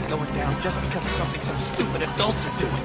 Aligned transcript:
not 0.00 0.08
going 0.08 0.34
down 0.34 0.58
just 0.62 0.80
because 0.80 1.04
of 1.04 1.12
something 1.12 1.42
some 1.42 1.58
stupid 1.58 2.00
adults 2.02 2.46
are 2.46 2.58
doing. 2.58 2.82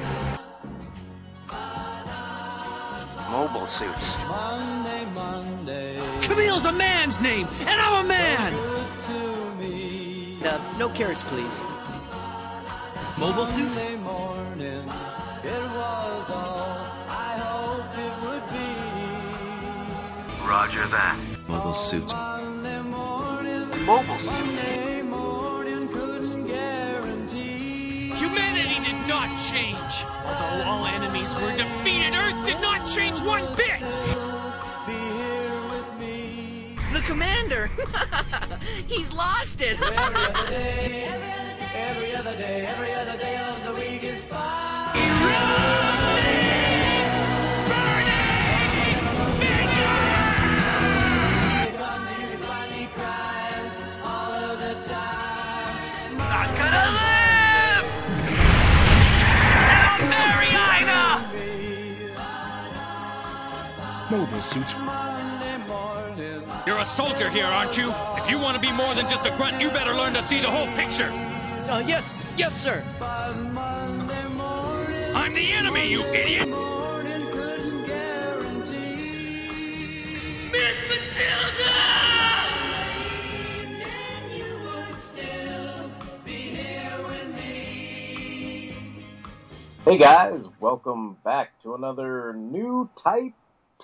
Mobile 3.32 3.66
suits. 3.66 4.18
Monday, 4.28 5.06
Monday, 5.14 6.02
Camille's 6.22 6.66
a 6.66 6.74
man's 6.74 7.22
name, 7.22 7.48
and 7.62 7.80
I'm 7.80 8.04
a 8.04 8.08
man! 8.10 8.52
to. 8.52 10.50
Uh, 10.50 10.60
no 10.78 10.90
carrots, 10.90 11.24
please. 11.24 11.62
Mobile 13.18 13.46
suit? 13.46 13.70
Monday 13.70 13.96
morning, 13.96 14.84
it 15.44 15.64
was 15.78 16.30
all 16.30 16.88
I 17.08 17.38
hoped 17.40 17.98
it 18.06 18.16
would 18.26 18.46
be. 18.52 18.68
Roger 20.46 20.86
that. 20.88 21.18
Mobile 21.48 21.74
suit. 21.74 22.08
Monday 22.08 22.82
morning, 22.82 23.86
Mobile 23.86 24.20
suit. 24.20 24.87
Change. 29.58 30.06
Although 30.26 30.64
all 30.70 30.86
enemies 30.86 31.36
were 31.36 31.56
defeated, 31.56 32.14
Earth 32.14 32.46
did 32.46 32.60
not 32.62 32.86
change 32.86 33.22
one 33.22 33.46
bit. 33.56 33.88
Be 34.86 34.94
here 34.94 35.62
with 35.70 36.00
me. 36.00 36.78
The 36.94 37.02
commander! 37.02 37.72
He's 38.88 39.12
lost 39.14 39.62
it! 39.62 39.78
Every 39.90 40.26
other 40.26 40.48
day, 40.48 41.06
every 41.76 42.16
other 42.16 42.38
day, 42.38 42.66
every 42.66 42.94
other 42.94 43.18
day 43.18 43.38
of 43.38 43.64
the 43.66 43.74
week 43.74 44.04
is 44.04 44.22
fine. 44.24 45.87
Mobile 64.18 64.42
suits. 64.42 64.74
You're 66.66 66.80
a 66.80 66.86
soldier 66.86 67.30
here, 67.30 67.46
aren't 67.46 67.78
you? 67.78 67.94
If 68.16 68.28
you 68.28 68.40
want 68.40 68.56
to 68.56 68.60
be 68.60 68.72
more 68.72 68.96
than 68.96 69.08
just 69.08 69.28
a 69.28 69.38
grunt, 69.38 69.62
you 69.62 69.70
better 69.70 69.94
learn 69.94 70.14
to 70.16 70.24
see 70.24 70.40
the 70.42 70.50
whole 70.50 70.66
picture. 70.76 71.12
Uh, 71.70 71.84
yes, 71.86 72.16
yes, 72.36 72.60
sir. 72.60 72.84
by 73.00 73.32
Monday 73.34 74.28
morning, 74.30 75.16
I'm 75.16 75.36
the 75.36 75.52
enemy, 75.52 75.92
you 75.92 76.02
idiot! 76.02 76.50
morning 76.50 77.28
couldn't 77.30 77.86
guarantee. 77.86 79.52
Miss 80.52 80.78
Matilda! 80.90 81.74
Hey 89.86 89.98
guys, 90.00 90.44
welcome 90.60 91.18
back 91.24 91.52
to 91.62 91.76
another 91.76 92.34
new 92.34 92.90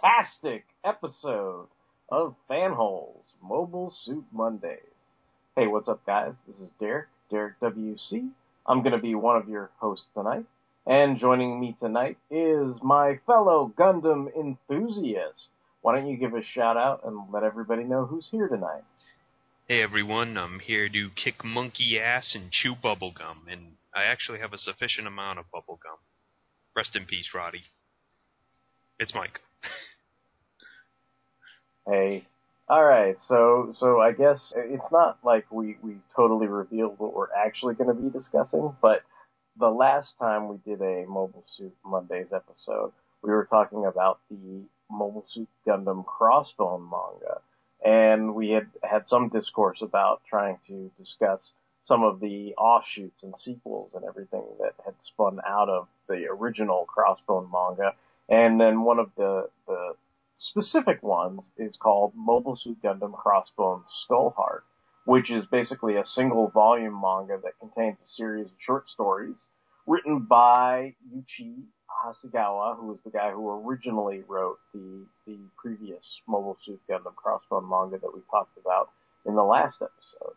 type-tastic 0.04 0.66
episode 0.84 1.68
of 2.12 2.36
Fanholes 2.50 3.24
Mobile 3.42 3.94
Suit 4.04 4.26
Mondays. 4.34 4.80
Hey, 5.56 5.68
what's 5.68 5.88
up 5.88 6.06
guys? 6.06 6.34
This 6.48 6.58
is 6.58 6.70
Derek, 6.80 7.08
Derek 7.32 7.60
WC. 7.62 8.30
I'm 8.68 8.84
gonna 8.84 9.00
be 9.00 9.16
one 9.16 9.38
of 9.38 9.48
your 9.48 9.70
hosts 9.78 10.06
tonight. 10.14 10.46
And 10.86 11.20
joining 11.20 11.60
me 11.60 11.78
tonight 11.82 12.18
is 12.30 12.76
my 12.82 13.20
fellow 13.26 13.72
Gundam 13.78 14.28
enthusiast. 14.36 15.48
Why 15.82 15.96
don't 15.96 16.10
you 16.10 16.18
give 16.18 16.34
a 16.34 16.44
shout 16.44 16.76
out 16.76 17.02
and 17.06 17.32
let 17.32 17.44
everybody 17.44 17.84
know 17.84 18.06
who's 18.06 18.28
here 18.30 18.48
tonight? 18.48 18.84
Hey 19.68 19.82
everyone, 19.82 20.38
I'm 20.38 20.60
here 20.60 20.90
to 20.90 21.10
kick 21.16 21.46
monkey 21.46 21.98
ass 22.00 22.36
and 22.36 22.52
chew 22.52 22.76
bubblegum, 22.76 23.50
and 23.50 23.76
I 23.96 24.04
actually 24.04 24.40
have 24.40 24.54
a 24.54 24.58
sufficient 24.58 25.08
amount 25.08 25.40
of 25.40 25.46
bubblegum. 25.46 26.00
Rest 26.76 26.96
in 26.96 27.06
peace, 27.06 27.30
Roddy. 27.34 27.64
It's 29.00 29.14
Mike. 29.16 29.40
Hey. 31.88 32.26
Alright, 32.70 33.18
so 33.28 33.74
so 33.78 34.00
I 34.00 34.14
guess 34.14 34.54
it's 34.56 34.92
not 34.92 35.18
like 35.22 35.52
we, 35.52 35.76
we 35.84 35.98
totally 36.16 36.48
revealed 36.48 36.98
what 36.98 37.14
we're 37.14 37.32
actually 37.36 37.76
going 37.76 37.94
to 37.94 38.02
be 38.02 38.10
discussing, 38.10 38.74
but 38.82 39.02
the 39.60 39.70
last 39.70 40.14
time 40.18 40.48
we 40.48 40.58
did 40.66 40.82
a 40.82 41.06
Mobile 41.06 41.44
Suit 41.58 41.76
Mondays 41.86 42.32
episode, 42.34 42.94
we 43.22 43.32
were 43.32 43.48
talking 43.50 43.86
about 43.86 44.20
the 44.32 44.62
Mobile 44.90 45.26
Suit 45.30 45.50
Gundam 45.68 46.06
Crossbone 46.06 46.90
manga, 46.90 47.42
and 47.86 48.34
we 48.34 48.52
had 48.52 48.68
had 48.82 49.10
some 49.10 49.28
discourse 49.28 49.80
about 49.82 50.22
trying 50.30 50.58
to 50.68 50.90
discuss 50.98 51.52
some 51.84 52.04
of 52.04 52.22
the 52.22 52.54
offshoots 52.58 53.24
and 53.24 53.34
sequels 53.44 53.92
and 53.94 54.06
everything 54.06 54.44
that 54.62 54.74
had 54.86 54.94
spun 55.06 55.40
out 55.46 55.68
of 55.68 55.88
the 56.08 56.28
original 56.32 56.88
Crossbone 56.88 57.52
manga, 57.52 57.94
and 58.30 58.60
then 58.60 58.84
one 58.86 59.00
of 59.00 59.12
the 59.18 59.50
the 59.68 59.96
specific 60.38 61.02
ones 61.04 61.50
is 61.58 61.76
called 61.78 62.14
Mobile 62.16 62.56
Suit 62.56 62.78
Gundam 62.84 63.14
Crossbone 63.14 63.84
Skullheart, 64.10 64.62
which 65.06 65.32
is 65.32 65.46
basically 65.46 65.96
a 65.96 66.06
single 66.06 66.50
volume 66.50 67.00
manga 67.00 67.40
that 67.44 67.60
contains 67.60 67.98
a 68.04 68.10
series 68.10 68.46
of 68.46 68.52
short 68.66 68.90
stories 68.90 69.38
written 69.86 70.20
by 70.20 70.96
Yuichi 71.14 71.64
Hasegawa, 72.04 72.78
who 72.78 72.88
was 72.88 73.00
the 73.04 73.12
guy 73.12 73.32
who 73.32 73.50
originally 73.50 74.24
wrote 74.28 74.60
the 74.74 75.06
the 75.26 75.38
previous 75.58 76.22
Mobile 76.28 76.58
Suit 76.66 76.82
Gundam 76.90 77.14
Crossbone 77.16 77.70
manga 77.70 78.00
that 78.00 78.14
we 78.14 78.22
talked 78.30 78.58
about 78.58 78.90
in 79.26 79.36
the 79.36 79.44
last 79.44 79.82
episode. 79.82 80.36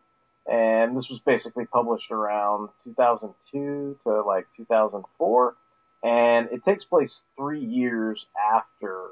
And 0.49 0.95
this 0.95 1.09
was 1.09 1.19
basically 1.25 1.65
published 1.65 2.09
around 2.09 2.69
2002 2.85 3.99
to 4.03 4.21
like 4.23 4.47
2004, 4.55 5.55
and 6.03 6.49
it 6.51 6.63
takes 6.63 6.85
place 6.85 7.19
three 7.37 7.63
years 7.63 8.25
after 8.53 9.07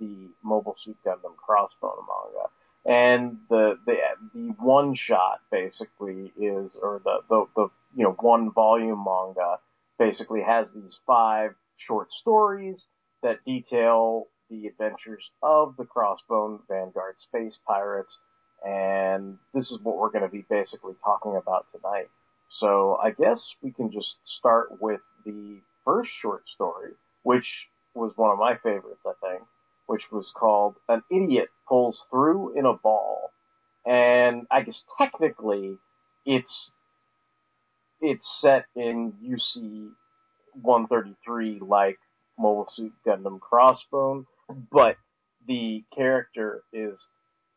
the 0.00 0.28
Mobile 0.42 0.76
Suit 0.84 0.96
Gundam 1.04 1.34
Crossbone 1.36 2.04
manga. 2.06 2.48
And 2.86 3.38
the 3.48 3.78
the 3.86 3.96
the 4.34 4.54
one 4.58 4.94
shot 4.94 5.40
basically 5.50 6.32
is, 6.40 6.70
or 6.80 7.00
the 7.04 7.18
the, 7.28 7.44
the 7.56 7.68
you 7.94 8.04
know 8.04 8.16
one 8.18 8.52
volume 8.52 9.04
manga 9.04 9.58
basically 9.98 10.42
has 10.42 10.68
these 10.74 10.96
five 11.06 11.54
short 11.76 12.08
stories 12.12 12.84
that 13.22 13.44
detail 13.44 14.26
the 14.50 14.66
adventures 14.66 15.24
of 15.42 15.74
the 15.76 15.84
Crossbone 15.84 16.60
Vanguard 16.68 17.16
space 17.18 17.58
pirates, 17.66 18.16
and 18.66 19.38
this 19.52 19.70
is 19.70 19.78
what 19.82 19.96
we're 19.98 20.10
going 20.10 20.24
to 20.24 20.30
be 20.30 20.46
basically 20.48 20.94
talking 21.04 21.36
about 21.36 21.66
tonight. 21.72 22.08
So 22.60 22.98
I 23.02 23.10
guess 23.10 23.40
we 23.62 23.72
can 23.72 23.90
just 23.92 24.16
start 24.38 24.80
with 24.80 25.00
the 25.26 25.60
first 25.84 26.10
short 26.22 26.44
story, 26.54 26.92
which 27.22 27.46
was 27.94 28.12
one 28.16 28.30
of 28.30 28.38
my 28.38 28.56
favorites, 28.56 29.02
I 29.06 29.12
think, 29.20 29.42
which 29.88 30.04
was 30.12 30.30
called 30.36 30.76
An 30.88 31.02
Idiot 31.10 31.48
Pulls 31.66 32.04
Through 32.10 32.58
in 32.58 32.66
a 32.66 32.74
Ball. 32.74 33.30
And 33.86 34.46
I 34.50 34.60
guess 34.60 34.82
technically 34.98 35.78
it's 36.26 36.70
it's 38.00 38.24
set 38.42 38.66
in 38.76 39.14
UC 39.24 39.88
133 40.60 41.60
like 41.66 41.98
Mobile 42.38 42.68
Suit 42.76 42.92
Gundam 43.04 43.40
Crossbone, 43.40 44.26
but 44.70 44.96
the 45.46 45.82
character 45.96 46.62
is 46.72 46.98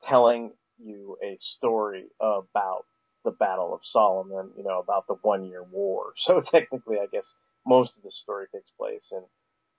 telling 0.07 0.51
you 0.83 1.17
a 1.21 1.37
story 1.57 2.05
about 2.21 2.85
the 3.25 3.31
Battle 3.31 3.73
of 3.73 3.81
Solomon, 3.83 4.51
you 4.57 4.63
know, 4.63 4.79
about 4.79 5.05
the 5.07 5.15
one 5.21 5.43
year 5.43 5.63
war. 5.63 6.13
So 6.25 6.41
technically, 6.41 6.97
I 6.97 7.07
guess 7.11 7.25
most 7.67 7.91
of 7.97 8.03
the 8.03 8.11
story 8.11 8.45
takes 8.53 8.71
place 8.79 9.11
in 9.11 9.21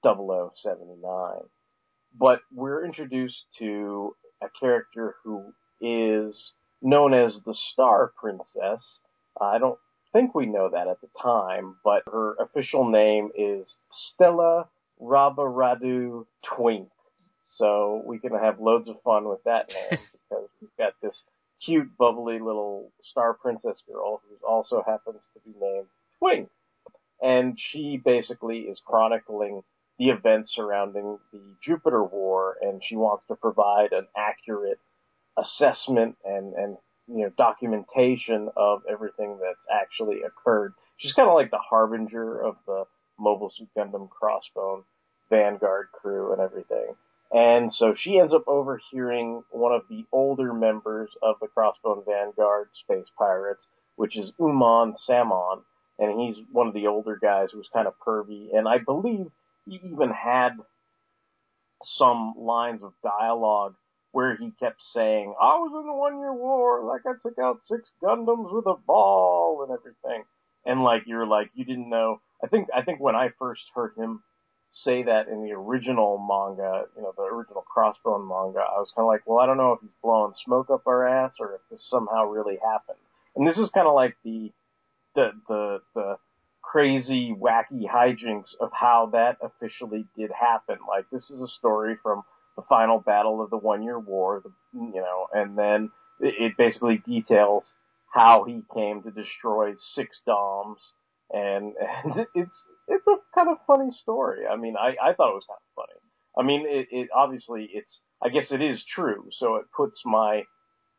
0079. 0.05 1.49
But 2.19 2.41
we're 2.53 2.85
introduced 2.85 3.45
to 3.59 4.15
a 4.43 4.49
character 4.59 5.17
who 5.25 5.53
is 5.81 6.53
known 6.81 7.15
as 7.15 7.39
the 7.45 7.55
Star 7.73 8.13
Princess. 8.21 9.01
Uh, 9.41 9.45
I 9.45 9.59
don't 9.59 9.79
think 10.13 10.35
we 10.35 10.47
know 10.47 10.69
that 10.71 10.89
at 10.89 11.01
the 11.01 11.09
time, 11.21 11.77
but 11.85 12.03
her 12.11 12.35
official 12.41 12.89
name 12.89 13.31
is 13.37 13.77
Stella 13.91 14.69
Rabaradu 15.01 16.27
Twink. 16.45 16.89
So 17.57 18.03
we 18.07 18.19
can 18.19 18.33
have 18.33 18.61
loads 18.61 18.89
of 18.89 18.97
fun 19.03 19.29
with 19.29 19.43
that 19.45 19.69
name 19.69 20.01
because 20.13 20.49
we've 20.61 20.71
got 20.79 20.95
this 21.03 21.23
cute, 21.65 21.97
bubbly 21.99 22.39
little 22.39 22.91
Star 23.03 23.35
Princess 23.35 23.83
girl 23.87 24.21
who 24.29 24.47
also 24.47 24.83
happens 24.87 25.23
to 25.35 25.41
be 25.45 25.55
named 25.61 25.87
Twink. 26.19 26.49
And 27.23 27.59
she 27.59 28.01
basically 28.05 28.61
is 28.61 28.81
chronicling 28.85 29.63
the 30.03 30.11
events 30.11 30.53
surrounding 30.55 31.19
the 31.33 31.41
Jupiter 31.65 32.03
War, 32.03 32.57
and 32.61 32.83
she 32.85 32.97
wants 32.97 33.25
to 33.29 33.37
provide 33.37 33.93
an 33.93 34.09
accurate 34.17 34.81
assessment 35.39 36.17
and, 36.25 36.55
and 36.55 36.77
you 37.07 37.25
know 37.25 37.31
documentation 37.39 38.49
of 38.57 38.83
everything 38.91 39.39
that's 39.41 39.65
actually 39.71 40.23
occurred. 40.23 40.75
She's 40.97 41.13
kind 41.13 41.29
of 41.29 41.35
like 41.35 41.51
the 41.53 41.59
harbinger 41.59 42.43
of 42.43 42.57
the 42.67 42.85
Mobile 43.19 43.53
Suit 43.57 43.69
Gundam 43.77 44.09
Crossbone 44.09 44.83
Vanguard 45.31 45.87
crew 45.93 46.33
and 46.33 46.41
everything. 46.41 46.95
And 47.33 47.73
so 47.73 47.95
she 47.97 48.19
ends 48.19 48.35
up 48.35 48.45
overhearing 48.47 49.43
one 49.51 49.73
of 49.73 49.83
the 49.89 50.05
older 50.13 50.53
members 50.53 51.11
of 51.23 51.37
the 51.41 51.47
Crossbone 51.47 52.05
Vanguard 52.05 52.69
space 52.75 53.07
pirates, 53.17 53.67
which 53.97 54.19
is 54.19 54.33
Uman 54.39 54.95
Samon, 54.99 55.63
and 55.99 56.21
he's 56.21 56.45
one 56.51 56.67
of 56.67 56.75
the 56.75 56.89
older 56.89 57.19
guys 57.23 57.51
who's 57.53 57.71
kind 57.73 57.87
of 57.87 57.95
pervy, 58.05 58.49
and 58.53 58.67
I 58.69 58.79
believe 58.79 59.31
he 59.67 59.81
even 59.85 60.11
had 60.11 60.57
some 61.85 62.35
lines 62.37 62.83
of 62.83 62.93
dialogue 63.03 63.75
where 64.13 64.37
he 64.37 64.53
kept 64.61 64.81
saying, 64.93 65.35
I 65.41 65.57
was 65.57 65.73
in 65.81 65.87
the 65.87 65.95
one 65.95 66.19
year 66.19 66.33
war, 66.33 66.85
like 66.85 67.03
I 67.07 67.13
took 67.23 67.39
out 67.39 67.61
six 67.65 67.91
Gundams 68.03 68.53
with 68.53 68.67
a 68.67 68.77
ball 68.87 69.67
and 69.67 69.77
everything. 69.79 70.25
And 70.65 70.85
like 70.85 71.03
you're 71.07 71.27
like 71.27 71.51
you 71.55 71.65
didn't 71.65 71.89
know 71.89 72.21
I 72.43 72.47
think 72.47 72.69
I 72.75 72.83
think 72.83 73.01
when 73.01 73.17
I 73.17 73.31
first 73.39 73.63
heard 73.75 73.95
him 73.97 74.23
say 74.73 75.03
that 75.03 75.29
in 75.29 75.43
the 75.45 75.53
original 75.53 76.19
manga, 76.19 76.85
you 76.97 77.03
know, 77.03 77.13
the 77.17 77.25
original 77.25 77.65
Crossbone 77.75 78.29
manga, 78.29 78.61
I 78.61 78.79
was 78.79 78.93
kinda 78.95 79.07
like, 79.07 79.23
Well, 79.27 79.39
I 79.39 79.47
don't 79.47 79.57
know 79.57 79.73
if 79.73 79.81
he's 79.81 79.91
blowing 80.03 80.35
smoke 80.45 80.71
up 80.71 80.87
our 80.87 81.07
ass 81.07 81.33
or 81.41 81.55
if 81.55 81.61
this 81.71 81.85
somehow 81.91 82.27
really 82.27 82.59
happened. 82.65 82.99
And 83.35 83.47
this 83.47 83.59
is 83.59 83.71
kinda 83.71 83.91
like 83.91 84.17
the 84.25 84.53
the 85.15 85.33
the 85.49 85.81
the 85.95 86.17
crazy, 86.73 87.35
wacky 87.39 87.87
hijinks 87.87 88.55
of 88.59 88.71
how 88.73 89.11
that 89.13 89.37
officially 89.43 90.07
did 90.17 90.31
happen. 90.33 90.77
Like 90.89 91.05
this 91.13 91.29
is 91.31 91.43
a 91.43 91.49
story 91.59 91.97
from 92.03 92.23
the 92.57 92.63
final 92.67 92.99
battle 92.99 93.43
of 93.43 93.51
the 93.51 93.59
one 93.59 93.83
year 93.83 93.99
war, 93.99 94.41
the, 94.43 94.51
you 94.73 94.95
know, 94.95 95.27
and 95.35 95.57
then 95.59 95.91
it, 96.19 96.35
it 96.39 96.53
basically 96.57 97.03
details 97.07 97.65
how 98.11 98.45
he 98.45 98.63
came 98.75 99.03
to 99.03 99.11
destroy 99.11 99.75
six 99.95 100.19
doms 100.27 100.79
and, 101.31 101.75
and 101.79 102.27
it's, 102.35 102.65
it's 102.89 103.07
a 103.07 103.17
kind 103.35 103.51
of 103.51 103.59
funny 103.67 103.91
story. 104.01 104.47
I 104.51 104.57
mean, 104.57 104.75
I, 104.79 105.11
I 105.11 105.13
thought 105.13 105.31
it 105.31 105.41
was 105.41 105.47
kind 105.47 105.61
of 105.61 105.77
funny. 105.77 106.01
I 106.39 106.43
mean, 106.43 106.65
it, 106.67 106.89
it 106.91 107.09
obviously 107.15 107.69
it's, 107.75 108.01
I 108.23 108.31
guess 108.31 108.51
it 108.51 108.63
is 108.63 108.83
true, 108.95 109.29
so 109.33 109.57
it 109.57 109.67
puts 109.77 110.01
my, 110.07 110.45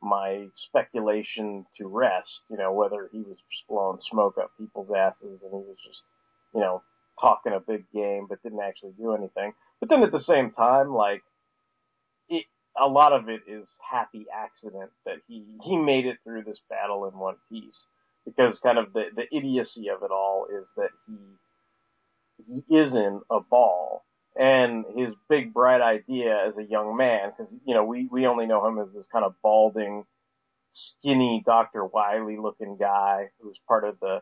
my 0.03 0.47
speculation 0.67 1.65
to 1.77 1.87
rest, 1.87 2.41
you 2.49 2.57
know, 2.57 2.73
whether 2.73 3.09
he 3.11 3.19
was 3.19 3.37
just 3.49 3.67
blowing 3.69 3.99
smoke 4.11 4.37
up 4.37 4.51
people's 4.59 4.91
asses 4.91 5.39
and 5.41 5.51
he 5.51 5.67
was 5.67 5.77
just, 5.87 6.03
you 6.53 6.59
know, 6.59 6.83
talking 7.19 7.53
a 7.53 7.59
big 7.59 7.85
game 7.93 8.27
but 8.27 8.43
didn't 8.43 8.61
actually 8.61 8.93
do 8.97 9.13
anything. 9.13 9.53
But 9.79 9.89
then 9.89 10.03
at 10.03 10.11
the 10.11 10.19
same 10.19 10.51
time, 10.51 10.93
like, 10.93 11.23
it, 12.27 12.45
a 12.79 12.87
lot 12.87 13.13
of 13.13 13.29
it 13.29 13.41
is 13.47 13.69
happy 13.89 14.25
accident 14.33 14.91
that 15.05 15.17
he, 15.27 15.45
he 15.63 15.77
made 15.77 16.05
it 16.05 16.17
through 16.23 16.43
this 16.43 16.59
battle 16.69 17.05
in 17.07 17.17
one 17.17 17.35
piece. 17.49 17.85
Because 18.25 18.59
kind 18.59 18.77
of 18.77 18.93
the, 18.93 19.05
the 19.15 19.35
idiocy 19.35 19.89
of 19.89 20.03
it 20.03 20.11
all 20.11 20.47
is 20.49 20.65
that 20.77 20.89
he, 21.07 22.63
he 22.67 22.75
is 22.75 22.93
in 22.93 23.21
a 23.29 23.39
ball 23.39 24.03
and 24.35 24.85
his 24.95 25.13
big 25.29 25.53
bright 25.53 25.81
idea 25.81 26.45
as 26.47 26.57
a 26.57 26.63
young 26.63 26.97
man, 26.97 27.31
because 27.31 27.53
you 27.65 27.73
know 27.73 27.85
we 27.85 28.07
we 28.11 28.25
only 28.25 28.45
know 28.45 28.65
him 28.67 28.79
as 28.79 28.91
this 28.93 29.05
kind 29.11 29.25
of 29.25 29.35
balding, 29.41 30.05
skinny 30.73 31.43
Doctor 31.45 31.85
Wily 31.85 32.37
looking 32.37 32.77
guy 32.77 33.29
who's 33.41 33.57
part 33.67 33.83
of 33.83 33.99
the 33.99 34.21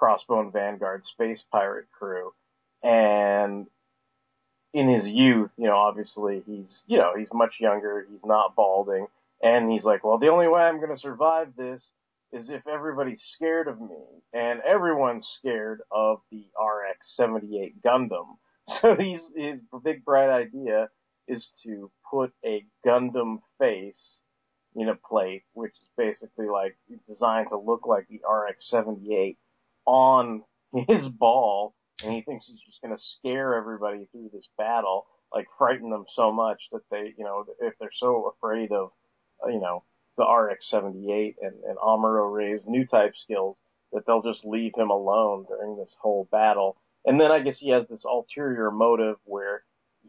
Crossbone 0.00 0.52
Vanguard 0.52 1.04
space 1.04 1.42
pirate 1.50 1.86
crew, 1.90 2.32
and 2.82 3.66
in 4.72 4.88
his 4.88 5.04
youth, 5.06 5.50
you 5.56 5.66
know, 5.66 5.76
obviously 5.76 6.42
he's 6.46 6.82
you 6.86 6.98
know 6.98 7.12
he's 7.16 7.32
much 7.32 7.54
younger, 7.60 8.06
he's 8.10 8.24
not 8.24 8.54
balding, 8.54 9.06
and 9.42 9.70
he's 9.70 9.84
like, 9.84 10.04
well, 10.04 10.18
the 10.18 10.28
only 10.28 10.48
way 10.48 10.60
I'm 10.60 10.78
going 10.80 10.94
to 10.94 11.00
survive 11.00 11.48
this 11.56 11.82
is 12.32 12.48
if 12.50 12.66
everybody's 12.66 13.22
scared 13.34 13.66
of 13.68 13.80
me, 13.80 13.96
and 14.32 14.60
everyone's 14.60 15.26
scared 15.38 15.80
of 15.90 16.20
the 16.30 16.44
RX-78 16.56 17.74
Gundam. 17.84 18.36
So 18.82 18.94
he's, 18.94 19.20
his 19.36 19.60
big 19.84 20.04
bright 20.04 20.30
idea 20.30 20.88
is 21.28 21.50
to 21.64 21.90
put 22.10 22.32
a 22.44 22.64
Gundam 22.86 23.38
face 23.58 24.20
in 24.74 24.88
a 24.88 24.94
plate, 24.94 25.42
which 25.52 25.72
is 25.72 25.88
basically 25.96 26.46
like 26.46 26.76
designed 27.08 27.48
to 27.50 27.58
look 27.58 27.86
like 27.86 28.06
the 28.08 28.20
RX-78 28.28 29.36
on 29.86 30.42
his 30.88 31.08
ball, 31.08 31.74
and 32.02 32.12
he 32.12 32.22
thinks 32.22 32.46
he's 32.46 32.60
just 32.66 32.80
going 32.80 32.96
to 32.96 33.02
scare 33.18 33.54
everybody 33.54 34.08
through 34.12 34.30
this 34.32 34.46
battle, 34.56 35.06
like 35.34 35.46
frighten 35.58 35.90
them 35.90 36.04
so 36.14 36.32
much 36.32 36.60
that 36.72 36.82
they, 36.90 37.12
you 37.18 37.24
know, 37.24 37.44
if 37.60 37.74
they're 37.80 37.90
so 37.98 38.32
afraid 38.36 38.72
of, 38.72 38.90
uh, 39.44 39.48
you 39.48 39.60
know, 39.60 39.84
the 40.16 40.24
RX-78 40.24 41.34
and, 41.40 41.54
and 41.64 41.78
Amuro 41.78 42.32
Ray's 42.32 42.60
new 42.66 42.86
type 42.86 43.14
skills 43.22 43.56
that 43.92 44.06
they'll 44.06 44.22
just 44.22 44.44
leave 44.44 44.72
him 44.76 44.90
alone 44.90 45.46
during 45.48 45.76
this 45.76 45.94
whole 46.00 46.28
battle 46.30 46.76
and 47.04 47.20
then 47.20 47.30
I 47.30 47.40
guess 47.40 47.58
he 47.58 47.70
has 47.70 47.86
this 47.88 48.04
ulterior 48.04 48.70
motive 48.70 49.16
where 49.24 49.62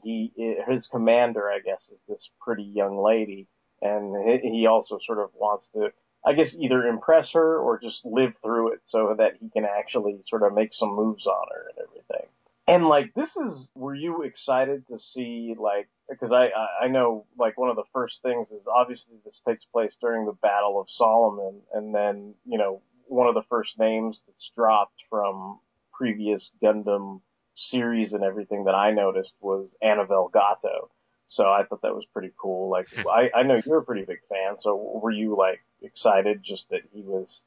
he, 0.04 0.32
his 0.68 0.88
commander, 0.92 1.50
I 1.50 1.60
guess, 1.60 1.90
is 1.92 2.00
this 2.08 2.30
pretty 2.40 2.64
young 2.64 2.98
lady, 3.04 3.48
and 3.82 4.16
he 4.42 4.68
also 4.68 5.00
sort 5.06 5.20
of 5.20 5.30
wants 5.34 5.70
to, 5.74 5.90
I 6.26 6.34
guess, 6.34 6.56
either 6.60 6.88
impress 6.88 7.32
her 7.34 7.58
or 7.58 7.80
just 7.80 8.06
live 8.06 8.34
through 8.44 8.74
it 8.74 8.80
so 8.86 9.16
that 9.18 9.34
he 9.40 9.50
can 9.50 9.66
actually 9.66 10.20
sort 10.28 10.44
of 10.44 10.54
make 10.54 10.74
some 10.74 10.96
moves 10.96 11.26
on 11.26 11.48
her 11.52 11.70
and 11.70 11.88
everything. 11.88 12.30
And 12.68 12.88
like, 12.88 13.14
this 13.16 13.30
is, 13.36 13.70
were 13.76 13.96
you 13.96 14.22
excited 14.22 14.88
to 14.88 14.98
see 14.98 15.56
like, 15.60 15.90
because 16.10 16.32
I, 16.32 16.50
I 16.84 16.88
know 16.88 17.26
like 17.38 17.58
one 17.58 17.70
of 17.70 17.76
the 17.76 17.90
first 17.92 18.22
things 18.22 18.50
is 18.50 18.62
obviously 18.74 19.16
this 19.26 19.42
takes 19.48 19.66
place 19.66 19.94
during 20.00 20.26
the 20.26 20.38
Battle 20.42 20.80
of 20.80 20.88
Solomon, 20.90 21.62
and 21.74 21.94
then, 21.94 22.36
you 22.46 22.58
know, 22.58 22.82
one 23.08 23.28
of 23.28 23.34
the 23.34 23.44
first 23.50 23.78
names 23.78 24.22
that's 24.26 24.52
dropped 24.56 25.04
from 25.10 25.60
previous 26.02 26.50
Gundam 26.64 27.22
series 27.56 28.12
and 28.14 28.24
everything 28.24 28.64
that 28.64 28.74
I 28.74 28.92
noticed 28.92 29.34
was 29.40 29.70
Anavel 29.84 30.32
Gato. 30.32 30.90
So 31.28 31.44
I 31.44 31.64
thought 31.64 31.84
that 31.84 31.94
was 31.94 32.06
pretty 32.12 32.32
cool. 32.42 32.72
Like 32.72 32.88
I, 33.08 33.30
I 33.36 33.44
know 33.44 33.62
you're 33.64 33.78
a 33.78 33.86
pretty 33.86 34.04
big 34.04 34.20
fan, 34.28 34.58
so 34.60 35.00
were 35.02 35.12
you 35.12 35.38
like 35.38 35.60
excited 35.82 36.42
just 36.44 36.66
that 36.72 36.82
he 36.92 37.04
was 37.04 37.42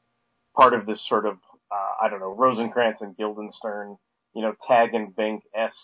part 0.55 0.73
of 0.73 0.85
this 0.85 1.01
sort 1.09 1.25
of 1.25 1.35
uh, 1.69 2.05
I 2.05 2.09
don't 2.09 2.21
know 2.21 2.33
Rosencrantz 2.33 3.01
and 3.01 3.17
Guildenstern, 3.17 3.97
you 4.33 4.41
know, 4.41 4.55
Tag 4.65 4.93
and 4.93 5.13
Bink 5.13 5.43
esque 5.53 5.75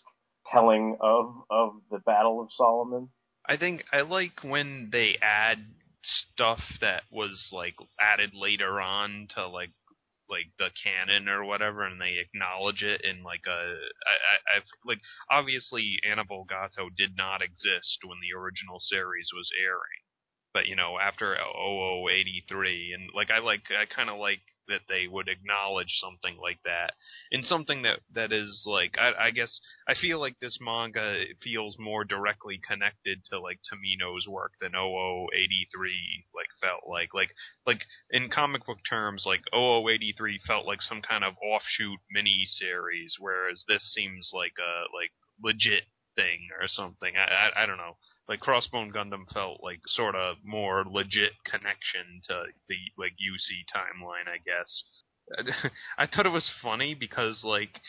telling 0.50 0.98
of 1.02 1.34
of 1.50 1.74
the 1.92 2.00
Battle 2.00 2.42
of 2.42 2.48
Solomon? 2.56 3.10
I 3.46 3.58
think 3.58 3.84
I 3.92 4.02
like 4.02 4.44
when 4.44 4.90
they 4.94 5.18
add 5.22 5.58
stuff 6.04 6.62
that 6.80 7.04
was 7.12 7.50
like 7.52 7.76
added 8.00 8.32
later 8.34 8.80
on 8.80 9.28
to 9.36 9.48
like 9.48 9.72
like 10.32 10.48
the 10.58 10.72
canon 10.72 11.28
or 11.28 11.44
whatever, 11.44 11.84
and 11.84 12.00
they 12.00 12.16
acknowledge 12.18 12.82
it 12.82 13.02
in 13.04 13.24
like 13.24 13.44
a 13.46 13.52
I, 13.52 14.16
I 14.16 14.58
I've 14.58 14.70
like 14.86 15.02
obviously 15.30 16.00
Anavel 16.08 16.48
Gato 16.48 16.90
did 16.96 17.18
not 17.18 17.44
exist 17.44 18.00
when 18.06 18.18
the 18.24 18.38
original 18.38 18.80
series 18.80 19.30
was 19.36 19.52
airing, 19.62 20.02
but 20.54 20.66
you 20.66 20.76
know 20.76 20.98
after 20.98 21.36
0083 21.36 22.94
and 22.96 23.10
like 23.14 23.30
I 23.30 23.40
like 23.40 23.68
I 23.70 23.86
kind 23.86 24.10
of 24.10 24.18
like 24.18 24.42
that 24.68 24.82
they 24.88 25.08
would 25.08 25.28
acknowledge 25.28 26.00
something 26.00 26.38
like 26.42 26.60
that. 26.64 26.94
And 27.32 27.46
something 27.46 27.82
that 27.84 28.00
that 28.14 28.32
is 28.32 28.64
like 28.66 28.96
I, 29.00 29.28
I 29.28 29.32
guess 29.32 29.60
I 29.88 29.94
feel 29.96 30.20
like 30.20 30.40
this 30.40 30.58
manga 30.62 31.26
feels 31.44 31.78
more 31.80 32.04
directly 32.04 32.60
connected 32.66 33.24
to 33.30 33.40
like 33.40 33.60
Tomino's 33.70 34.28
work 34.28 34.54
than 34.60 34.72
0083 34.72 36.26
like 36.36 36.48
felt 36.62 36.90
like. 36.90 37.14
Like 37.14 37.30
like 37.66 37.82
in 38.10 38.30
comic 38.30 38.66
book 38.66 38.80
terms 38.90 39.24
like 39.26 39.42
0083 39.54 40.40
felt 40.46 40.66
like 40.66 40.82
some 40.82 41.02
kind 41.02 41.24
of 41.24 41.34
offshoot 41.44 42.00
mini 42.12 42.44
series 42.46 43.16
whereas 43.20 43.64
this 43.68 43.84
seems 43.94 44.32
like 44.34 44.54
a 44.60 44.86
like 44.96 45.12
legit 45.44 45.84
thing 46.16 46.50
or 46.60 46.68
something. 46.68 47.14
I 47.18 47.50
I, 47.50 47.64
I 47.64 47.66
don't 47.66 47.78
know 47.78 47.98
like 48.32 48.40
Crossbone 48.40 48.94
Gundam 48.96 49.26
felt 49.34 49.60
like 49.62 49.82
sort 49.88 50.16
of 50.16 50.38
more 50.44 50.86
legit 50.90 51.34
connection 51.46 52.22
to 52.30 52.44
the 52.70 52.76
like 52.98 53.12
UC 53.20 53.68
timeline, 53.76 54.28
I 54.32 54.38
guess. 54.40 54.84
I 55.98 56.08
thought 56.08 56.26
it 56.26 56.30
was 56.30 56.50
funny 56.62 56.94
because 56.94 57.42
like 57.44 57.80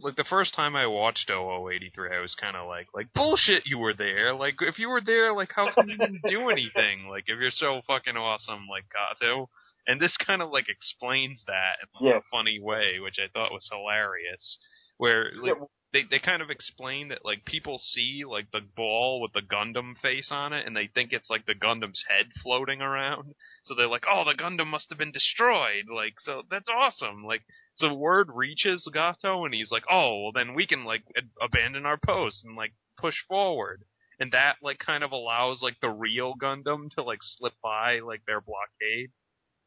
like 0.00 0.16
the 0.16 0.24
first 0.28 0.54
time 0.54 0.74
I 0.74 0.86
watched 0.86 1.28
0083 1.28 2.16
I 2.16 2.20
was 2.20 2.34
kind 2.40 2.56
of 2.56 2.66
like 2.66 2.86
like 2.94 3.12
bullshit 3.14 3.66
you 3.66 3.78
were 3.78 3.94
there 3.94 4.34
like 4.34 4.56
if 4.60 4.78
you 4.78 4.88
were 4.88 5.00
there 5.04 5.34
like 5.34 5.50
how 5.54 5.70
come 5.74 5.88
you 5.88 5.96
didn't 5.96 6.22
do 6.28 6.48
anything 6.48 7.08
like 7.10 7.24
if 7.26 7.38
you're 7.40 7.50
so 7.50 7.80
fucking 7.86 8.16
awesome 8.16 8.66
like 8.70 8.84
Gato 8.92 9.48
and 9.86 10.00
this 10.00 10.14
kind 10.18 10.42
of 10.42 10.50
like 10.50 10.68
explains 10.68 11.42
that 11.46 11.76
in 11.82 11.88
like, 12.06 12.12
Yeah. 12.14 12.18
a 12.18 12.30
funny 12.30 12.58
way 12.60 12.98
which 13.02 13.18
I 13.18 13.28
thought 13.32 13.52
was 13.52 13.68
hilarious 13.72 14.58
where 14.98 15.30
like 15.42 15.54
Yeah. 15.58 15.64
They 15.92 16.04
they 16.10 16.18
kind 16.18 16.42
of 16.42 16.50
explain 16.50 17.08
that 17.08 17.24
like 17.24 17.44
people 17.44 17.78
see 17.78 18.22
like 18.28 18.50
the 18.52 18.60
ball 18.76 19.20
with 19.20 19.32
the 19.32 19.40
Gundam 19.40 19.96
face 19.98 20.28
on 20.30 20.52
it 20.52 20.66
and 20.66 20.76
they 20.76 20.88
think 20.92 21.12
it's 21.12 21.30
like 21.30 21.46
the 21.46 21.54
Gundam's 21.54 22.02
head 22.08 22.26
floating 22.42 22.82
around. 22.82 23.34
So 23.64 23.74
they're 23.74 23.88
like, 23.88 24.04
"Oh, 24.10 24.24
the 24.24 24.34
Gundam 24.34 24.66
must 24.66 24.90
have 24.90 24.98
been 24.98 25.12
destroyed." 25.12 25.86
Like, 25.94 26.14
so 26.20 26.42
that's 26.50 26.68
awesome. 26.68 27.24
Like, 27.24 27.42
so 27.76 27.94
word 27.94 28.28
reaches 28.34 28.88
Gato 28.92 29.44
and 29.44 29.54
he's 29.54 29.70
like, 29.70 29.84
"Oh, 29.90 30.22
well 30.22 30.32
then 30.32 30.54
we 30.54 30.66
can 30.66 30.84
like 30.84 31.04
abandon 31.40 31.86
our 31.86 31.98
post 31.98 32.44
and 32.44 32.56
like 32.56 32.74
push 32.98 33.16
forward." 33.26 33.82
And 34.20 34.32
that 34.32 34.56
like 34.62 34.78
kind 34.80 35.04
of 35.04 35.12
allows 35.12 35.62
like 35.62 35.80
the 35.80 35.90
real 35.90 36.34
Gundam 36.34 36.90
to 36.96 37.02
like 37.02 37.20
slip 37.22 37.54
by 37.62 38.00
like 38.00 38.22
their 38.26 38.40
blockade. 38.42 39.10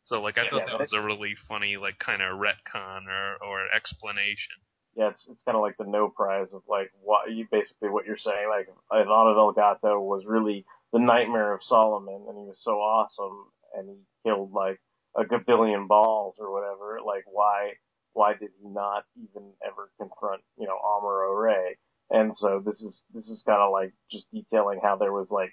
So 0.03 0.21
like 0.21 0.37
I 0.37 0.49
thought 0.49 0.67
Yeah, 0.67 0.77
that 0.77 0.79
was 0.79 0.93
a 0.93 1.01
really 1.01 1.35
funny 1.47 1.77
like 1.77 1.97
kind 1.99 2.21
of 2.21 2.37
retcon 2.37 3.07
or 3.07 3.37
or 3.43 3.67
explanation. 3.75 4.61
Yeah, 4.95 5.09
it's 5.09 5.25
it's 5.29 5.43
kind 5.43 5.55
of 5.55 5.61
like 5.61 5.77
the 5.77 5.85
no 5.85 6.09
prize 6.09 6.53
of 6.53 6.63
like 6.67 6.91
what 7.01 7.31
you 7.31 7.47
basically 7.49 7.89
what 7.89 8.05
you're 8.05 8.17
saying. 8.17 8.47
Like 8.49 8.67
Ivana 8.91 9.35
Delgato 9.35 10.01
was 10.01 10.25
really 10.25 10.65
the 10.91 10.99
nightmare 10.99 11.53
of 11.53 11.63
Solomon, 11.63 12.25
and 12.27 12.37
he 12.37 12.45
was 12.45 12.59
so 12.61 12.71
awesome, 12.73 13.45
and 13.77 13.89
he 13.89 13.95
killed 14.25 14.51
like 14.51 14.79
a 15.15 15.23
gabillion 15.23 15.87
balls 15.87 16.35
or 16.39 16.51
whatever. 16.51 16.99
Like 17.05 17.23
why 17.25 17.73
why 18.13 18.33
did 18.33 18.49
he 18.61 18.67
not 18.67 19.05
even 19.15 19.51
ever 19.65 19.89
confront, 19.97 20.41
you 20.57 20.67
know, 20.67 20.77
Amuro 20.83 21.41
Ray? 21.41 21.77
And 22.09 22.35
so 22.37 22.61
this 22.65 22.81
is 22.81 23.01
this 23.13 23.27
is 23.27 23.43
kind 23.45 23.61
of 23.61 23.71
like 23.71 23.93
just 24.11 24.25
detailing 24.33 24.81
how 24.83 24.97
there 24.97 25.13
was 25.13 25.27
like 25.29 25.51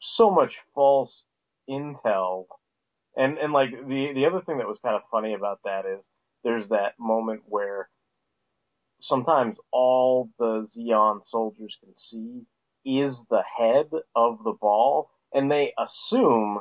so 0.00 0.30
much 0.30 0.52
false 0.74 1.24
intel, 1.68 2.46
and 3.16 3.38
and 3.38 3.52
like 3.52 3.70
the 3.70 4.12
the 4.14 4.26
other 4.26 4.40
thing 4.42 4.58
that 4.58 4.68
was 4.68 4.78
kind 4.82 4.94
of 4.94 5.02
funny 5.10 5.34
about 5.34 5.58
that 5.64 5.84
is 5.86 6.06
there's 6.44 6.68
that 6.68 6.94
moment 7.00 7.42
where 7.46 7.88
sometimes 9.02 9.56
all 9.70 10.30
the 10.38 10.68
Zeon 10.76 11.20
soldiers 11.30 11.76
can 11.82 11.94
see 12.10 12.46
is 12.84 13.16
the 13.30 13.42
head 13.58 13.90
of 14.16 14.38
the 14.44 14.56
ball, 14.60 15.10
and 15.32 15.50
they 15.50 15.72
assume 15.78 16.60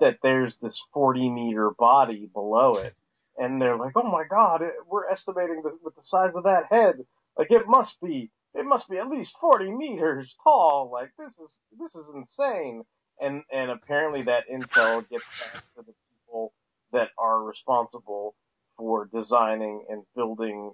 that 0.00 0.18
there's 0.22 0.54
this 0.62 0.78
40 0.92 1.30
meter 1.30 1.70
body 1.78 2.28
below 2.32 2.76
it. 2.76 2.94
And 3.36 3.60
they're 3.60 3.76
like, 3.76 3.92
oh 3.96 4.10
my 4.10 4.24
god, 4.28 4.62
it, 4.62 4.72
we're 4.86 5.08
estimating 5.08 5.62
the, 5.62 5.76
with 5.82 5.94
the 5.94 6.02
size 6.02 6.32
of 6.34 6.44
that 6.44 6.64
head. 6.70 6.96
Like 7.36 7.50
it 7.50 7.68
must 7.68 7.94
be, 8.02 8.30
it 8.54 8.64
must 8.64 8.88
be 8.88 8.98
at 8.98 9.08
least 9.08 9.32
40 9.40 9.70
meters 9.70 10.34
tall. 10.42 10.90
Like 10.92 11.10
this 11.18 11.32
is, 11.32 11.56
this 11.78 11.94
is 11.94 12.04
insane. 12.14 12.82
And, 13.20 13.42
and 13.52 13.70
apparently 13.70 14.22
that 14.22 14.44
intel 14.52 15.08
gets 15.08 15.24
back 15.52 15.62
to 15.76 15.82
the 15.86 15.94
people 16.10 16.52
that 16.92 17.08
are 17.18 17.42
responsible 17.42 18.34
for 18.76 19.08
designing 19.12 19.84
and 19.88 20.02
building 20.14 20.72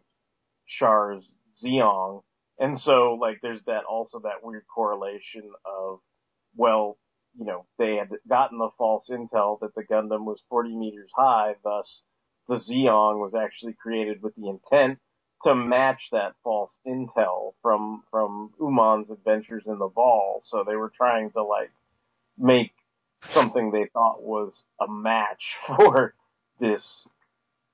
Char's 0.67 1.25
Zeong. 1.63 2.23
And 2.59 2.81
so, 2.81 3.19
like, 3.21 3.41
there's 3.43 3.63
that 3.67 3.85
also 3.85 4.21
that 4.21 4.43
weird 4.45 4.65
correlation 4.73 5.51
of, 5.65 6.01
well, 6.57 6.97
you 7.39 7.45
know, 7.45 7.67
they 7.79 7.97
had 7.97 8.11
gotten 8.29 8.59
the 8.59 8.71
false 8.79 9.09
intel 9.11 9.59
that 9.61 9.75
the 9.75 9.83
Gundam 9.83 10.25
was 10.25 10.41
40 10.49 10.77
meters 10.77 11.11
high, 11.17 11.55
thus 11.65 12.03
the 12.49 12.57
Zeong 12.57 13.19
was 13.19 13.33
actually 13.35 13.75
created 13.75 14.23
with 14.23 14.35
the 14.37 14.49
intent 14.49 14.99
to 15.45 15.55
match 15.55 16.01
that 16.13 16.35
false 16.43 16.73
intel 16.87 17.53
from, 17.61 18.03
from 18.11 18.51
Uman's 18.61 19.11
adventures 19.11 19.65
in 19.67 19.79
the 19.79 19.91
ball. 19.93 20.43
So 20.45 20.65
they 20.67 20.77
were 20.77 20.93
trying 20.97 21.33
to, 21.33 21.43
like, 21.43 21.73
make 22.39 22.73
something 23.33 23.71
they 23.71 23.89
thought 23.93 24.23
was 24.23 24.63
a 24.81 24.87
match 24.89 25.43
for 25.67 26.15
this, 26.61 27.07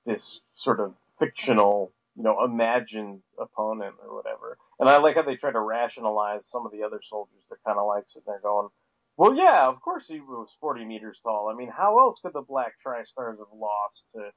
this 0.05 0.39
sort 0.55 0.79
of 0.79 0.93
fictional 1.19 1.91
you 2.21 2.29
know, 2.29 2.43
imagined 2.45 3.21
opponent 3.39 3.95
or 4.05 4.13
whatever. 4.15 4.57
And 4.79 4.87
I 4.87 4.97
like 4.97 5.15
how 5.15 5.23
they 5.23 5.37
try 5.37 5.51
to 5.51 5.59
rationalize 5.59 6.41
some 6.51 6.67
of 6.67 6.71
the 6.71 6.83
other 6.83 7.01
soldiers 7.09 7.41
that 7.49 7.57
kind 7.65 7.79
of 7.79 7.87
like 7.87 8.03
sitting 8.09 8.25
there 8.27 8.39
going, 8.43 8.69
well, 9.17 9.33
yeah, 9.35 9.67
of 9.67 9.81
course 9.81 10.05
he 10.07 10.19
was 10.19 10.47
40 10.61 10.85
meters 10.85 11.17
tall. 11.23 11.49
I 11.51 11.57
mean, 11.57 11.69
how 11.75 11.97
else 11.97 12.19
could 12.21 12.33
the 12.33 12.45
Black 12.47 12.73
Tri-Stars 12.83 13.39
have 13.39 13.57
lost 13.59 14.03
to 14.13 14.29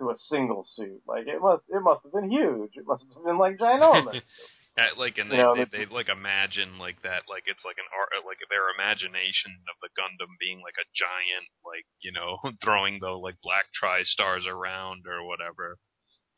to 0.00 0.10
a 0.10 0.16
single 0.16 0.64
suit? 0.66 1.02
Like 1.06 1.26
it 1.26 1.40
must 1.42 1.64
it 1.68 1.82
must 1.82 2.02
have 2.04 2.12
been 2.12 2.30
huge. 2.30 2.72
It 2.74 2.84
must 2.86 3.04
have 3.14 3.24
been 3.24 3.38
like 3.38 3.58
ginormous. 3.58 4.22
Uh, 4.76 4.92
like 5.00 5.16
and 5.16 5.32
they, 5.32 5.36
You 5.36 5.42
know, 5.42 5.54
they, 5.56 5.64
the- 5.64 5.72
they 5.72 5.86
like 5.88 6.10
imagine 6.10 6.76
like 6.78 7.00
that 7.00 7.24
like 7.32 7.44
it's 7.48 7.64
like 7.64 7.80
an 7.80 7.88
art 7.96 8.12
like 8.28 8.36
their 8.52 8.68
imagination 8.76 9.56
of 9.72 9.76
the 9.80 9.88
Gundam 9.96 10.36
being 10.38 10.60
like 10.60 10.76
a 10.76 10.84
giant 10.92 11.48
like 11.64 11.88
you 12.04 12.12
know 12.12 12.36
throwing 12.62 13.00
the 13.00 13.16
like 13.16 13.40
black 13.42 13.72
tri 13.72 14.02
stars 14.04 14.44
around 14.44 15.08
or 15.08 15.24
whatever. 15.24 15.78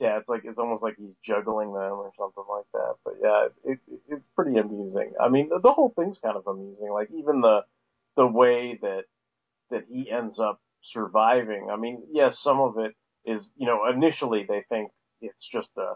Yeah, 0.00 0.19
it's 0.19 0.28
like 0.28 0.43
it's 0.45 0.59
almost 0.59 0.83
like 0.83 0.95
he's 0.97 1.14
juggling 1.25 1.73
them 1.73 1.93
or 1.93 2.12
something 2.17 2.45
like 2.49 2.67
that. 2.73 2.95
But 3.05 3.14
yeah, 3.23 3.49
it, 3.64 3.78
it, 3.88 4.00
it's 4.09 4.25
pretty 4.37 4.57
amusing. 4.59 5.12
I 5.21 5.28
mean, 5.28 5.49
the, 5.49 5.59
the 5.61 5.73
whole 5.73 5.93
thing's 5.97 6.21
kind 6.23 6.37
of 6.37 6.47
amusing. 6.47 6.90
Like 6.93 7.09
even 7.11 7.40
the 7.40 7.61
the 8.17 8.26
way 8.26 8.78
that 8.81 9.05
that 9.71 9.85
he 9.88 10.11
ends 10.11 10.38
up 10.38 10.61
surviving. 10.93 11.69
I 11.71 11.76
mean, 11.76 12.05
yes, 12.12 12.38
some 12.43 12.61
of 12.61 12.78
it 12.78 12.95
is 13.25 13.49
you 13.57 13.67
know 13.67 13.88
initially 13.93 14.47
they 14.49 14.64
think 14.69 14.90
it's 15.21 15.47
just 15.52 15.71
a 15.76 15.95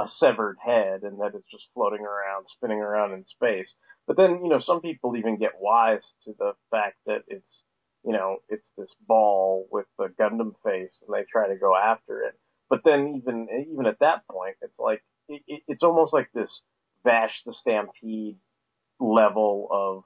a 0.00 0.06
severed 0.08 0.58
head 0.64 1.02
and 1.02 1.20
that 1.20 1.32
it's 1.34 1.50
just 1.50 1.64
floating 1.74 2.02
around, 2.02 2.46
spinning 2.48 2.80
around 2.80 3.12
in 3.12 3.24
space. 3.26 3.74
But 4.06 4.16
then 4.16 4.40
you 4.44 4.50
know 4.50 4.60
some 4.60 4.80
people 4.80 5.16
even 5.16 5.36
get 5.38 5.52
wise 5.58 6.14
to 6.24 6.34
the 6.38 6.52
fact 6.70 6.98
that 7.06 7.22
it's 7.26 7.64
you 8.04 8.12
know 8.12 8.36
it's 8.48 8.70
this 8.78 8.94
ball 9.08 9.66
with 9.72 9.86
the 9.98 10.08
Gundam 10.20 10.52
face 10.64 11.02
and 11.04 11.12
they 11.12 11.24
try 11.24 11.48
to 11.48 11.56
go 11.56 11.74
after 11.74 12.22
it 12.22 12.38
but 12.68 12.80
then 12.84 13.14
even 13.16 13.48
even 13.70 13.86
at 13.86 13.98
that 14.00 14.26
point, 14.30 14.56
it's 14.62 14.78
like 14.78 15.02
it, 15.28 15.42
it, 15.46 15.62
it's 15.68 15.82
almost 15.82 16.12
like 16.12 16.28
this 16.34 16.60
Vash 17.04 17.42
the 17.44 17.52
Stampede 17.52 18.36
level 19.00 19.68
of. 19.70 20.04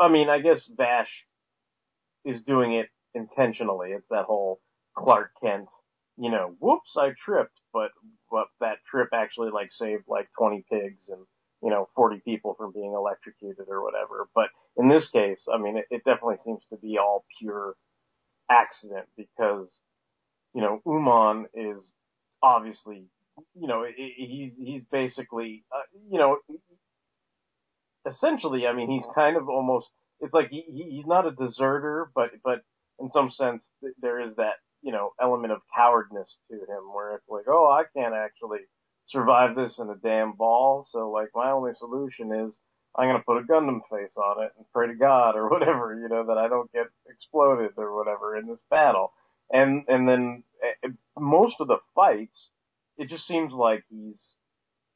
I 0.00 0.08
mean, 0.08 0.30
I 0.30 0.40
guess 0.40 0.62
Vash 0.74 1.10
is 2.24 2.40
doing 2.42 2.74
it 2.74 2.88
intentionally. 3.14 3.90
It's 3.90 4.08
that 4.10 4.24
whole 4.24 4.60
Clark 4.96 5.32
Kent, 5.42 5.68
you 6.16 6.30
know, 6.30 6.54
whoops, 6.58 6.94
I 6.96 7.10
tripped, 7.24 7.58
but 7.72 7.90
but 8.30 8.46
that 8.60 8.78
trip 8.90 9.08
actually 9.12 9.50
like 9.50 9.70
saved 9.72 10.04
like 10.08 10.28
20 10.38 10.64
pigs 10.70 11.08
and 11.08 11.26
you 11.62 11.70
know 11.70 11.88
40 11.96 12.20
people 12.24 12.54
from 12.54 12.72
being 12.72 12.94
electrocuted 12.94 13.66
or 13.68 13.82
whatever. 13.82 14.28
But 14.34 14.48
in 14.76 14.88
this 14.88 15.08
case, 15.10 15.42
I 15.52 15.58
mean, 15.58 15.76
it, 15.78 15.86
it 15.90 16.04
definitely 16.04 16.38
seems 16.44 16.62
to 16.70 16.76
be 16.76 16.98
all 16.98 17.24
pure 17.38 17.74
accident 18.50 19.06
because 19.16 19.68
you 20.54 20.60
know, 20.60 20.80
Uman 20.86 21.46
is 21.54 21.82
obviously, 22.42 23.04
you 23.54 23.68
know, 23.68 23.84
he's 23.96 24.52
he's 24.56 24.82
basically, 24.90 25.64
uh, 25.74 25.82
you 26.10 26.18
know, 26.18 26.38
essentially, 28.08 28.66
I 28.66 28.74
mean, 28.74 28.90
he's 28.90 29.06
kind 29.14 29.36
of 29.36 29.48
almost. 29.48 29.88
It's 30.20 30.34
like 30.34 30.50
he 30.50 30.64
he's 30.68 31.06
not 31.06 31.26
a 31.26 31.30
deserter, 31.30 32.10
but 32.14 32.30
but 32.44 32.60
in 32.98 33.10
some 33.10 33.30
sense, 33.30 33.64
there 34.02 34.20
is 34.20 34.36
that 34.36 34.54
you 34.82 34.92
know 34.92 35.12
element 35.20 35.52
of 35.52 35.60
cowardness 35.74 36.38
to 36.50 36.56
him, 36.56 36.92
where 36.94 37.14
it's 37.14 37.28
like, 37.28 37.44
oh, 37.48 37.70
I 37.70 37.84
can't 37.98 38.14
actually 38.14 38.60
survive 39.06 39.56
this 39.56 39.78
in 39.78 39.88
a 39.88 39.96
damn 39.96 40.32
ball, 40.32 40.86
so 40.90 41.10
like 41.10 41.28
my 41.34 41.50
only 41.50 41.72
solution 41.78 42.32
is 42.32 42.54
I'm 42.96 43.08
gonna 43.08 43.22
put 43.26 43.38
a 43.38 43.46
Gundam 43.46 43.80
face 43.90 44.16
on 44.16 44.44
it 44.44 44.52
and 44.58 44.66
pray 44.74 44.88
to 44.88 44.94
God 44.94 45.36
or 45.36 45.48
whatever, 45.50 45.98
you 46.00 46.08
know, 46.08 46.26
that 46.26 46.38
I 46.38 46.48
don't 46.48 46.70
get 46.72 46.86
exploded 47.08 47.72
or 47.76 47.96
whatever 47.96 48.36
in 48.36 48.46
this 48.46 48.60
battle 48.68 49.12
and 49.50 49.84
and 49.88 50.08
then 50.08 50.44
uh, 50.84 50.88
most 51.18 51.56
of 51.60 51.68
the 51.68 51.78
fights, 51.94 52.50
it 52.96 53.08
just 53.08 53.26
seems 53.26 53.52
like 53.52 53.84
he's 53.90 54.34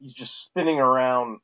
he's 0.00 0.14
just 0.14 0.32
spinning 0.46 0.78
around 0.78 1.40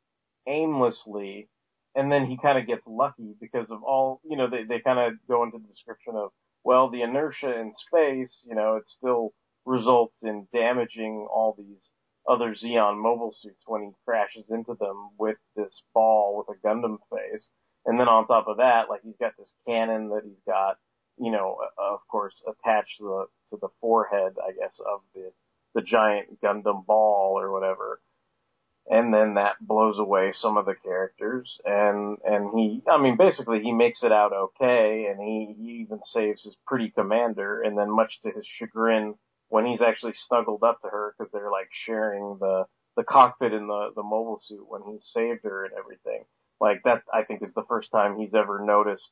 aimlessly, 0.47 1.49
and 1.95 2.11
then 2.11 2.27
he 2.27 2.39
kind 2.41 2.59
of 2.59 2.67
gets 2.67 2.83
lucky 2.87 3.35
because 3.41 3.67
of 3.71 3.83
all 3.83 4.21
you 4.25 4.37
know 4.37 4.49
they 4.49 4.65
they 4.65 4.81
kind 4.81 4.99
of 4.99 5.15
go 5.29 5.43
into 5.45 5.59
the 5.59 5.69
description 5.69 6.15
of 6.17 6.31
well 6.65 6.91
the 6.91 7.03
inertia 7.03 7.59
in 7.59 7.73
space, 7.87 8.45
you 8.49 8.55
know, 8.55 8.77
it 8.77 8.85
still 8.87 9.33
results 9.67 10.19
in 10.23 10.47
damaging 10.53 11.27
all 11.33 11.55
these 11.57 11.91
other 12.29 12.55
Zeon 12.55 13.01
mobile 13.01 13.35
suits 13.41 13.63
when 13.67 13.83
he 13.83 13.91
crashes 14.05 14.45
into 14.51 14.75
them 14.79 15.11
with 15.19 15.37
this 15.57 15.83
ball 15.95 16.37
with 16.37 16.57
a 16.57 16.67
Gundam 16.67 16.99
face. 17.11 17.51
And 17.87 17.99
then 17.99 18.09
on 18.09 18.27
top 18.27 18.47
of 18.47 18.59
that, 18.59 18.89
like 18.89 19.01
he's 19.03 19.17
got 19.19 19.33
this 19.39 19.53
cannon 19.67 20.11
that 20.11 20.23
he's 20.25 20.43
got 20.47 20.77
you 21.21 21.31
know, 21.31 21.59
uh, 21.79 21.95
of 21.95 22.01
course, 22.09 22.35
attached 22.47 22.99
to 22.99 23.05
the 23.05 23.27
to 23.51 23.61
the 23.61 23.69
forehead, 23.81 24.35
I 24.43 24.53
guess, 24.53 24.79
of 24.81 25.01
the 25.15 25.33
the 25.75 25.83
giant 25.83 26.41
Gundam 26.41 26.85
ball 26.87 27.39
or 27.39 27.53
whatever. 27.53 28.01
And 28.91 29.15
then 29.15 29.35
that 29.35 29.55
blows 29.61 29.99
away 29.99 30.33
some 30.33 30.57
of 30.57 30.67
the 30.67 30.75
characters, 30.75 31.61
and 31.65 32.19
and 32.25 32.59
he, 32.59 32.83
I 32.91 33.01
mean, 33.01 33.17
basically 33.17 33.61
he 33.61 33.73
makes 33.73 34.03
it 34.03 34.11
out 34.11 34.33
okay, 34.33 35.07
and 35.09 35.21
he, 35.21 35.55
he 35.57 35.71
even 35.83 36.01
saves 36.13 36.43
his 36.43 36.57
pretty 36.67 36.91
commander, 36.91 37.63
and 37.63 37.79
then 37.79 37.95
much 37.95 38.19
to 38.23 38.31
his 38.31 38.47
chagrin, 38.59 39.15
when 39.49 39.67
he's 39.67 39.83
actually 39.83 40.15
snuggled 40.27 40.65
up 40.65 40.81
to 40.83 40.89
her 40.89 41.15
because 41.17 41.31
they're 41.33 41.53
like 41.53 41.69
sharing 41.87 42.39
the 42.41 42.65
the 42.97 43.05
cockpit 43.05 43.53
in 43.53 43.69
the 43.69 43.91
the 43.95 44.03
mobile 44.03 44.41
suit 44.49 44.65
when 44.67 44.83
he 44.83 44.99
saved 45.13 45.45
her 45.45 45.65
and 45.67 45.75
everything, 45.79 46.25
like 46.61 46.83
that, 46.85 47.03
I 47.13 47.23
think 47.23 47.43
is 47.43 47.55
the 47.55 47.65
first 47.69 47.91
time 47.93 48.19
he's 48.19 48.35
ever 48.35 48.59
noticed 48.65 49.11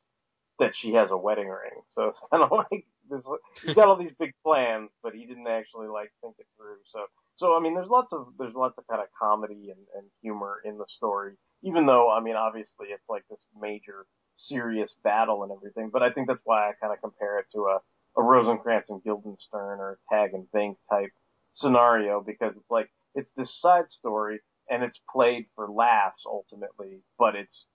that 0.59 0.71
she 0.79 0.93
has 0.93 1.09
a 1.11 1.17
wedding 1.17 1.47
ring. 1.47 1.81
So 1.95 2.09
it's 2.09 2.19
kind 2.31 2.43
of 2.43 2.51
like 2.51 2.85
this. 3.09 3.25
He's 3.65 3.75
got 3.75 3.87
all 3.87 3.97
these 3.97 4.15
big 4.19 4.33
plans, 4.43 4.89
but 5.01 5.13
he 5.13 5.25
didn't 5.25 5.47
actually 5.47 5.87
like 5.87 6.11
think 6.21 6.35
it 6.39 6.45
through. 6.57 6.77
So, 6.91 7.05
so 7.37 7.55
I 7.55 7.59
mean, 7.61 7.75
there's 7.75 7.89
lots 7.89 8.13
of 8.13 8.27
there's 8.37 8.55
lots 8.55 8.77
of 8.77 8.87
kind 8.87 9.01
of 9.01 9.07
comedy 9.19 9.71
and, 9.71 9.81
and 9.95 10.05
humor 10.21 10.61
in 10.65 10.77
the 10.77 10.85
story. 10.97 11.33
Even 11.63 11.85
though, 11.85 12.09
I 12.09 12.21
mean, 12.21 12.35
obviously 12.35 12.87
it's 12.89 13.03
like 13.09 13.23
this 13.29 13.39
major 13.59 14.05
serious 14.37 14.91
battle 15.03 15.43
and 15.43 15.51
everything. 15.51 15.89
But 15.91 16.03
I 16.03 16.11
think 16.11 16.27
that's 16.27 16.39
why 16.45 16.69
I 16.69 16.71
kind 16.79 16.93
of 16.93 17.01
compare 17.01 17.39
it 17.39 17.45
to 17.53 17.59
a 17.63 17.79
a 18.17 18.21
Rosencrantz 18.21 18.89
and 18.89 19.03
Guildenstern 19.03 19.79
or 19.79 19.91
a 19.93 20.13
Tag 20.13 20.33
and 20.33 20.49
Think 20.51 20.77
type 20.89 21.11
scenario 21.55 22.21
because 22.21 22.53
it's 22.55 22.69
like 22.69 22.89
it's 23.15 23.29
this 23.35 23.55
side 23.61 23.85
story 23.89 24.39
and 24.69 24.83
it's 24.83 24.99
played 25.11 25.45
for 25.55 25.69
laughs 25.69 26.23
ultimately, 26.25 27.01
but 27.17 27.35
it's 27.35 27.65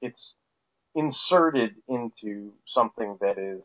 it's 0.00 0.34
inserted 0.94 1.74
into 1.88 2.52
something 2.66 3.18
that 3.20 3.38
is 3.38 3.62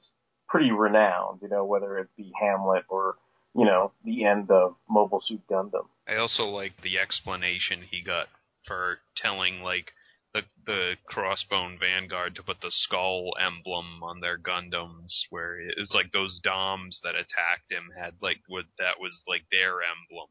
pretty 0.47 0.71
renowned, 0.71 1.39
you 1.41 1.49
know, 1.49 1.65
whether 1.65 1.97
it 1.97 2.07
be 2.15 2.31
Hamlet 2.39 2.85
or, 2.89 3.15
you 3.55 3.65
know, 3.65 3.91
the 4.03 4.25
end 4.25 4.49
of 4.49 4.75
Mobile 4.89 5.21
Suit 5.25 5.41
Gundam. 5.49 5.87
I 6.07 6.15
also 6.15 6.43
like 6.43 6.81
the 6.81 6.99
explanation 6.99 7.83
he 7.89 8.01
got 8.01 8.27
for 8.65 8.99
telling 9.15 9.61
like 9.61 9.91
the 10.33 10.41
the 10.65 10.93
Crossbone 11.11 11.79
Vanguard 11.79 12.35
to 12.35 12.43
put 12.43 12.61
the 12.61 12.71
skull 12.71 13.31
emblem 13.39 14.03
on 14.03 14.19
their 14.19 14.37
Gundams, 14.37 15.11
where 15.29 15.59
it's 15.59 15.93
like 15.93 16.11
those 16.11 16.39
Doms 16.43 16.99
that 17.03 17.15
attacked 17.15 17.71
him 17.71 17.89
had 17.97 18.13
like 18.21 18.39
what 18.47 18.65
that 18.77 18.99
was 18.99 19.21
like 19.27 19.43
their 19.51 19.79
emblem. 19.81 20.29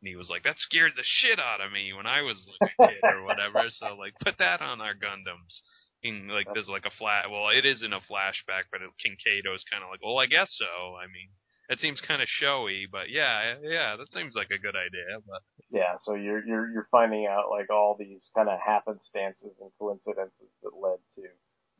And 0.00 0.08
he 0.08 0.16
was 0.16 0.30
like, 0.30 0.44
that 0.44 0.58
scared 0.58 0.92
the 0.96 1.02
shit 1.02 1.40
out 1.40 1.60
of 1.60 1.72
me 1.72 1.92
when 1.92 2.06
I 2.06 2.22
was 2.22 2.38
a 2.62 2.86
kid 2.86 3.02
or 3.02 3.24
whatever. 3.24 3.68
So 3.70 3.96
like, 3.98 4.14
put 4.22 4.38
that 4.38 4.60
on 4.60 4.80
our 4.80 4.94
Gundams. 4.94 5.58
And 6.04 6.30
like, 6.30 6.46
there's 6.54 6.68
like 6.68 6.86
a 6.86 6.94
flat. 6.94 7.30
Well, 7.30 7.48
it 7.50 7.66
is 7.66 7.82
in 7.82 7.92
a 7.92 7.98
flashback, 7.98 8.70
but 8.70 8.80
Kinkaido's 9.02 9.64
kind 9.70 9.82
of 9.82 9.90
like, 9.90 10.00
well, 10.02 10.18
I 10.18 10.26
guess 10.26 10.54
so. 10.54 10.94
I 10.94 11.06
mean, 11.10 11.28
it 11.68 11.80
seems 11.80 12.00
kind 12.00 12.22
of 12.22 12.28
showy, 12.28 12.86
but 12.90 13.10
yeah, 13.10 13.56
yeah, 13.62 13.96
that 13.96 14.12
seems 14.12 14.34
like 14.34 14.50
a 14.50 14.58
good 14.58 14.76
idea. 14.76 15.20
But 15.26 15.42
Yeah, 15.70 16.00
so 16.02 16.14
you're 16.14 16.44
you're 16.46 16.70
you're 16.70 16.88
finding 16.90 17.26
out 17.26 17.50
like 17.50 17.68
all 17.68 17.96
these 17.98 18.30
kind 18.34 18.48
of 18.48 18.58
happenstances 18.58 19.52
and 19.60 19.70
coincidences 19.78 20.48
that 20.62 20.72
led 20.80 20.98
to 21.16 21.22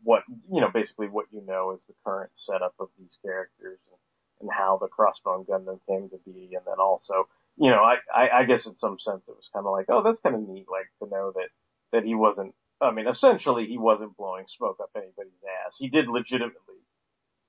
what 0.02 0.22
you 0.52 0.60
know, 0.60 0.68
basically 0.72 1.08
what 1.08 1.26
you 1.32 1.42
know 1.46 1.72
is 1.72 1.80
the 1.88 1.94
current 2.04 2.30
setup 2.34 2.74
of 2.78 2.88
these 2.98 3.16
characters 3.24 3.78
and, 3.90 3.98
and 4.40 4.50
how 4.52 4.78
the 4.78 4.88
Crossbone 4.88 5.46
Gundam 5.46 5.80
came 5.88 6.08
to 6.10 6.18
be, 6.24 6.54
and 6.54 6.64
then 6.66 6.78
also, 6.78 7.26
you 7.56 7.70
know, 7.70 7.82
I, 7.82 7.96
I 8.14 8.40
I 8.40 8.44
guess 8.44 8.66
in 8.66 8.76
some 8.76 8.98
sense 9.00 9.22
it 9.26 9.34
was 9.34 9.48
kind 9.52 9.66
of 9.66 9.72
like, 9.72 9.86
oh, 9.88 10.02
that's 10.02 10.20
kind 10.20 10.36
of 10.36 10.46
neat, 10.46 10.66
like 10.70 10.90
to 11.02 11.08
know 11.08 11.32
that 11.34 11.48
that 11.92 12.04
he 12.04 12.14
wasn't. 12.14 12.54
I 12.80 12.90
mean, 12.92 13.06
essentially, 13.08 13.66
he 13.66 13.78
wasn't 13.78 14.16
blowing 14.16 14.44
smoke 14.56 14.78
up 14.82 14.90
anybody's 14.96 15.42
ass. 15.66 15.74
He 15.78 15.88
did 15.88 16.06
legitimately 16.08 16.78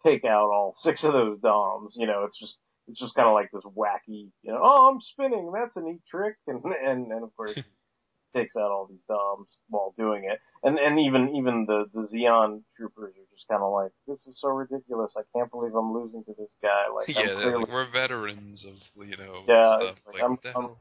take 0.04 0.24
out 0.26 0.50
all 0.50 0.76
six 0.82 1.04
of 1.04 1.14
those 1.14 1.40
DOMs. 1.40 1.94
You 1.98 2.08
know, 2.08 2.24
it's 2.26 2.40
just 2.40 2.58
it's 2.88 3.00
just 3.00 3.14
kind 3.16 3.28
of 3.28 3.34
like 3.36 3.52
this 3.54 3.64
wacky, 3.66 4.32
you 4.42 4.52
know, 4.52 4.60
oh, 4.64 4.90
I'm 4.92 5.00
spinning, 5.14 5.52
that's 5.54 5.78
a 5.78 5.82
neat 5.82 6.02
trick, 6.10 6.36
and 6.48 6.64
and 6.66 7.12
and 7.12 7.24
of 7.24 7.36
course 7.36 7.54
he 7.54 7.64
takes 8.36 8.56
out 8.56 8.72
all 8.72 8.88
these 8.90 9.04
DOMs 9.08 9.48
while 9.70 9.94
doing 9.98 10.24
it, 10.26 10.40
and 10.64 10.80
and 10.80 11.00
even 11.00 11.36
even 11.36 11.66
the 11.68 11.86
the 11.94 12.08
Zeon 12.12 12.62
troopers 12.78 13.14
are 13.14 13.30
just 13.36 13.48
kind 13.48 13.62
of 13.62 13.72
like, 13.72 13.92
this 14.08 14.26
is 14.26 14.40
so 14.42 14.48
ridiculous, 14.50 15.14
I 15.16 15.22
can't 15.38 15.52
believe 15.52 15.76
I'm 15.76 15.94
losing 15.94 16.24
to 16.26 16.34
this 16.38 16.50
guy. 16.64 16.90
Like, 16.94 17.08
yeah, 17.10 17.34
clearly, 17.36 17.66
like, 17.66 17.70
we're 17.72 17.92
veterans 17.92 18.66
of 18.66 19.08
you 19.08 19.18
know 19.18 19.44
Yeah, 19.48 19.78
stuff. 19.78 19.98
like, 20.08 20.14
Like, 20.16 20.24
I'm- 20.24 20.40
I'm- 20.56 20.76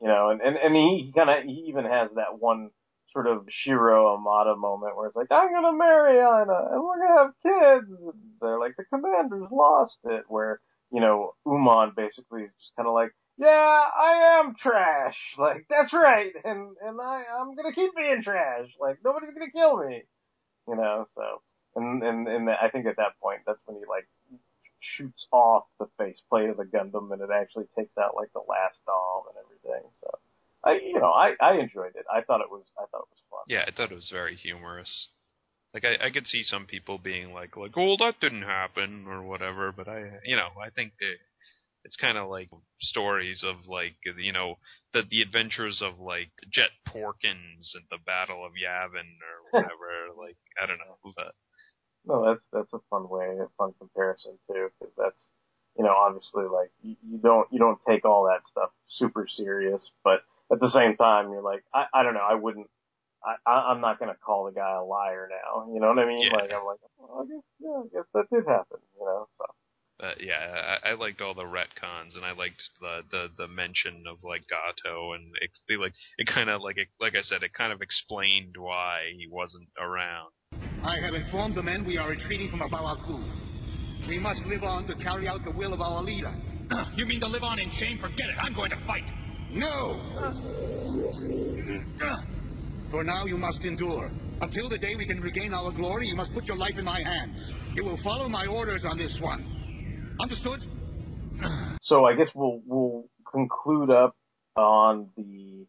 you 0.00 0.08
know, 0.08 0.30
and 0.30 0.40
and 0.40 0.56
and 0.56 0.74
he, 0.74 1.04
he 1.06 1.12
kind 1.14 1.30
of 1.30 1.44
he 1.44 1.66
even 1.68 1.84
has 1.84 2.10
that 2.16 2.38
one 2.40 2.70
sort 3.12 3.26
of 3.26 3.46
Shiro 3.48 4.14
Amada 4.14 4.56
moment 4.56 4.96
where 4.96 5.08
it's 5.08 5.16
like, 5.16 5.28
I'm 5.30 5.52
gonna 5.52 5.76
marry 5.76 6.18
Aina 6.18 6.70
and 6.72 6.82
we're 6.82 6.98
gonna 6.98 7.18
have 7.18 7.32
kids. 7.42 7.92
They're 8.40 8.58
like, 8.58 8.76
the 8.76 8.84
commander's 8.84 9.50
lost 9.50 9.98
it. 10.04 10.24
Where 10.28 10.60
you 10.92 11.00
know, 11.00 11.34
Uman 11.46 11.92
basically 11.96 12.42
is 12.42 12.50
just 12.60 12.76
kind 12.76 12.86
of 12.86 12.94
like, 12.94 13.10
yeah, 13.38 13.48
I 13.48 14.40
am 14.40 14.54
trash. 14.54 15.16
Like 15.38 15.66
that's 15.68 15.92
right, 15.92 16.32
and 16.44 16.76
and 16.84 17.00
I 17.00 17.22
I'm 17.40 17.54
gonna 17.56 17.72
keep 17.72 17.96
being 17.96 18.22
trash. 18.22 18.68
Like 18.80 18.98
nobody's 19.04 19.34
gonna 19.34 19.50
kill 19.50 19.78
me. 19.84 20.02
You 20.68 20.76
know, 20.76 21.08
so 21.16 21.42
and 21.76 22.02
and 22.02 22.28
and 22.28 22.50
I 22.50 22.68
think 22.68 22.86
at 22.86 22.96
that 22.96 23.18
point 23.20 23.40
that's 23.46 23.58
when 23.66 23.78
he 23.78 23.84
like 23.88 24.06
shoots 24.80 25.26
off 25.32 25.64
the 25.78 25.86
faceplate 25.96 26.50
of 26.50 26.56
the 26.56 26.64
Gundam 26.64 27.12
and 27.12 27.22
it 27.22 27.30
actually 27.32 27.66
takes 27.78 27.96
out 27.96 28.16
like 28.16 28.32
the 28.32 28.42
last 28.48 28.82
Dom 28.84 29.30
and 29.30 29.38
everything. 29.38 29.88
So 30.02 30.10
I 30.64 30.72
you 30.82 30.98
know, 30.98 31.10
I 31.10 31.34
I 31.40 31.54
enjoyed 31.54 31.94
it. 31.96 32.06
I 32.12 32.22
thought 32.22 32.40
it 32.40 32.50
was 32.50 32.64
I 32.78 32.86
thought 32.90 33.06
it 33.06 33.12
was 33.12 33.22
fun. 33.30 33.40
Yeah, 33.48 33.64
I 33.66 33.70
thought 33.70 33.92
it 33.92 33.94
was 33.94 34.10
very 34.12 34.36
humorous. 34.36 35.08
Like 35.74 35.84
I, 35.84 36.06
I 36.06 36.10
could 36.10 36.26
see 36.26 36.42
some 36.42 36.66
people 36.66 36.98
being 36.98 37.32
like, 37.32 37.56
like, 37.56 37.72
oh, 37.76 37.96
that 37.98 38.20
didn't 38.20 38.42
happen 38.42 39.06
or 39.08 39.22
whatever. 39.22 39.72
But 39.72 39.88
I, 39.88 40.20
you 40.24 40.36
know, 40.36 40.48
I 40.62 40.68
think 40.70 40.92
that 41.00 41.16
it's 41.84 41.96
kind 41.96 42.18
of 42.18 42.28
like 42.28 42.50
stories 42.80 43.42
of 43.42 43.66
like, 43.66 43.96
you 44.18 44.32
know, 44.32 44.56
the 44.92 45.02
the 45.10 45.22
adventures 45.22 45.82
of 45.82 45.98
like 45.98 46.30
Jek 46.54 46.70
Porkins 46.86 47.74
at 47.74 47.88
the 47.90 47.98
Battle 48.04 48.44
of 48.44 48.52
Yavin 48.52 49.16
or 49.24 49.36
whatever. 49.50 50.12
like 50.18 50.36
I 50.62 50.66
don't 50.66 50.78
know, 50.78 50.98
but 51.16 51.32
No, 52.04 52.24
that's 52.26 52.46
that's 52.52 52.72
a 52.74 52.84
fun 52.90 53.08
way, 53.08 53.38
a 53.40 53.48
fun 53.58 53.72
comparison 53.78 54.38
too, 54.50 54.68
because 54.78 54.94
that's 54.96 55.28
you 55.76 55.84
know 55.84 55.94
obviously 55.96 56.44
like 56.44 56.70
you, 56.82 56.96
you 57.02 57.18
don't 57.18 57.48
you 57.50 57.58
don't 57.58 57.80
take 57.88 58.04
all 58.04 58.24
that 58.24 58.46
stuff 58.50 58.70
super 58.88 59.26
serious, 59.26 59.90
but 60.04 60.20
at 60.52 60.60
the 60.60 60.70
same 60.70 60.96
time 60.96 61.30
you're 61.30 61.42
like 61.42 61.64
I 61.74 61.86
I 61.94 62.02
don't 62.02 62.14
know 62.14 62.26
I 62.28 62.34
wouldn't 62.34 62.68
I 63.24 63.36
I- 63.50 63.70
I'm 63.72 63.80
not 63.80 63.98
gonna 63.98 64.16
call 64.24 64.44
the 64.46 64.52
guy 64.52 64.72
a 64.76 64.84
liar 64.84 65.28
now, 65.30 65.72
you 65.72 65.80
know 65.80 65.88
what 65.88 65.98
I 65.98 66.06
mean? 66.06 66.26
Yeah. 66.26 66.36
Like 66.36 66.50
I'm 66.52 66.66
like 66.66 66.78
well, 66.98 67.22
I 67.22 67.24
guess 67.26 67.44
yeah 67.58 67.78
I 67.78 67.86
guess 67.92 68.08
that 68.14 68.26
did 68.32 68.46
happen, 68.46 68.78
you 68.98 69.04
know. 69.04 69.28
So 69.38 69.44
But 69.98 70.20
yeah, 70.20 70.78
I, 70.84 70.90
I 70.90 70.94
liked 70.94 71.20
all 71.20 71.34
the 71.34 71.44
retcons, 71.44 72.16
and 72.16 72.24
I 72.24 72.32
liked 72.32 72.62
the 72.80 73.02
the, 73.10 73.28
the 73.38 73.48
mention 73.48 74.04
of 74.10 74.18
like 74.24 74.42
Gato, 74.48 75.12
and 75.12 75.24
it, 75.40 75.50
they, 75.68 75.76
like 75.76 75.94
it 76.18 76.26
kind 76.26 76.50
of 76.50 76.60
like 76.62 76.76
it, 76.76 76.88
like 77.00 77.14
I 77.14 77.22
said, 77.22 77.42
it 77.44 77.52
kind 77.54 77.72
of 77.72 77.80
explained 77.82 78.56
why 78.58 79.12
he 79.16 79.28
wasn't 79.30 79.68
around. 79.78 80.32
I 80.82 80.98
have 80.98 81.14
informed 81.14 81.54
the 81.54 81.62
men 81.62 81.84
we 81.86 81.96
are 81.98 82.08
retreating 82.10 82.50
from 82.50 82.62
A 82.62 82.68
Baoa 82.68 82.96
Qu. 83.06 83.22
We 84.08 84.18
must 84.18 84.44
live 84.46 84.64
on 84.64 84.86
to 84.88 84.96
carry 84.96 85.28
out 85.28 85.44
the 85.44 85.52
will 85.52 85.72
of 85.72 85.80
our 85.80 86.02
leader. 86.02 86.34
You 86.96 87.06
mean 87.06 87.20
to 87.20 87.28
live 87.28 87.44
on 87.44 87.58
in 87.60 87.70
shame? 87.70 87.98
Forget 87.98 88.28
it. 88.28 88.36
I'm 88.40 88.54
going 88.54 88.70
to 88.70 88.80
fight. 88.86 89.04
No! 89.52 89.98
For 92.90 93.04
now, 93.04 93.26
you 93.26 93.36
must 93.36 93.64
endure. 93.64 94.10
Until 94.40 94.68
the 94.68 94.78
day 94.78 94.96
we 94.96 95.06
can 95.06 95.20
regain 95.20 95.52
our 95.52 95.72
glory, 95.72 96.08
you 96.08 96.16
must 96.16 96.32
put 96.32 96.44
your 96.46 96.56
life 96.56 96.78
in 96.78 96.84
my 96.84 97.00
hands. 97.02 97.52
You 97.74 97.84
will 97.84 97.98
follow 98.02 98.28
my 98.28 98.46
orders 98.46 98.84
on 98.84 98.98
this 98.98 99.16
one. 99.20 100.16
Understood? 100.20 100.60
so 101.82 102.04
I 102.04 102.14
guess 102.14 102.28
we'll 102.34 102.60
we'll 102.66 103.04
conclude 103.30 103.90
up 103.90 104.16
on 104.56 105.08
the 105.16 105.66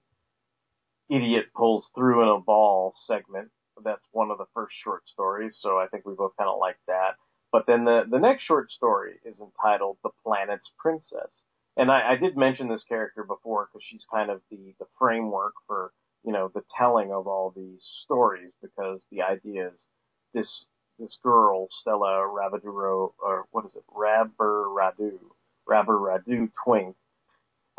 idiot 1.09 1.45
pulls 1.55 1.85
through 1.95 2.23
in 2.23 2.29
a 2.29 2.39
ball 2.39 2.93
segment. 3.05 3.49
That's 3.83 4.03
one 4.11 4.31
of 4.31 4.37
the 4.37 4.45
first 4.53 4.75
short 4.83 5.03
stories, 5.07 5.57
so 5.59 5.77
I 5.77 5.87
think 5.87 6.05
we 6.05 6.13
both 6.13 6.33
kind 6.37 6.49
of 6.49 6.59
like 6.59 6.77
that. 6.87 7.15
But 7.51 7.65
then 7.67 7.85
the 7.85 8.03
the 8.09 8.19
next 8.19 8.43
short 8.43 8.71
story 8.71 9.13
is 9.25 9.39
entitled 9.39 9.97
"The 10.03 10.11
Planet's 10.23 10.69
Princess," 10.77 11.31
and 11.77 11.91
I, 11.91 12.13
I 12.13 12.15
did 12.15 12.38
mention 12.38 12.67
this 12.67 12.83
character 12.88 13.23
before 13.23 13.67
because 13.71 13.86
she's 13.89 14.05
kind 14.12 14.29
of 14.29 14.41
the 14.49 14.75
the 14.79 14.86
framework 14.99 15.53
for 15.67 15.91
you 16.23 16.31
know 16.31 16.51
the 16.53 16.63
telling 16.77 17.12
of 17.12 17.27
all 17.27 17.53
these 17.55 17.83
stories 18.03 18.51
because 18.62 19.01
the 19.12 19.21
idea 19.21 19.67
is 19.67 19.81
this 20.33 20.65
this 20.99 21.17
girl 21.23 21.67
Stella 21.81 22.27
Rabaduro 22.27 23.13
or 23.19 23.45
what 23.51 23.65
is 23.65 23.71
it 23.75 23.83
Rabber 23.93 24.65
Radu 24.67 25.19
Rabber 25.67 25.97
Radu 25.97 26.51
Twink. 26.63 26.95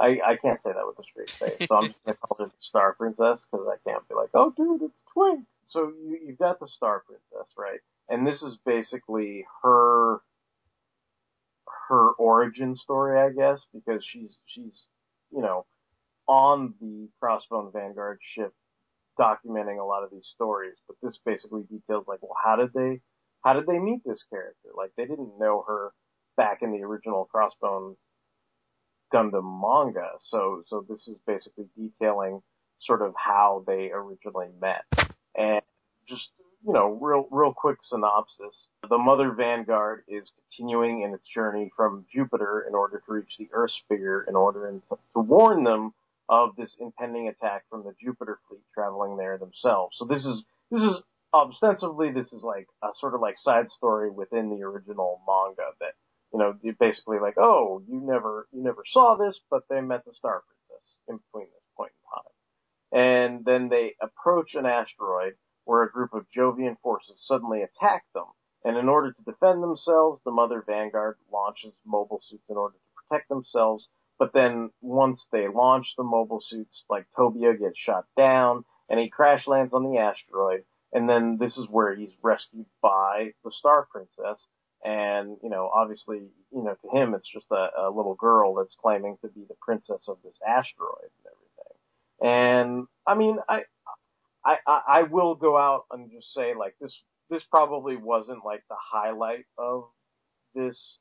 I, 0.00 0.18
I 0.26 0.36
can't 0.42 0.60
say 0.64 0.72
that 0.72 0.86
with 0.86 0.98
a 0.98 1.04
straight 1.04 1.30
face, 1.38 1.68
so 1.68 1.76
I'm 1.76 1.88
just 1.88 2.04
gonna 2.04 2.16
call 2.16 2.36
her 2.40 2.46
the 2.46 2.52
Star 2.58 2.94
Princess 2.94 3.46
because 3.50 3.66
I 3.68 3.76
can't 3.88 4.06
be 4.08 4.16
like, 4.16 4.30
oh 4.34 4.52
dude, 4.56 4.82
it's 4.82 5.02
Twink. 5.12 5.44
So 5.66 5.92
you 6.04 6.18
you've 6.26 6.38
got 6.38 6.58
the 6.58 6.66
Star 6.66 7.04
Princess, 7.06 7.52
right? 7.56 7.80
And 8.08 8.26
this 8.26 8.42
is 8.42 8.58
basically 8.66 9.46
her 9.62 10.18
her 11.88 12.10
origin 12.12 12.76
story, 12.76 13.20
I 13.20 13.30
guess, 13.30 13.64
because 13.72 14.04
she's 14.04 14.36
she's 14.46 14.86
you 15.30 15.42
know 15.42 15.66
on 16.26 16.74
the 16.80 17.08
Crossbone 17.22 17.72
Vanguard 17.72 18.18
ship 18.34 18.52
documenting 19.18 19.80
a 19.80 19.84
lot 19.84 20.02
of 20.02 20.10
these 20.10 20.26
stories, 20.34 20.74
but 20.88 20.96
this 21.02 21.18
basically 21.24 21.62
details 21.62 22.04
like, 22.08 22.20
well, 22.22 22.36
how 22.42 22.56
did 22.56 22.72
they 22.74 23.00
how 23.44 23.52
did 23.52 23.66
they 23.66 23.78
meet 23.78 24.00
this 24.04 24.24
character? 24.30 24.70
Like 24.76 24.90
they 24.96 25.04
didn't 25.04 25.38
know 25.38 25.64
her 25.66 25.92
back 26.36 26.58
in 26.62 26.72
the 26.72 26.82
original 26.82 27.28
Crossbone 27.32 27.96
Gundam 29.12 29.60
manga, 29.60 30.10
so 30.20 30.62
so 30.66 30.84
this 30.88 31.06
is 31.06 31.16
basically 31.26 31.66
detailing 31.76 32.40
sort 32.80 33.02
of 33.02 33.14
how 33.16 33.64
they 33.66 33.90
originally 33.92 34.48
met. 34.60 34.84
And 35.36 35.62
just 36.08 36.30
you 36.66 36.72
know, 36.72 36.98
real 37.00 37.28
real 37.30 37.52
quick 37.52 37.78
synopsis. 37.82 38.68
The 38.88 38.98
Mother 38.98 39.32
Vanguard 39.32 40.04
is 40.08 40.30
continuing 40.38 41.02
in 41.02 41.12
its 41.12 41.28
journey 41.32 41.70
from 41.76 42.06
Jupiter 42.12 42.64
in 42.68 42.74
order 42.74 43.02
to 43.04 43.12
reach 43.12 43.36
the 43.38 43.48
Earth 43.52 43.72
sphere 43.84 44.24
in 44.28 44.34
order 44.34 44.80
to 44.90 45.20
warn 45.20 45.64
them 45.64 45.92
of 46.28 46.56
this 46.56 46.74
impending 46.80 47.28
attack 47.28 47.64
from 47.68 47.84
the 47.84 47.94
Jupiter 48.00 48.38
fleet 48.48 48.62
traveling 48.72 49.16
there 49.16 49.36
themselves. 49.36 49.96
So 49.98 50.06
this 50.06 50.24
is 50.24 50.42
this 50.70 50.80
is 50.80 51.02
ostensibly 51.34 52.12
this 52.12 52.32
is 52.32 52.42
like 52.42 52.66
a 52.82 52.88
sort 52.98 53.14
of 53.14 53.20
like 53.20 53.36
side 53.38 53.70
story 53.70 54.10
within 54.10 54.48
the 54.48 54.62
original 54.64 55.20
manga 55.26 55.70
that 55.80 55.92
you 56.32 56.38
know 56.38 56.56
you 56.62 56.74
basically 56.78 57.18
like 57.18 57.34
oh 57.36 57.82
you 57.88 58.00
never 58.00 58.46
you 58.52 58.62
never 58.62 58.84
saw 58.90 59.16
this 59.16 59.38
but 59.50 59.62
they 59.68 59.80
met 59.80 60.04
the 60.06 60.14
Star 60.14 60.42
Princess 60.46 60.98
in 61.08 61.18
between 61.18 61.46
this 61.46 61.64
point 61.76 61.92
in 61.92 63.02
time, 63.02 63.04
and 63.04 63.44
then 63.44 63.68
they 63.68 63.94
approach 64.00 64.54
an 64.54 64.64
asteroid 64.64 65.34
where 65.64 65.82
a 65.82 65.90
group 65.90 66.14
of 66.14 66.26
Jovian 66.36 66.76
forces 66.82 67.16
suddenly 67.26 67.62
attack 67.62 68.04
them. 68.14 68.26
And 68.64 68.76
in 68.78 68.88
order 68.88 69.12
to 69.12 69.22
defend 69.30 69.62
themselves, 69.62 70.22
the 70.24 70.30
Mother 70.30 70.64
Vanguard 70.66 71.16
launches 71.32 71.74
mobile 71.84 72.20
suits 72.28 72.48
in 72.48 72.56
order 72.56 72.74
to 72.74 73.02
protect 73.08 73.28
themselves. 73.28 73.88
But 74.18 74.32
then 74.32 74.70
once 74.80 75.26
they 75.32 75.48
launch 75.48 75.94
the 75.96 76.04
mobile 76.04 76.40
suits, 76.40 76.84
like 76.88 77.06
Tobia 77.16 77.58
gets 77.58 77.78
shot 77.78 78.06
down 78.16 78.64
and 78.88 78.98
he 78.98 79.10
crash 79.10 79.46
lands 79.46 79.74
on 79.74 79.84
the 79.84 79.98
asteroid. 79.98 80.64
And 80.92 81.08
then 81.08 81.38
this 81.38 81.58
is 81.58 81.66
where 81.68 81.94
he's 81.94 82.12
rescued 82.22 82.66
by 82.80 83.32
the 83.44 83.50
Star 83.50 83.86
Princess. 83.90 84.40
And, 84.84 85.36
you 85.42 85.50
know, 85.50 85.70
obviously, 85.74 86.18
you 86.52 86.62
know, 86.62 86.76
to 86.82 86.96
him, 86.96 87.14
it's 87.14 87.30
just 87.30 87.46
a, 87.50 87.68
a 87.78 87.90
little 87.90 88.14
girl 88.14 88.54
that's 88.54 88.76
claiming 88.80 89.16
to 89.22 89.28
be 89.28 89.44
the 89.48 89.56
princess 89.60 90.08
of 90.08 90.18
this 90.22 90.36
asteroid 90.46 91.10
and 91.18 91.32
everything. 91.32 91.74
And, 92.22 92.86
I 93.06 93.14
mean, 93.14 93.38
I, 93.48 93.62
I, 94.44 94.56
I 94.66 94.80
I 94.88 95.02
will 95.04 95.34
go 95.34 95.56
out 95.58 95.84
and 95.90 96.10
just 96.10 96.32
say 96.34 96.54
like 96.54 96.74
this 96.80 96.94
this 97.30 97.42
probably 97.50 97.96
wasn't 97.96 98.44
like 98.44 98.62
the 98.68 98.76
highlight 98.92 99.44
of 99.58 99.84
this 100.54 100.98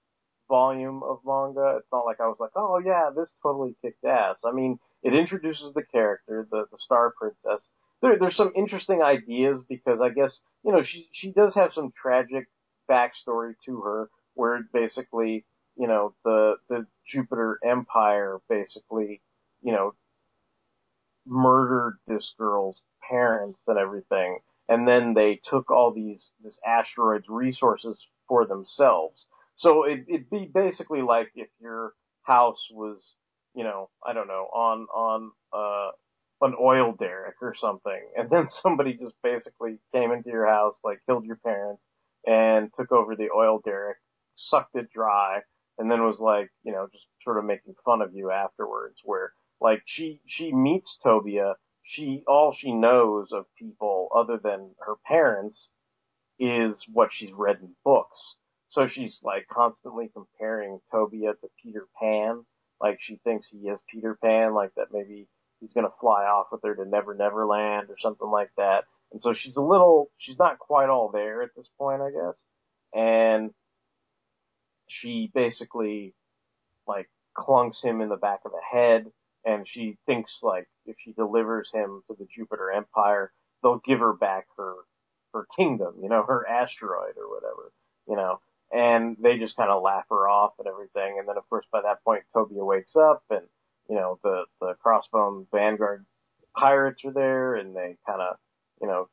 volume 0.49 1.03
of 1.03 1.19
manga. 1.25 1.77
It's 1.77 1.87
not 1.91 2.05
like 2.05 2.19
I 2.19 2.27
was 2.27 2.37
like, 2.39 2.51
oh 2.55 2.79
yeah, 2.83 3.09
this 3.15 3.33
totally 3.41 3.75
kicked 3.81 4.05
ass. 4.05 4.37
I 4.45 4.51
mean, 4.51 4.79
it 5.03 5.13
introduces 5.13 5.73
the 5.73 5.83
character, 5.83 6.47
the 6.49 6.65
the 6.71 6.77
Star 6.79 7.13
Princess. 7.17 7.65
There, 8.01 8.17
there's 8.19 8.35
some 8.35 8.51
interesting 8.55 9.01
ideas 9.01 9.59
because 9.67 9.99
I 10.01 10.09
guess 10.09 10.39
you 10.63 10.71
know 10.71 10.83
she 10.83 11.07
she 11.13 11.31
does 11.31 11.53
have 11.55 11.73
some 11.73 11.91
tragic 12.01 12.47
backstory 12.89 13.53
to 13.65 13.81
her, 13.81 14.09
where 14.35 14.61
basically 14.73 15.45
you 15.77 15.87
know 15.87 16.13
the 16.23 16.55
the 16.69 16.85
Jupiter 17.11 17.59
Empire 17.65 18.39
basically 18.49 19.21
you 19.61 19.71
know 19.71 19.93
murdered 21.25 21.97
this 22.07 22.33
girl's 22.37 22.77
parents 23.09 23.59
and 23.67 23.77
everything, 23.77 24.39
and 24.69 24.87
then 24.87 25.13
they 25.13 25.39
took 25.49 25.69
all 25.71 25.93
these 25.93 26.29
this 26.43 26.57
asteroid's 26.65 27.27
resources 27.29 27.97
for 28.27 28.45
themselves. 28.45 29.25
So 29.57 29.83
it, 29.83 30.05
it'd 30.07 30.29
be 30.29 30.49
basically 30.53 31.01
like 31.01 31.31
if 31.35 31.49
your 31.59 31.93
house 32.23 32.67
was, 32.71 32.99
you 33.55 33.63
know, 33.63 33.89
I 34.05 34.13
don't 34.13 34.27
know, 34.27 34.47
on 34.53 34.87
on 34.93 35.31
uh, 35.53 35.91
an 36.45 36.55
oil 36.59 36.93
derrick 36.97 37.35
or 37.41 37.55
something, 37.59 38.01
and 38.17 38.29
then 38.29 38.47
somebody 38.61 38.93
just 38.93 39.15
basically 39.23 39.79
came 39.93 40.11
into 40.11 40.29
your 40.29 40.47
house, 40.47 40.75
like 40.83 40.99
killed 41.05 41.25
your 41.25 41.37
parents, 41.37 41.81
and 42.25 42.69
took 42.75 42.91
over 42.91 43.15
the 43.15 43.29
oil 43.35 43.61
derrick, 43.63 43.97
sucked 44.35 44.75
it 44.75 44.89
dry, 44.93 45.41
and 45.77 45.91
then 45.91 46.01
was 46.01 46.19
like, 46.19 46.49
you 46.63 46.71
know, 46.71 46.87
just 46.91 47.05
sort 47.23 47.37
of 47.37 47.45
making 47.45 47.75
fun 47.85 48.01
of 48.01 48.13
you 48.13 48.31
afterwards. 48.31 48.95
Where 49.03 49.33
like 49.63 49.81
she 49.85 50.19
she 50.27 50.51
meets 50.53 50.99
Tobia, 51.03 51.53
she 51.83 52.23
all 52.27 52.53
she 52.55 52.73
knows 52.73 53.29
of 53.31 53.45
people 53.57 54.09
other 54.13 54.37
than 54.43 54.71
her 54.85 54.95
parents 55.07 55.69
is 56.37 56.75
what 56.91 57.09
she's 57.13 57.31
read 57.33 57.57
in 57.61 57.69
books. 57.85 58.19
So 58.71 58.87
she's 58.91 59.19
like 59.23 59.47
constantly 59.47 60.11
comparing 60.13 60.79
Tobia 60.93 61.39
to 61.39 61.47
Peter 61.63 61.87
Pan. 61.99 62.43
Like 62.81 62.99
she 63.01 63.21
thinks 63.23 63.47
he 63.49 63.69
is 63.69 63.79
Peter 63.89 64.17
Pan, 64.21 64.53
like 64.53 64.71
that 64.75 64.87
maybe 64.91 65.27
he's 65.61 65.71
gonna 65.71 65.87
fly 66.01 66.25
off 66.25 66.47
with 66.51 66.61
her 66.65 66.75
to 66.75 66.85
Never 66.85 67.15
Never 67.15 67.45
Land 67.47 67.87
or 67.89 67.95
something 68.01 68.29
like 68.29 68.51
that. 68.57 68.83
And 69.13 69.21
so 69.23 69.33
she's 69.33 69.55
a 69.55 69.61
little, 69.61 70.09
she's 70.17 70.39
not 70.39 70.59
quite 70.59 70.89
all 70.89 71.09
there 71.09 71.41
at 71.41 71.51
this 71.55 71.69
point, 71.77 72.01
I 72.01 72.09
guess. 72.09 72.35
And 72.93 73.51
she 74.87 75.31
basically 75.33 76.15
like 76.85 77.09
clunks 77.37 77.81
him 77.81 78.01
in 78.01 78.09
the 78.09 78.17
back 78.17 78.41
of 78.43 78.51
the 78.51 78.61
head 78.69 79.05
and 79.45 79.67
she 79.67 79.97
thinks 80.05 80.39
like 80.41 80.67
if 80.85 80.95
she 81.03 81.13
delivers 81.13 81.69
him 81.73 82.01
to 82.07 82.15
the 82.17 82.27
Jupiter 82.35 82.71
Empire, 82.71 83.31
they'll 83.61 83.81
give 83.85 83.99
her 83.99 84.13
back 84.13 84.45
her 84.57 84.75
her 85.33 85.47
kingdom, 85.57 85.95
you 86.01 86.09
know, 86.09 86.23
her 86.23 86.47
asteroid 86.47 87.17
or 87.17 87.29
whatever, 87.29 87.71
you 88.07 88.15
know. 88.15 88.39
And 88.71 89.17
they 89.21 89.37
just 89.37 89.55
kind 89.55 89.69
of 89.69 89.83
laugh 89.83 90.05
her 90.09 90.27
off 90.27 90.53
and 90.59 90.67
everything. 90.67 91.17
And 91.19 91.27
then 91.27 91.37
of 91.37 91.47
course 91.49 91.65
by 91.71 91.81
that 91.81 92.03
point 92.03 92.23
Tobia 92.35 92.65
wakes 92.65 92.95
up 92.95 93.23
and 93.29 93.47
you 93.89 93.95
know 93.95 94.19
the 94.23 94.45
the 94.61 94.75
Crossbone 94.85 95.47
Vanguard 95.51 96.05
pirates 96.55 97.03
are 97.05 97.13
there 97.13 97.55
and 97.55 97.75
they 97.75 97.97
kind 98.07 98.21
of 98.21 98.37
you 98.81 98.87
know 98.87 99.09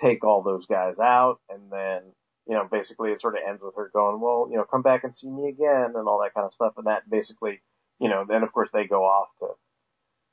take 0.00 0.24
all 0.24 0.42
those 0.42 0.66
guys 0.66 0.98
out 0.98 1.38
and 1.48 1.70
then 1.70 2.02
you 2.46 2.54
know 2.54 2.68
basically 2.70 3.10
it 3.10 3.20
sort 3.20 3.34
of 3.34 3.40
ends 3.46 3.62
with 3.62 3.74
her 3.76 3.90
going 3.92 4.20
well 4.20 4.48
you 4.50 4.56
know 4.56 4.64
come 4.64 4.82
back 4.82 5.04
and 5.04 5.16
see 5.16 5.28
me 5.28 5.48
again 5.48 5.92
and 5.94 6.08
all 6.08 6.20
that 6.22 6.34
kind 6.34 6.46
of 6.46 6.54
stuff 6.54 6.72
and 6.76 6.86
that 6.86 7.08
basically 7.08 7.60
you 8.02 8.08
know, 8.08 8.24
then 8.28 8.42
of 8.42 8.52
course 8.52 8.68
they 8.72 8.84
go 8.84 9.04
off 9.04 9.28
to 9.38 9.46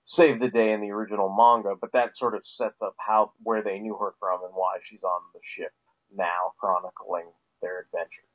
save 0.08 0.40
the 0.40 0.50
day 0.50 0.74
in 0.74 0.82
the 0.82 0.90
original 0.90 1.30
manga, 1.30 1.76
but 1.80 1.92
that 1.94 2.18
sort 2.18 2.34
of 2.34 2.42
sets 2.58 2.82
up 2.82 2.96
how 2.98 3.32
where 3.44 3.62
they 3.62 3.78
knew 3.78 3.96
her 3.96 4.14
from 4.20 4.42
and 4.44 4.52
why 4.56 4.78
she's 4.90 5.04
on 5.04 5.22
the 5.34 5.40
ship 5.56 5.72
now, 6.12 6.58
chronicling 6.60 7.30
their 7.62 7.82
adventures. 7.82 8.26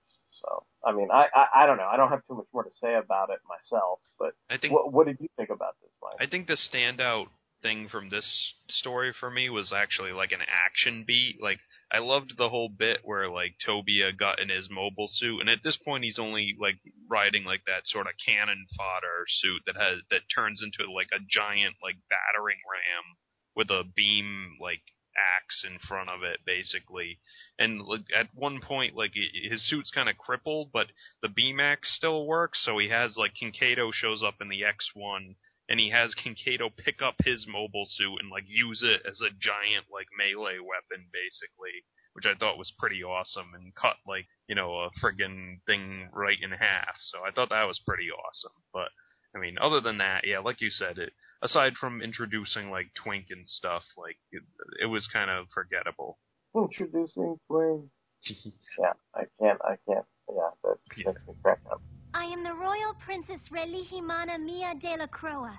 So, 0.40 0.62
I 0.86 0.92
mean, 0.92 1.08
I, 1.12 1.26
I, 1.34 1.64
I 1.64 1.66
don't 1.66 1.78
know. 1.78 1.88
I 1.92 1.96
don't 1.96 2.10
have 2.10 2.24
too 2.28 2.36
much 2.36 2.46
more 2.52 2.62
to 2.62 2.70
say 2.80 2.94
about 2.94 3.30
it 3.30 3.40
myself, 3.48 3.98
but 4.20 4.34
I 4.48 4.56
think 4.56 4.72
what, 4.72 4.92
what 4.92 5.06
did 5.06 5.16
you 5.18 5.28
think 5.36 5.50
about 5.50 5.74
this, 5.82 5.90
Mike? 6.00 6.16
I 6.20 6.30
think 6.30 6.46
the 6.46 6.58
standout 6.72 7.26
thing 7.60 7.88
from 7.90 8.10
this 8.10 8.28
story 8.68 9.12
for 9.18 9.30
me 9.30 9.50
was 9.50 9.72
actually 9.74 10.12
like 10.12 10.30
an 10.30 10.42
action 10.42 11.02
beat. 11.04 11.42
Like 11.42 11.58
I 11.92 11.98
loved 11.98 12.36
the 12.36 12.48
whole 12.48 12.68
bit 12.68 13.00
where 13.04 13.28
like 13.28 13.56
Tobia 13.64 14.16
got 14.16 14.38
in 14.40 14.48
his 14.48 14.68
mobile 14.70 15.08
suit, 15.08 15.40
and 15.40 15.48
at 15.48 15.62
this 15.62 15.76
point 15.76 16.04
he's 16.04 16.18
only 16.18 16.56
like 16.58 16.78
riding 17.08 17.44
like 17.44 17.64
that 17.66 17.86
sort 17.86 18.06
of 18.06 18.14
cannon 18.24 18.66
fodder 18.76 19.24
suit 19.28 19.62
that 19.66 19.76
has 19.76 20.00
that 20.10 20.22
turns 20.34 20.62
into 20.62 20.90
like 20.90 21.08
a 21.12 21.20
giant 21.20 21.76
like 21.82 21.96
battering 22.08 22.58
ram 22.70 23.16
with 23.54 23.70
a 23.70 23.84
beam 23.84 24.56
like 24.60 24.82
axe 25.16 25.64
in 25.64 25.78
front 25.78 26.10
of 26.10 26.22
it 26.22 26.40
basically. 26.44 27.20
And 27.58 27.82
like, 27.82 28.06
at 28.14 28.28
one 28.34 28.60
point 28.60 28.96
like 28.96 29.14
his 29.14 29.68
suit's 29.68 29.90
kind 29.90 30.08
of 30.08 30.18
crippled 30.18 30.70
but 30.72 30.88
the 31.22 31.28
beam 31.28 31.60
axe 31.60 31.94
still 31.94 32.26
works 32.26 32.64
so 32.64 32.78
he 32.78 32.88
has 32.88 33.16
like 33.16 33.34
Kinkaido 33.34 33.92
shows 33.92 34.22
up 34.22 34.40
in 34.40 34.48
the 34.48 34.62
X1 34.62 35.36
and 35.68 35.80
he 35.80 35.90
has 35.90 36.14
Kinkaido 36.14 36.70
pick 36.76 37.00
up 37.02 37.14
his 37.24 37.46
mobile 37.48 37.86
suit 37.86 38.20
and 38.20 38.30
like 38.30 38.44
use 38.46 38.82
it 38.84 39.02
as 39.08 39.20
a 39.20 39.30
giant 39.30 39.86
like 39.92 40.08
melee 40.16 40.58
weapon 40.60 41.08
basically, 41.12 41.84
which 42.12 42.26
I 42.26 42.34
thought 42.38 42.58
was 42.58 42.72
pretty 42.78 43.02
awesome 43.02 43.52
and 43.54 43.74
cut 43.74 43.96
like, 44.06 44.26
you 44.48 44.54
know, 44.54 44.74
a 44.76 44.90
friggin' 45.02 45.60
thing 45.66 46.08
right 46.12 46.36
in 46.42 46.50
half. 46.50 46.96
So 47.00 47.18
I 47.26 47.30
thought 47.30 47.50
that 47.50 47.64
was 47.68 47.80
pretty 47.86 48.10
awesome. 48.10 48.52
But 48.72 48.88
I 49.34 49.38
mean, 49.40 49.56
other 49.60 49.80
than 49.80 49.98
that, 49.98 50.22
yeah, 50.26 50.38
like 50.40 50.60
you 50.60 50.70
said, 50.70 50.98
it 50.98 51.12
aside 51.42 51.74
from 51.80 52.00
introducing 52.02 52.70
like 52.70 52.88
Twink 52.94 53.26
and 53.30 53.46
stuff, 53.48 53.84
like 53.96 54.16
it, 54.32 54.42
it 54.82 54.86
was 54.86 55.08
kind 55.12 55.30
of 55.30 55.46
forgettable. 55.52 56.18
Introducing 56.54 57.38
Twink. 57.50 57.84
yeah, 58.78 58.92
I 59.14 59.24
can't, 59.40 59.60
I 59.62 59.76
can't, 59.86 60.06
yeah, 60.28 60.50
that 60.62 60.76
Yeah. 60.96 61.12
me 61.26 61.34
crack 61.42 61.60
up. 61.70 61.82
I 62.16 62.26
am 62.26 62.44
the 62.44 62.54
Royal 62.54 62.94
Princess 63.00 63.48
Relihimana 63.48 64.40
Mia 64.40 64.72
de 64.78 64.96
la 64.96 65.06
Croa. 65.08 65.58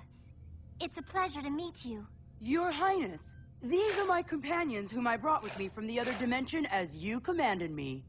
It's 0.80 0.96
a 0.96 1.02
pleasure 1.02 1.42
to 1.42 1.50
meet 1.50 1.84
you. 1.84 2.06
Your 2.40 2.70
Highness, 2.72 3.36
these 3.62 3.98
are 3.98 4.06
my 4.06 4.22
companions 4.22 4.90
whom 4.90 5.06
I 5.06 5.18
brought 5.18 5.42
with 5.42 5.56
me 5.58 5.68
from 5.68 5.86
the 5.86 6.00
other 6.00 6.14
dimension 6.14 6.64
as 6.72 6.96
you 6.96 7.20
commanded 7.20 7.70
me. 7.70 8.06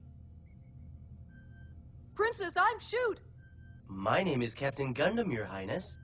Princess, 2.15 2.53
I'm 2.55 2.79
Shute. 2.79 3.19
My 3.89 4.23
name 4.23 4.41
is 4.41 4.53
Captain 4.53 4.93
Gundam, 4.93 5.29
Your 5.33 5.45
Highness. 5.45 5.97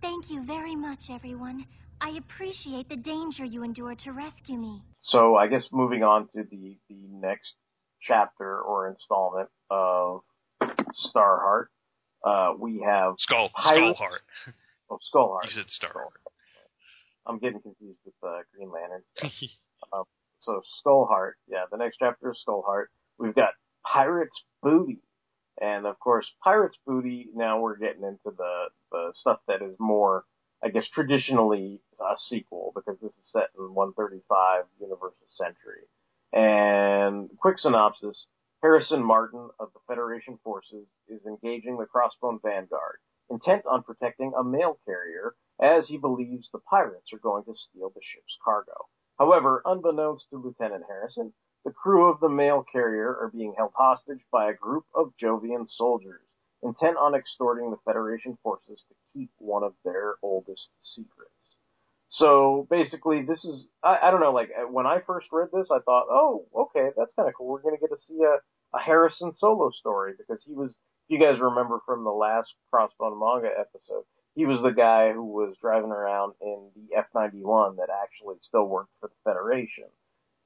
Thank 0.00 0.32
you 0.32 0.42
very 0.42 0.74
much, 0.74 1.10
everyone. 1.10 1.64
I 2.00 2.10
appreciate 2.18 2.88
the 2.88 2.96
danger 2.96 3.44
you 3.44 3.62
endured 3.62 4.00
to 4.00 4.10
rescue 4.10 4.58
me. 4.58 4.82
So 5.00 5.36
I 5.36 5.46
guess 5.46 5.68
moving 5.70 6.02
on 6.02 6.22
to 6.34 6.42
the, 6.50 6.76
the 6.88 7.06
next 7.08 7.54
chapter 8.02 8.60
or 8.60 8.88
installment 8.88 9.48
of 9.70 10.22
Starheart, 10.60 11.66
uh, 12.24 12.52
we 12.58 12.80
have 12.84 13.14
Skull 13.18 13.50
Pirates- 13.54 13.98
Skullheart. 13.98 14.54
oh, 14.90 14.98
Skullheart. 15.14 15.44
You 15.44 15.50
said 15.50 15.66
Starheart. 15.66 16.18
I'm 17.26 17.38
getting 17.38 17.60
confused 17.60 17.98
with 18.04 18.14
uh, 18.22 18.40
Green 18.54 18.70
Lantern. 18.70 19.02
stuff. 19.16 20.06
so 20.40 20.62
Skullheart, 20.84 21.32
yeah, 21.48 21.64
the 21.70 21.76
next 21.78 21.96
chapter 21.98 22.32
is 22.32 22.42
Skullheart. 22.46 22.86
We've 23.18 23.34
got 23.34 23.50
Pirates 23.86 24.36
Booty, 24.62 25.00
and 25.60 25.86
of 25.86 25.98
course 26.00 26.30
Pirates 26.42 26.76
Booty. 26.86 27.28
Now 27.34 27.60
we're 27.60 27.76
getting 27.76 28.02
into 28.04 28.36
the 28.36 28.64
the 28.92 29.12
stuff 29.14 29.38
that 29.48 29.62
is 29.62 29.74
more, 29.78 30.24
I 30.62 30.68
guess, 30.68 30.86
traditionally 30.92 31.80
a 32.00 32.14
sequel 32.28 32.72
because 32.74 32.96
this 33.00 33.12
is 33.12 33.32
set 33.32 33.48
in 33.58 33.72
135 33.74 34.64
Universal 34.80 35.16
Century. 35.38 35.84
And 36.32 37.30
quick 37.38 37.58
synopsis: 37.58 38.26
Harrison 38.64 39.04
Martin 39.04 39.50
of 39.60 39.68
the 39.74 39.80
Federation 39.86 40.38
forces 40.42 40.86
is 41.06 41.20
engaging 41.26 41.76
the 41.76 41.84
Crossbone 41.84 42.40
Vanguard, 42.40 42.96
intent 43.28 43.62
on 43.70 43.82
protecting 43.82 44.32
a 44.34 44.42
mail 44.42 44.78
carrier 44.86 45.34
as 45.60 45.86
he 45.86 45.98
believes 45.98 46.48
the 46.50 46.60
pirates 46.60 47.12
are 47.12 47.18
going 47.18 47.44
to 47.44 47.52
steal 47.54 47.90
the 47.94 48.00
ship's 48.02 48.38
cargo. 48.42 48.72
However, 49.18 49.60
unbeknownst 49.66 50.30
to 50.30 50.38
Lieutenant 50.38 50.84
Harrison, 50.88 51.34
the 51.66 51.72
crew 51.72 52.10
of 52.10 52.20
the 52.20 52.30
mail 52.30 52.64
carrier 52.72 53.10
are 53.10 53.30
being 53.34 53.52
held 53.54 53.72
hostage 53.76 54.24
by 54.32 54.48
a 54.48 54.54
group 54.54 54.86
of 54.94 55.12
Jovian 55.22 55.66
soldiers, 55.68 56.22
intent 56.62 56.96
on 56.96 57.14
extorting 57.14 57.70
the 57.70 57.76
Federation 57.84 58.38
forces 58.42 58.82
to 58.88 58.94
keep 59.12 59.30
one 59.36 59.62
of 59.62 59.74
their 59.84 60.14
oldest 60.22 60.70
secrets. 60.80 61.32
So 62.08 62.66
basically, 62.70 63.26
this 63.28 63.44
is, 63.44 63.66
I, 63.82 63.98
I 64.04 64.10
don't 64.10 64.20
know, 64.20 64.32
like, 64.32 64.48
when 64.70 64.86
I 64.86 65.00
first 65.06 65.26
read 65.32 65.48
this, 65.52 65.68
I 65.70 65.80
thought, 65.80 66.06
oh, 66.08 66.46
okay, 66.56 66.90
that's 66.96 67.12
kind 67.12 67.28
of 67.28 67.34
cool. 67.34 67.48
We're 67.48 67.60
going 67.60 67.76
to 67.76 67.80
get 67.80 67.90
to 67.90 68.00
see 68.08 68.22
a, 68.22 68.38
a 68.74 68.80
Harrison 68.80 69.32
solo 69.36 69.70
story 69.70 70.14
because 70.16 70.42
he 70.44 70.54
was, 70.54 70.72
you 71.08 71.18
guys 71.18 71.40
remember 71.40 71.80
from 71.86 72.04
the 72.04 72.10
last 72.10 72.52
Crossbone 72.72 73.18
manga 73.18 73.48
episode, 73.58 74.04
he 74.34 74.46
was 74.46 74.60
the 74.62 74.70
guy 74.70 75.12
who 75.12 75.24
was 75.24 75.54
driving 75.60 75.90
around 75.90 76.34
in 76.40 76.68
the 76.74 76.96
F-91 76.96 77.76
that 77.76 77.88
actually 78.02 78.36
still 78.42 78.66
worked 78.66 78.90
for 79.00 79.08
the 79.08 79.30
Federation. 79.30 79.84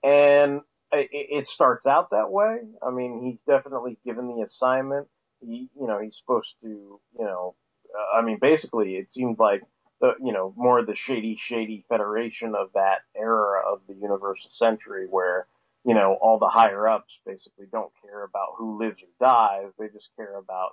And 0.03 0.61
it, 0.93 1.09
it 1.13 1.47
starts 1.49 1.87
out 1.87 2.11
that 2.11 2.31
way. 2.31 2.59
I 2.87 2.91
mean, 2.91 3.23
he's 3.25 3.39
definitely 3.47 3.99
given 4.05 4.29
the 4.29 4.43
assignment. 4.43 5.09
He, 5.41 5.69
you 5.81 5.87
know, 5.87 6.01
he's 6.01 6.17
supposed 6.19 6.49
to, 6.63 6.69
you 6.69 7.25
know, 7.25 7.55
uh, 7.95 8.19
I 8.19 8.23
mean, 8.23 8.39
basically, 8.41 8.97
it 8.97 9.09
seemed 9.13 9.39
like 9.39 9.63
the 10.01 10.13
you 10.23 10.33
know 10.33 10.53
more 10.57 10.85
the 10.85 10.95
shady 10.95 11.39
shady 11.49 11.85
Federation 11.89 12.55
of 12.55 12.69
that 12.75 12.99
era 13.17 13.63
of 13.67 13.81
the 13.89 13.95
Universal 13.95 14.51
Century 14.55 15.07
where 15.09 15.47
you 15.89 15.95
know 15.95 16.19
all 16.21 16.39
the 16.39 16.49
higher 16.49 16.87
ups 16.87 17.15
basically 17.25 17.65
don't 17.73 17.91
care 18.03 18.23
about 18.23 18.57
who 18.59 18.79
lives 18.79 18.99
or 19.03 19.09
dies. 19.27 19.73
They 19.79 19.87
just 19.89 20.11
care 20.17 20.37
about 20.37 20.73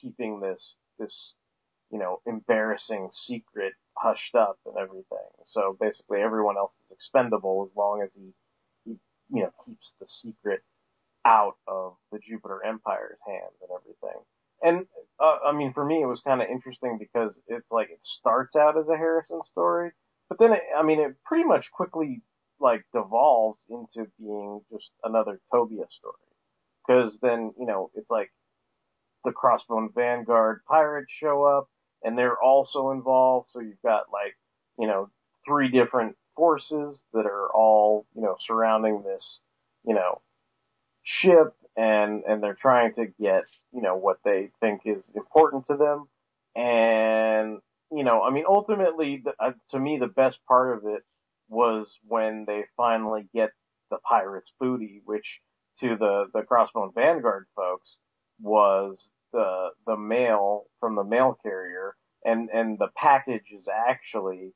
keeping 0.00 0.38
this 0.38 0.76
this 1.00 1.34
you 1.90 1.98
know 1.98 2.20
embarrassing 2.26 3.10
secret 3.26 3.72
hushed 3.98 4.36
up 4.36 4.58
and 4.64 4.76
everything. 4.78 5.28
So 5.46 5.76
basically 5.80 6.20
everyone 6.20 6.56
else 6.56 6.70
is 6.84 6.96
expendable 6.96 7.68
as 7.68 7.76
long 7.76 8.02
as 8.04 8.10
he 8.14 8.32
he 8.84 8.92
you 9.34 9.42
know 9.42 9.50
keeps 9.66 9.94
the 9.98 10.06
secret 10.22 10.62
out 11.24 11.56
of 11.66 11.94
the 12.12 12.20
Jupiter 12.20 12.64
Empire's 12.64 13.18
hands 13.26 13.58
and 13.62 13.70
everything. 13.74 14.22
And 14.62 14.86
uh, 15.18 15.38
I 15.44 15.52
mean, 15.52 15.72
for 15.72 15.84
me, 15.84 16.02
it 16.02 16.06
was 16.06 16.20
kind 16.24 16.40
of 16.40 16.48
interesting 16.48 16.98
because 17.00 17.34
it's 17.48 17.70
like 17.72 17.90
it 17.90 17.98
starts 18.20 18.54
out 18.54 18.78
as 18.78 18.86
a 18.86 18.96
Harrison 18.96 19.40
story, 19.50 19.90
but 20.28 20.38
then 20.38 20.52
it, 20.52 20.62
I 20.76 20.84
mean, 20.84 21.00
it 21.00 21.16
pretty 21.24 21.42
much 21.44 21.66
quickly 21.72 22.22
like 22.62 22.84
devolves 22.94 23.60
into 23.68 24.10
being 24.18 24.60
just 24.72 24.90
another 25.04 25.40
Tobia 25.52 25.86
story. 25.90 26.14
Because 26.86 27.18
then 27.22 27.52
you 27.58 27.66
know 27.66 27.90
it's 27.94 28.10
like 28.10 28.32
the 29.24 29.32
Crossbone 29.32 29.94
Vanguard 29.94 30.60
pirates 30.66 31.10
show 31.20 31.44
up, 31.44 31.68
and 32.02 32.16
they're 32.16 32.40
also 32.40 32.90
involved. 32.90 33.48
So 33.52 33.60
you've 33.60 33.82
got 33.82 34.04
like 34.12 34.36
you 34.78 34.86
know 34.86 35.10
three 35.46 35.68
different 35.70 36.16
forces 36.36 36.98
that 37.12 37.26
are 37.26 37.48
all 37.52 38.06
you 38.14 38.22
know 38.22 38.36
surrounding 38.46 39.02
this 39.02 39.40
you 39.86 39.94
know 39.94 40.20
ship 41.04 41.54
and 41.76 42.22
and 42.28 42.42
they're 42.42 42.58
trying 42.60 42.94
to 42.94 43.06
get 43.20 43.44
you 43.72 43.82
know 43.82 43.96
what 43.96 44.18
they 44.24 44.50
think 44.60 44.82
is 44.84 45.02
important 45.14 45.66
to 45.66 45.76
them 45.76 46.06
and 46.54 47.58
you 47.90 48.04
know 48.04 48.22
i 48.22 48.30
mean 48.30 48.44
ultimately 48.48 49.22
the, 49.24 49.32
uh, 49.38 49.52
to 49.70 49.78
me 49.78 49.98
the 49.98 50.06
best 50.06 50.38
part 50.46 50.76
of 50.76 50.84
it 50.84 51.02
was 51.48 51.98
when 52.06 52.44
they 52.46 52.64
finally 52.76 53.28
get 53.34 53.50
the 53.90 53.98
pirates 53.98 54.50
booty 54.58 55.02
which 55.04 55.40
to 55.80 55.96
the 55.96 56.26
the 56.32 56.42
crossbone 56.42 56.94
vanguard 56.94 57.46
folks 57.56 57.96
was 58.40 58.98
the 59.32 59.70
the 59.86 59.96
mail 59.96 60.64
from 60.80 60.96
the 60.96 61.04
mail 61.04 61.36
carrier. 61.42 61.96
And 62.24 62.50
and 62.50 62.78
the 62.78 62.90
package 62.96 63.46
is 63.52 63.66
actually 63.68 64.52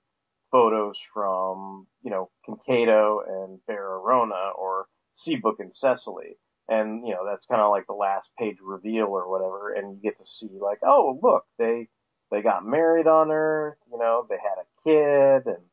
photos 0.52 0.96
from 1.12 1.86
you 2.02 2.10
know 2.10 2.30
Kinkaido 2.46 3.18
and 3.26 3.58
Berah 3.68 4.04
Ronah 4.04 4.56
or 4.56 4.86
Seabook 5.26 5.56
and 5.58 5.74
Cecily. 5.74 6.36
And 6.68 7.06
you 7.06 7.14
know 7.14 7.24
that's 7.26 7.46
kind 7.46 7.60
of 7.62 7.70
like 7.70 7.86
the 7.86 7.94
last 7.94 8.28
page 8.38 8.56
reveal 8.62 9.06
or 9.06 9.28
whatever. 9.30 9.72
And 9.72 9.96
you 9.96 10.02
get 10.02 10.18
to 10.18 10.24
see 10.26 10.58
like 10.60 10.78
oh 10.84 11.18
look 11.22 11.44
they 11.58 11.88
they 12.30 12.42
got 12.42 12.66
married 12.66 13.06
on 13.06 13.30
earth 13.30 13.78
you 13.90 13.98
know 13.98 14.26
they 14.28 14.36
had 14.36 14.58
a 14.60 14.66
kid 14.84 15.46
and 15.46 15.64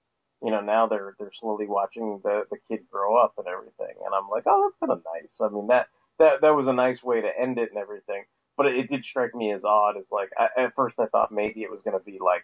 you 0.43 0.51
know 0.51 0.61
now 0.61 0.87
they're 0.87 1.15
they're 1.19 1.31
slowly 1.39 1.67
watching 1.67 2.19
the 2.23 2.43
the 2.51 2.57
kid 2.67 2.81
grow 2.91 3.17
up 3.17 3.33
and 3.37 3.47
everything. 3.47 3.95
And 4.05 4.13
i'm 4.13 4.29
like 4.29 4.43
oh 4.45 4.69
that's 4.69 4.79
kind 4.79 4.91
of 4.91 5.03
nice. 5.13 5.29
I 5.41 5.53
mean 5.53 5.67
that 5.67 5.87
that 6.19 6.41
that 6.41 6.55
was 6.55 6.67
a 6.67 6.73
nice 6.73 7.01
way 7.03 7.21
to 7.21 7.29
end 7.39 7.57
it 7.57 7.69
and 7.69 7.77
everything. 7.77 8.23
But 8.57 8.67
it, 8.67 8.75
it 8.75 8.89
did 8.89 9.05
strike 9.05 9.33
me 9.33 9.51
as 9.53 9.63
odd 9.63 9.97
as 9.97 10.05
like 10.11 10.29
I, 10.37 10.65
at 10.65 10.75
first 10.75 10.95
i 10.99 11.07
thought 11.07 11.31
maybe 11.31 11.61
it 11.61 11.71
was 11.71 11.81
going 11.83 11.97
to 11.97 12.03
be 12.03 12.19
like 12.23 12.43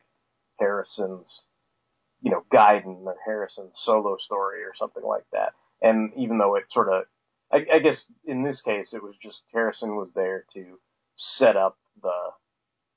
harrison's 0.60 1.44
you 2.22 2.32
know 2.32 2.44
gaiden 2.54 3.06
or 3.06 3.16
harrison's 3.26 3.74
solo 3.84 4.18
story 4.18 4.64
or 4.64 4.74
something 4.78 5.04
like 5.04 5.26
that. 5.34 5.54
And 5.82 6.12
even 6.18 6.38
though 6.38 6.56
it 6.56 6.66
sort 6.72 6.92
of 6.92 7.04
I, 7.52 7.66
I 7.76 7.80
guess 7.80 7.98
in 8.26 8.44
this 8.44 8.62
case 8.62 8.90
it 8.94 9.04
was 9.04 9.16
just 9.22 9.42
Harrison 9.54 9.96
was 9.96 10.10
there 10.16 10.46
to 10.54 10.80
set 11.18 11.58
up 11.58 11.78
the 12.02 12.32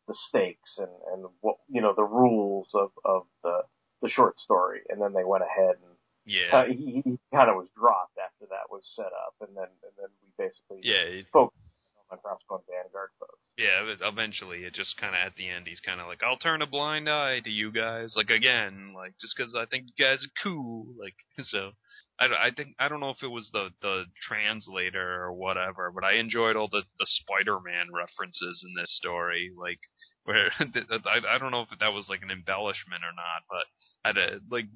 the 0.09 0.15
stakes 0.29 0.79
and 0.79 0.91
and 1.13 1.27
what 1.41 1.57
you 1.69 1.81
know 1.81 1.95
the 1.95 2.05
rules 2.05 2.69
of 2.75 2.91
of 3.05 3.23
the 3.43 3.61
the 4.03 4.09
short 4.11 4.39
story, 4.39 4.81
and 4.89 5.01
then 5.01 5.13
they 5.15 5.25
went 5.25 5.45
ahead 5.45 5.77
and 5.83 5.95
Yeah. 6.25 6.51
uh, 6.57 6.65
he, 6.67 7.03
he 7.05 7.19
kind 7.35 7.49
of 7.51 7.57
was 7.57 7.69
dropped 7.77 8.19
after 8.19 8.47
that 8.51 8.69
was 8.71 8.83
set 8.95 9.07
up, 9.13 9.35
and 9.41 9.57
then 9.57 9.69
and 9.83 9.93
then 9.99 10.09
we 10.23 10.29
basically 10.37 10.81
Yeah, 10.83 11.05
it- 11.23 11.27
focused 11.33 11.63
on 12.11 12.19
the 12.19 12.23
Crossbone 12.23 12.63
Vanguard 12.69 13.11
folks. 13.19 13.39
Yeah, 13.59 13.95
eventually 14.09 14.65
it 14.65 14.73
just 14.75 14.97
kind 14.97 15.15
of 15.15 15.21
at 15.27 15.37
the 15.37 15.47
end 15.49 15.67
he's 15.69 15.81
kind 15.81 16.01
of 16.01 16.07
like, 16.07 16.23
I'll 16.23 16.39
turn 16.39 16.63
a 16.63 16.67
blind 16.67 17.09
eye 17.09 17.41
to 17.41 17.51
you 17.51 17.71
guys, 17.71 18.15
like 18.17 18.31
again, 18.31 18.93
like 18.95 19.13
just 19.21 19.35
because 19.37 19.55
I 19.55 19.67
think 19.67 19.87
you 19.95 20.05
guys 20.05 20.25
are 20.25 20.43
cool, 20.43 20.87
like 20.99 21.15
so. 21.45 21.73
I, 22.21 22.49
I 22.49 22.51
think 22.55 22.77
I 22.79 22.89
don't 22.89 23.01
know 23.01 23.11
if 23.11 23.23
it 23.23 23.29
was 23.31 23.49
the 23.53 23.71
the 23.81 24.05
translator 24.29 25.23
or 25.25 25.33
whatever, 25.33 25.91
but 25.91 26.05
I 26.05 26.15
enjoyed 26.15 26.57
all 26.57 26.69
the 26.69 26.83
the 26.99 27.07
Spider-Man 27.07 27.89
references 27.93 28.63
in 28.67 28.75
this 28.81 28.95
story, 28.97 29.51
like 29.59 29.81
where 30.25 30.51
I 30.61 31.35
I 31.35 31.39
don't 31.39 31.51
know 31.51 31.63
if 31.63 31.79
that 31.79 31.93
was 31.93 32.07
like 32.09 32.23
an 32.23 32.31
embellishment 32.31 33.03
or 33.03 33.15
not, 33.15 33.43
but 33.49 33.67
had 34.05 34.19
a, 34.19 34.41
like 34.51 34.67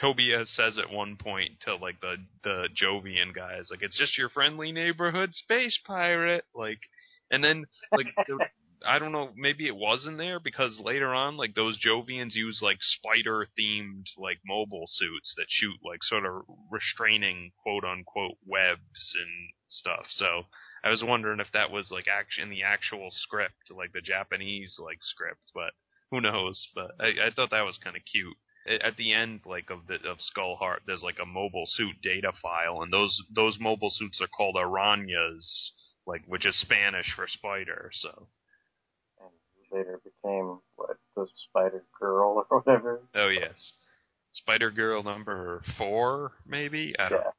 Tobia 0.00 0.46
says 0.46 0.78
at 0.78 0.92
one 0.92 1.16
point 1.16 1.52
to 1.64 1.76
like 1.76 2.00
the 2.00 2.16
the 2.44 2.68
Jovian 2.80 3.34
guys, 3.34 3.68
like 3.70 3.82
it's 3.82 3.98
just 3.98 4.18
your 4.18 4.28
friendly 4.28 4.72
neighborhood 4.72 5.34
space 5.34 5.78
pirate, 5.86 6.44
like, 6.54 6.80
and 7.30 7.42
then 7.42 7.66
like 7.92 8.06
I 8.86 8.98
don't 8.98 9.12
know, 9.12 9.30
maybe 9.36 9.66
it 9.66 9.76
wasn't 9.76 10.18
there 10.18 10.40
because 10.40 10.80
later 10.80 11.12
on, 11.14 11.36
like 11.36 11.54
those 11.54 11.78
Jovians 11.78 12.34
use 12.34 12.60
like 12.62 12.78
spider 12.80 13.46
themed 13.58 14.06
like 14.16 14.38
mobile 14.46 14.86
suits 14.86 15.34
that 15.36 15.46
shoot 15.48 15.76
like 15.84 16.02
sort 16.02 16.24
of 16.24 16.44
restraining 16.70 17.52
quote 17.62 17.84
unquote 17.84 18.38
webs 18.46 19.14
and 19.20 19.52
stuff. 19.68 20.06
So 20.10 20.44
I 20.82 20.88
was 20.88 21.04
wondering 21.04 21.40
if 21.40 21.52
that 21.52 21.70
was 21.70 21.90
like 21.90 22.06
action 22.08 22.44
in 22.44 22.50
the 22.50 22.62
actual 22.62 23.10
script, 23.10 23.70
like 23.70 23.92
the 23.92 24.00
Japanese 24.00 24.78
like 24.82 24.98
script, 25.02 25.50
but 25.54 25.72
who 26.10 26.20
knows? 26.20 26.66
But 26.74 26.92
I, 26.98 27.26
I 27.26 27.30
thought 27.30 27.50
that 27.50 27.64
was 27.64 27.78
kind 27.78 27.96
of 27.96 28.02
cute. 28.10 28.36
At 28.66 28.96
the 28.96 29.12
end, 29.12 29.40
like 29.46 29.70
of 29.70 29.86
the 29.86 29.96
of 30.08 30.20
Skull 30.20 30.56
Heart, 30.56 30.82
there's 30.86 31.02
like 31.02 31.18
a 31.20 31.26
mobile 31.26 31.64
suit 31.66 31.96
data 32.02 32.32
file, 32.42 32.82
and 32.82 32.92
those 32.92 33.16
those 33.34 33.58
mobile 33.58 33.90
suits 33.90 34.20
are 34.20 34.26
called 34.26 34.56
Aranyas, 34.56 35.70
like 36.06 36.22
which 36.26 36.44
is 36.44 36.60
Spanish 36.60 37.12
for 37.14 37.26
spider. 37.26 37.90
So 37.94 38.28
later 39.72 40.00
became 40.04 40.58
what 40.76 40.96
the 41.16 41.26
Spider 41.48 41.84
Girl 41.98 42.44
or 42.50 42.60
whatever. 42.60 43.00
Oh 43.14 43.28
yes, 43.28 43.72
Spider 44.32 44.70
Girl 44.70 45.02
number 45.02 45.62
four, 45.78 46.32
maybe. 46.46 46.94
I 46.98 47.08
don't 47.08 47.18
Yeah. 47.18 47.24
know. 47.24 47.32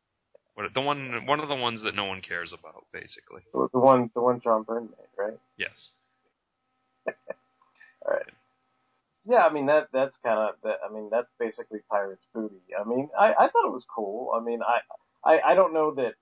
What, 0.55 0.73
the 0.73 0.81
one, 0.81 1.25
one 1.25 1.39
of 1.39 1.47
the 1.47 1.55
ones 1.55 1.81
that 1.83 1.95
no 1.95 2.03
one 2.05 2.21
cares 2.21 2.51
about, 2.53 2.85
basically. 2.91 3.41
The 3.53 3.69
the 3.71 3.79
one 3.79 4.11
the 4.13 4.21
one 4.21 4.41
John 4.41 4.63
Byrne 4.63 4.89
made, 4.89 5.17
right? 5.17 5.39
Yes. 5.57 5.89
All 7.07 7.13
right. 8.13 8.25
Yeah, 9.25 9.45
I 9.45 9.53
mean 9.53 9.67
that 9.67 9.87
that's 9.93 10.15
kind 10.23 10.39
of 10.39 10.55
that. 10.63 10.77
I 10.87 10.91
mean 10.93 11.09
that's 11.11 11.29
basically 11.39 11.79
Pirates 11.89 12.23
Booty. 12.33 12.61
I 12.79 12.87
mean, 12.87 13.09
I 13.17 13.33
I 13.33 13.47
thought 13.47 13.67
it 13.67 13.71
was 13.73 13.85
cool. 13.93 14.31
I 14.35 14.43
mean, 14.43 14.59
I 14.61 14.79
I 15.29 15.51
I 15.51 15.55
don't 15.55 15.73
know 15.73 15.93
that. 15.95 16.13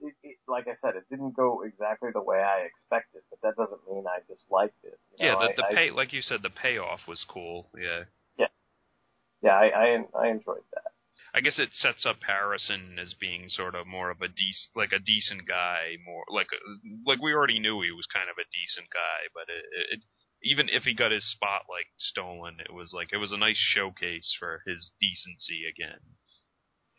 It, 0.00 0.14
it, 0.22 0.36
like 0.46 0.68
I 0.68 0.74
said, 0.80 0.94
it 0.96 1.04
didn't 1.10 1.34
go 1.34 1.62
exactly 1.62 2.10
the 2.12 2.22
way 2.22 2.38
I 2.38 2.60
expected, 2.66 3.22
but 3.30 3.40
that 3.42 3.56
doesn't 3.56 3.82
mean 3.90 4.04
I 4.06 4.20
disliked 4.32 4.78
it. 4.84 4.98
You 5.18 5.26
Yeah, 5.26 5.34
know, 5.34 5.40
the, 5.40 5.48
the 5.56 5.62
I, 5.64 5.74
pay, 5.74 5.90
like 5.90 6.12
you 6.12 6.22
said, 6.22 6.42
the 6.42 6.50
payoff 6.50 7.08
was 7.08 7.24
cool. 7.28 7.70
Yeah. 7.76 8.04
yeah, 9.42 9.54
I, 9.54 9.66
I 9.66 10.04
I 10.18 10.28
enjoyed 10.28 10.66
that. 10.74 10.92
I 11.34 11.40
guess 11.40 11.58
it 11.58 11.74
sets 11.74 12.06
up 12.06 12.18
Harrison 12.26 12.98
as 12.98 13.14
being 13.14 13.48
sort 13.48 13.74
of 13.74 13.86
more 13.86 14.10
of 14.10 14.22
a 14.22 14.28
dec- 14.28 14.74
like 14.74 14.92
a 14.92 14.98
decent 14.98 15.46
guy, 15.46 15.96
more 16.04 16.24
like 16.28 16.48
a, 16.52 16.58
like 17.06 17.20
we 17.20 17.32
already 17.34 17.58
knew 17.58 17.82
he 17.82 17.92
was 17.92 18.06
kind 18.06 18.30
of 18.30 18.36
a 18.38 18.48
decent 18.50 18.88
guy, 18.90 19.28
but 19.34 19.46
it, 19.48 19.64
it 19.92 20.04
even 20.42 20.68
if 20.68 20.84
he 20.84 20.94
got 20.94 21.12
his 21.12 21.30
spotlight 21.30 21.86
stolen, 21.98 22.58
it 22.60 22.72
was 22.72 22.92
like 22.94 23.12
it 23.12 23.18
was 23.18 23.32
a 23.32 23.36
nice 23.36 23.58
showcase 23.58 24.34
for 24.38 24.62
his 24.66 24.92
decency 25.00 25.62
again. 25.68 26.00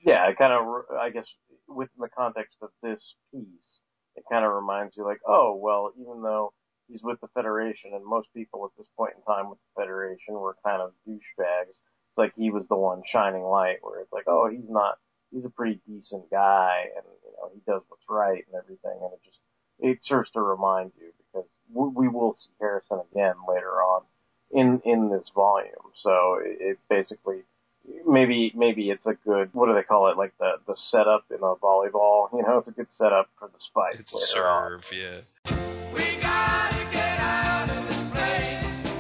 Yeah, 0.06 0.30
it 0.30 0.38
kind 0.38 0.54
of 0.54 0.86
I 0.98 1.10
guess 1.10 1.28
within 1.70 2.00
the 2.00 2.10
context 2.10 2.58
of 2.62 2.70
this 2.84 3.16
piece, 3.32 3.80
it 4.16 4.24
kind 4.32 4.46
of 4.46 4.54
reminds 4.54 4.98
you 4.98 5.06
like, 5.06 5.22
oh 5.28 5.56
well, 5.56 5.92
even 6.00 6.22
though 6.22 6.54
he's 6.90 7.02
with 7.04 7.20
the 7.22 7.28
Federation, 7.34 7.92
and 7.94 8.04
most 8.06 8.28
people 8.36 8.66
at 8.66 8.72
this 8.78 8.88
point 8.98 9.14
in 9.16 9.24
time 9.24 9.50
with 9.50 9.60
the 9.60 9.82
Federation 9.82 10.34
were 10.34 10.56
kind 10.66 10.82
of 10.82 10.92
douchebags. 11.08 11.70
It's 11.70 12.18
like 12.18 12.34
he 12.36 12.50
was 12.50 12.66
the 12.70 12.76
one 12.76 13.04
shining 13.12 13.44
light, 13.44 13.78
where 13.82 14.02
it's 14.02 14.12
like, 14.12 14.26
oh, 14.28 14.50
he's 14.50 14.70
not. 14.70 14.98
He's 15.32 15.46
a 15.46 15.50
pretty 15.50 15.80
decent 15.88 16.30
guy, 16.32 16.86
and 16.96 17.06
you 17.24 17.32
know 17.38 17.52
he 17.54 17.62
does 17.68 17.84
what's 17.88 18.04
right 18.10 18.44
and 18.48 18.56
everything, 18.56 18.98
and 19.02 19.14
it 19.14 19.22
just 19.24 19.40
it 19.80 20.00
serves 20.04 20.32
to 20.32 20.42
remind 20.42 20.92
you 21.00 21.12
because 21.18 21.48
we, 21.72 22.08
we 22.08 22.08
will 22.08 22.34
see 22.34 22.50
Harrison 22.60 23.02
again 23.12 23.36
later 23.48 23.82
on 23.82 24.02
in 24.52 24.82
in 24.86 25.10
this 25.10 25.28
volume. 25.36 25.94
So 26.04 26.40
it, 26.44 26.58
it 26.60 26.80
basically 26.90 27.44
maybe 28.08 28.52
maybe 28.56 28.90
it's 28.90 29.06
a 29.06 29.14
good 29.14 29.50
what 29.54 29.68
do 29.68 29.74
they 29.74 29.84
call 29.84 30.10
it 30.12 30.18
like 30.18 30.34
the 30.40 30.54
the 30.68 30.76
setup 30.92 31.26
in 31.30 31.38
a 31.38 31.56
volleyball. 31.56 32.32
You 32.34 32.44
know, 32.44 32.58
it's 32.60 32.68
a 32.68 32.72
good 32.72 32.88
setup 32.92 33.30
for 33.38 33.48
the 33.48 33.60
spike. 33.60 33.98
It's 34.00 34.14
later 34.14 34.48
on. 34.48 34.82
serve, 34.82 34.86
yeah. 34.92 35.22
We 35.94 36.22
gotta 36.22 36.86
get 36.92 37.20
out 37.20 37.70
of 37.70 37.88
this 37.88 38.04
place. 38.12 38.92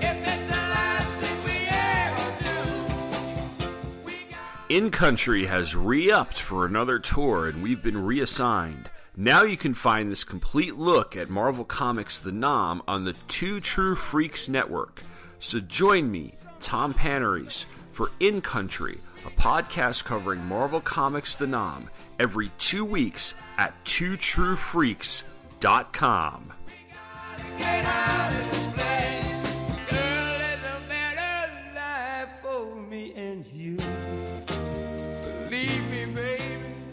If 0.00 0.26
it's 0.26 0.48
the 0.48 0.56
last 0.56 1.14
thing 1.20 1.44
we 1.44 1.66
ever 1.68 2.36
do, 2.42 4.04
we 4.04 4.12
got 4.30 4.70
In 4.70 4.90
Country 4.90 5.46
has 5.46 5.76
re 5.76 6.10
upped 6.10 6.40
for 6.40 6.64
another 6.66 6.98
tour, 6.98 7.48
and 7.48 7.62
we've 7.62 7.82
been 7.82 8.04
reassigned. 8.04 8.90
Now 9.16 9.44
you 9.44 9.56
can 9.56 9.74
find 9.74 10.10
this 10.10 10.24
complete 10.24 10.74
look 10.74 11.16
at 11.16 11.30
Marvel 11.30 11.64
Comics 11.64 12.18
The 12.18 12.32
'Nam 12.32 12.82
on 12.88 13.04
the 13.04 13.12
Two 13.28 13.60
True 13.60 13.94
Freaks 13.94 14.48
Network. 14.48 15.02
So 15.38 15.60
join 15.60 16.10
me, 16.10 16.32
Tom 16.58 16.94
Paneries, 16.94 17.66
for 17.94 18.10
In 18.18 18.40
Country, 18.40 18.98
a 19.24 19.30
podcast 19.30 20.04
covering 20.04 20.44
Marvel 20.44 20.80
Comics 20.80 21.36
The 21.36 21.46
'Nam, 21.46 21.88
every 22.18 22.50
two 22.58 22.84
weeks 22.84 23.34
at 23.56 23.72
twotruefreaks.com. 23.84 26.52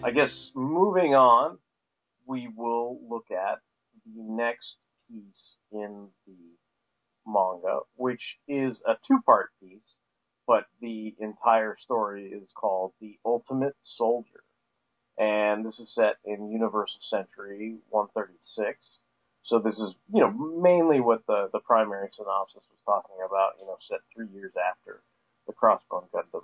I 0.03 0.09
guess 0.13 0.51
moving 0.55 1.13
on, 1.15 1.57
we 2.25 2.47
will 2.55 2.99
look 3.07 3.29
at 3.31 3.59
the 4.05 4.23
next 4.23 4.77
piece 5.09 5.57
in 5.71 6.09
the 6.27 6.35
manga, 7.25 7.79
which 7.95 8.37
is 8.47 8.79
a 8.85 8.95
two-part 9.07 9.51
piece, 9.61 9.95
but 10.47 10.65
the 10.81 11.15
entire 11.19 11.77
story 11.81 12.25
is 12.25 12.49
called 12.55 12.93
The 12.99 13.17
Ultimate 13.25 13.75
Soldier. 13.83 14.43
And 15.17 15.65
this 15.65 15.79
is 15.79 15.93
set 15.93 16.15
in 16.25 16.51
Universal 16.51 16.99
Century 17.09 17.77
136. 17.89 18.79
So 19.43 19.59
this 19.59 19.75
is, 19.75 19.93
you 20.13 20.21
know, 20.21 20.31
mainly 20.31 20.99
what 20.99 21.25
the, 21.27 21.49
the 21.51 21.59
primary 21.59 22.09
synopsis 22.15 22.63
was 22.69 22.79
talking 22.85 23.17
about, 23.25 23.53
you 23.59 23.65
know, 23.65 23.77
set 23.87 23.99
three 24.15 24.27
years 24.33 24.53
after 24.69 25.01
the 25.47 25.53
Crossbone 25.53 26.09
Gundam 26.13 26.43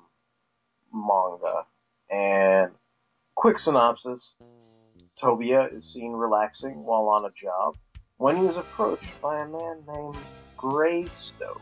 manga. 0.94 1.66
And 2.10 2.72
quick 3.36 3.60
synopsis. 3.60 4.22
Tobia 5.22 5.76
is 5.76 5.84
seen 5.94 6.12
relaxing 6.12 6.84
while 6.84 7.10
on 7.10 7.26
a 7.26 7.32
job 7.32 7.76
when 8.18 8.38
he 8.38 8.46
is 8.46 8.58
approached 8.58 9.22
by 9.22 9.42
a 9.42 9.48
man 9.48 9.84
named 9.88 10.18
Greystoke, 10.58 11.62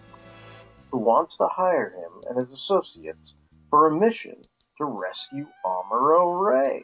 who 0.96 1.02
wants 1.02 1.36
to 1.36 1.46
hire 1.52 1.90
him 1.90 2.22
and 2.30 2.40
his 2.40 2.58
associates 2.58 3.34
for 3.70 3.88
a 3.88 4.00
mission 4.00 4.38
to 4.78 4.86
rescue 4.86 5.46
Amuro 5.66 6.42
Ray. 6.42 6.84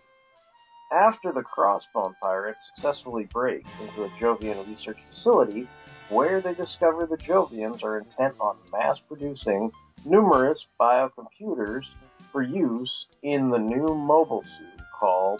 After 0.91 1.31
the 1.31 1.43
Crossbone 1.43 2.13
Pirates 2.21 2.59
successfully 2.75 3.23
break 3.31 3.65
into 3.79 4.03
a 4.03 4.09
Jovian 4.19 4.67
research 4.67 4.97
facility, 5.13 5.65
where 6.09 6.41
they 6.41 6.53
discover 6.53 7.05
the 7.05 7.15
Jovians 7.15 7.83
are 7.83 7.99
intent 7.99 8.35
on 8.41 8.57
mass 8.73 8.99
producing 9.07 9.71
numerous 10.03 10.65
biocomputers 10.77 11.85
for 12.33 12.41
use 12.41 13.05
in 13.23 13.49
the 13.49 13.59
new 13.59 13.95
mobile 13.95 14.43
suit 14.43 14.85
called 14.99 15.39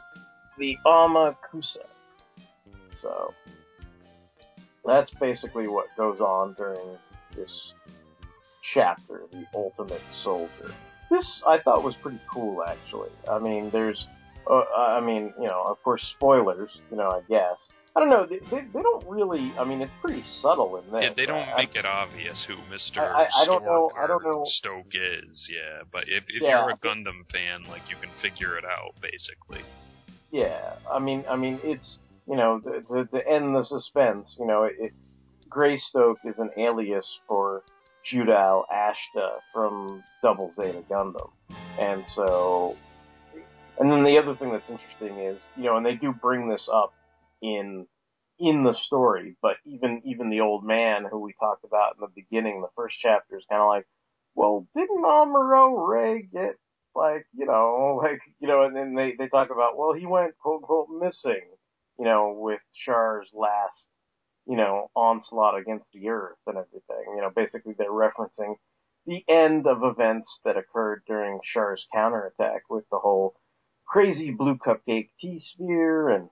the 0.57 0.77
Amakusa. 0.85 1.87
So, 3.01 3.33
that's 4.85 5.11
basically 5.19 5.67
what 5.67 5.87
goes 5.97 6.21
on 6.21 6.53
during 6.53 6.97
this 7.35 7.73
chapter, 8.73 9.23
The 9.31 9.45
Ultimate 9.55 10.01
Soldier. 10.23 10.73
This 11.09 11.41
I 11.45 11.59
thought 11.59 11.83
was 11.83 11.95
pretty 11.95 12.19
cool, 12.31 12.63
actually. 12.63 13.09
I 13.29 13.39
mean, 13.39 13.69
there's, 13.71 14.07
uh, 14.49 14.63
I 14.77 15.01
mean, 15.01 15.33
you 15.39 15.47
know, 15.47 15.63
of 15.67 15.81
course, 15.83 16.01
spoilers, 16.17 16.71
you 16.89 16.97
know, 16.97 17.09
I 17.09 17.21
guess. 17.27 17.57
I 17.93 17.99
don't 17.99 18.09
know, 18.09 18.25
they, 18.25 18.39
they, 18.49 18.61
they 18.73 18.81
don't 18.81 19.05
really, 19.05 19.51
I 19.59 19.65
mean, 19.65 19.81
it's 19.81 19.91
pretty 20.01 20.23
subtle 20.41 20.77
in 20.77 20.85
this. 20.93 21.03
Yeah, 21.03 21.13
they 21.13 21.25
don't 21.25 21.49
I- 21.49 21.57
make 21.57 21.75
it 21.75 21.85
obvious 21.85 22.41
who 22.47 22.55
Mister 22.71 23.01
I- 23.01 23.23
I- 23.23 23.41
I 23.41 23.45
don't 23.45 23.65
know- 23.65 23.91
I 24.01 24.07
don't 24.07 24.23
know- 24.23 24.45
Stoke 24.45 24.93
is. 24.93 25.49
Yeah, 25.51 25.81
but 25.91 26.05
if 26.07 26.23
if 26.29 26.41
Yeah. 26.41 26.61
you're 26.61 26.69
a 26.69 26.77
Gundam 26.77 27.29
fan, 27.29 27.65
like 27.67 27.89
you 27.89 27.97
can 27.97 28.09
figure 28.21 28.57
it 28.57 28.63
out 28.63 28.93
basically. 29.01 29.59
Yeah, 30.31 30.75
I 30.89 30.99
mean, 30.99 31.25
I 31.29 31.35
mean, 31.35 31.59
it's 31.65 31.97
you 32.27 32.37
know 32.37 32.59
the 32.63 32.85
the, 32.89 33.09
the 33.11 33.27
end 33.27 33.53
the 33.53 33.65
suspense. 33.65 34.37
You 34.39 34.45
know, 34.45 34.63
it, 34.63 34.75
it 34.79 34.93
Greystoke 35.49 36.19
is 36.23 36.39
an 36.39 36.51
alias 36.55 37.05
for 37.27 37.63
Judau 38.09 38.63
Ashta 38.71 39.39
from 39.53 40.03
Double 40.21 40.53
Zeta 40.55 40.83
Gundam, 40.89 41.29
and 41.79 42.03
so, 42.15 42.77
and 43.79 43.91
then 43.91 44.03
the 44.03 44.17
other 44.17 44.35
thing 44.35 44.51
that's 44.51 44.69
interesting 44.69 45.19
is 45.19 45.37
you 45.57 45.63
know, 45.65 45.77
and 45.77 45.85
they 45.85 45.95
do 45.95 46.13
bring 46.13 46.49
this 46.49 46.67
up 46.71 46.93
in 47.41 47.87
in 48.39 48.63
the 48.63 48.73
story, 48.85 49.35
but 49.41 49.57
even 49.65 50.01
even 50.05 50.29
the 50.29 50.41
old 50.41 50.65
man 50.65 51.05
who 51.09 51.19
we 51.19 51.33
talked 51.39 51.63
about 51.63 51.95
in 51.95 52.01
the 52.01 52.21
beginning, 52.21 52.61
the 52.61 52.67
first 52.75 52.95
chapter 53.01 53.37
is 53.37 53.45
kind 53.49 53.61
of 53.61 53.67
like, 53.67 53.85
well, 54.35 54.67
didn't 54.75 55.03
Amuro 55.03 55.87
Ray 55.87 56.23
get 56.23 56.55
like, 56.95 57.25
you 57.33 57.45
know, 57.45 57.99
like, 58.03 58.19
you 58.39 58.47
know, 58.47 58.63
and 58.63 58.75
then 58.75 58.95
they, 58.95 59.13
they 59.17 59.27
talk 59.27 59.49
about, 59.51 59.77
well, 59.77 59.93
he 59.93 60.05
went 60.05 60.37
quote 60.37 60.61
unquote 60.61 60.89
missing, 60.89 61.41
you 61.99 62.05
know, 62.05 62.35
with 62.37 62.59
Char's 62.85 63.27
last, 63.33 63.87
you 64.51 64.57
know, 64.57 64.91
onslaught 64.97 65.57
against 65.57 65.85
the 65.93 66.09
earth 66.09 66.35
and 66.45 66.57
everything. 66.57 67.15
You 67.15 67.21
know, 67.21 67.31
basically 67.33 67.73
they're 67.77 67.89
referencing 67.89 68.55
the 69.07 69.23
end 69.29 69.65
of 69.65 69.77
events 69.81 70.29
that 70.43 70.57
occurred 70.57 71.03
during 71.07 71.39
Char's 71.53 71.87
counterattack 71.93 72.63
with 72.69 72.83
the 72.91 72.99
whole 72.99 73.33
crazy 73.85 74.29
blue 74.31 74.57
cupcake 74.57 75.07
tea 75.21 75.41
sphere 75.53 76.09
and 76.09 76.29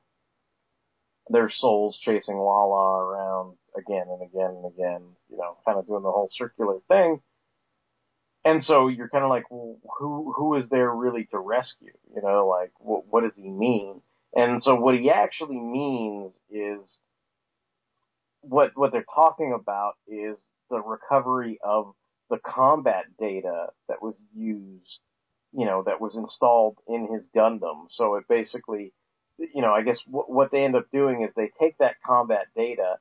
their 1.30 1.50
souls 1.50 1.98
chasing 2.04 2.36
Lalah 2.36 3.00
around 3.00 3.56
again 3.78 4.08
and 4.10 4.22
again 4.22 4.50
and 4.50 4.66
again, 4.66 5.02
you 5.30 5.38
know, 5.38 5.56
kind 5.66 5.80
of 5.80 5.88
doing 5.88 6.04
the 6.04 6.12
whole 6.12 6.30
circular 6.38 6.80
thing. 6.90 7.22
And 8.44 8.66
so 8.66 8.90
you're 8.90 9.08
kind 9.08 9.24
of 9.24 9.30
like, 9.30 9.50
well, 9.50 9.78
who 9.98 10.34
who 10.36 10.56
is 10.56 10.66
there 10.70 10.92
really 10.92 11.24
to 11.32 11.40
rescue? 11.40 11.94
You 12.14 12.22
know, 12.22 12.48
like 12.48 12.74
what 12.80 13.06
what 13.10 13.24
does 13.24 13.32
he 13.38 13.48
mean? 13.48 14.02
And 14.36 14.62
so 14.62 14.76
what 14.76 15.00
he 15.00 15.10
actually 15.10 15.58
means 15.58 16.34
is 16.52 17.00
what 18.50 18.72
what 18.76 18.92
they're 18.92 19.06
talking 19.14 19.54
about 19.54 19.94
is 20.08 20.38
the 20.70 20.82
recovery 20.82 21.60
of 21.64 21.94
the 22.30 22.40
combat 22.40 23.06
data 23.20 23.68
that 23.88 24.02
was 24.02 24.16
used, 24.36 25.00
you 25.54 25.66
know, 25.66 25.84
that 25.84 26.02
was 26.02 26.16
installed 26.16 26.78
in 26.88 27.08
his 27.12 27.24
Gundam. 27.36 27.88
So 27.92 28.16
it 28.16 28.26
basically, 28.30 28.94
you 29.38 29.62
know, 29.62 29.74
I 29.74 29.82
guess 29.84 30.00
what, 30.08 30.30
what 30.30 30.52
they 30.52 30.64
end 30.64 30.76
up 30.76 30.86
doing 30.94 31.24
is 31.24 31.32
they 31.36 31.52
take 31.60 31.78
that 31.80 31.96
combat 32.06 32.48
data 32.56 32.98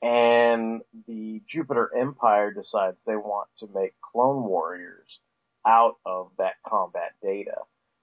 and 0.00 0.82
the 1.08 1.42
Jupiter 1.48 1.90
Empire 1.96 2.52
decides 2.52 2.96
they 3.06 3.16
want 3.16 3.48
to 3.58 3.68
make 3.74 3.94
clone 4.00 4.44
warriors 4.44 5.18
out 5.66 5.96
of 6.06 6.30
that 6.38 6.54
combat 6.66 7.12
data. 7.22 7.56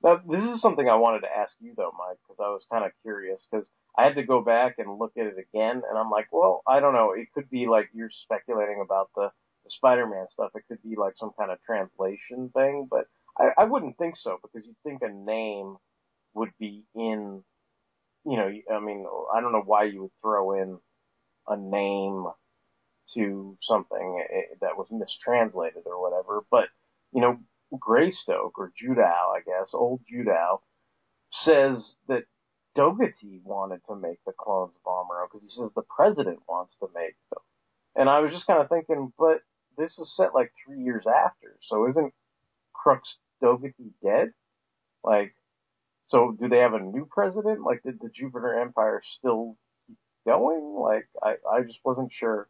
Now, 0.04 0.22
this 0.30 0.44
is 0.44 0.62
something 0.62 0.90
I 0.90 0.96
wanted 0.96 1.22
to 1.22 1.36
ask 1.36 1.56
you 1.62 1.74
though, 1.78 1.94
Mike, 1.98 2.18
because 2.28 2.44
I 2.44 2.50
was 2.50 2.64
kind 2.70 2.86
of 2.86 2.92
curious 3.02 3.42
because 3.50 3.66
I 3.98 4.04
had 4.04 4.16
to 4.16 4.24
go 4.24 4.42
back 4.42 4.76
and 4.78 5.00
look 5.00 5.14
at 5.18 5.26
it 5.26 5.36
again, 5.38 5.82
and 5.90 5.98
I'm 5.98 6.10
like, 6.10 6.28
well, 6.32 6.62
I 6.68 6.80
don't 6.80 6.94
know. 6.94 7.14
It 7.14 7.28
could 7.34 7.50
be 7.50 7.68
like 7.68 7.90
you're 7.94 8.12
speculating 8.12 8.82
about 8.84 9.10
the, 9.16 9.30
the 9.64 9.70
Spider-Man 9.72 10.28
stuff. 10.32 10.52
It 10.56 10.64
could 10.68 10.84
be 10.84 10.96
like 10.98 11.14
some 11.18 11.32
kind 11.38 11.52
of 11.52 11.60
translation 11.66 12.50
thing, 12.54 12.88
but 12.90 13.06
I, 13.38 13.50
I 13.58 13.64
wouldn't 13.66 13.98
think 13.98 14.16
so 14.18 14.38
because 14.42 14.68
you'd 14.68 14.76
think 14.84 15.02
a 15.02 15.14
name 15.14 15.78
would 16.34 16.52
be 16.60 16.84
in, 16.96 17.44
you 18.26 18.38
know, 18.38 18.52
I 18.74 18.80
mean, 18.80 19.06
I 19.34 19.42
don't 19.42 19.52
know 19.52 19.64
why 19.66 19.86
you 19.86 20.04
would 20.04 20.12
throw 20.22 20.62
in 20.62 20.78
a 21.48 21.58
name 21.58 22.26
to 23.14 23.58
something 23.62 24.26
eh, 24.34 24.56
that 24.62 24.78
was 24.78 24.88
mistranslated 24.92 25.84
or 25.86 26.02
whatever. 26.02 26.44
But, 26.52 26.66
you 27.14 27.22
know, 27.22 27.40
Greystoke 27.80 28.58
or 28.58 28.72
Judau, 28.82 29.36
I 29.36 29.40
guess, 29.46 29.70
old 29.74 30.02
Judau, 30.12 30.60
says 31.44 31.96
that 32.08 32.24
Dogati 32.76 33.42
wanted 33.44 33.82
to 33.88 33.96
make 33.96 34.20
the 34.26 34.34
clones 34.34 34.74
of 34.76 34.92
Amuro 34.92 35.28
because 35.32 35.48
he 35.48 35.50
says 35.50 35.70
the 35.76 35.82
president 35.84 36.40
wants 36.48 36.76
to 36.80 36.88
make 36.94 37.16
them. 37.32 37.42
And 37.96 38.10
I 38.10 38.20
was 38.20 38.32
just 38.32 38.48
kind 38.48 38.62
of 38.62 38.70
thinking, 38.70 39.14
but 39.18 39.42
this 39.78 39.98
is 39.98 40.14
set 40.16 40.34
like 40.34 40.52
three 40.66 40.82
years 40.82 41.06
after, 41.08 41.58
so 41.70 41.88
isn't 41.90 42.14
Crux 42.74 43.16
Dogati 43.42 43.92
dead? 44.04 44.32
Like, 45.04 45.34
so 46.08 46.36
do 46.40 46.50
they 46.50 46.60
have 46.60 46.74
a 46.74 46.80
new 46.80 47.08
president? 47.10 47.62
Like, 47.62 47.84
did 47.84 48.00
the 48.02 48.10
Jupiter 48.10 48.60
Empire 48.60 49.02
still 49.18 49.56
keep 49.88 49.98
going? 50.26 50.76
Like, 50.80 51.08
I, 51.24 51.36
I 51.50 51.62
just 51.62 51.80
wasn't 51.84 52.12
sure 52.12 52.48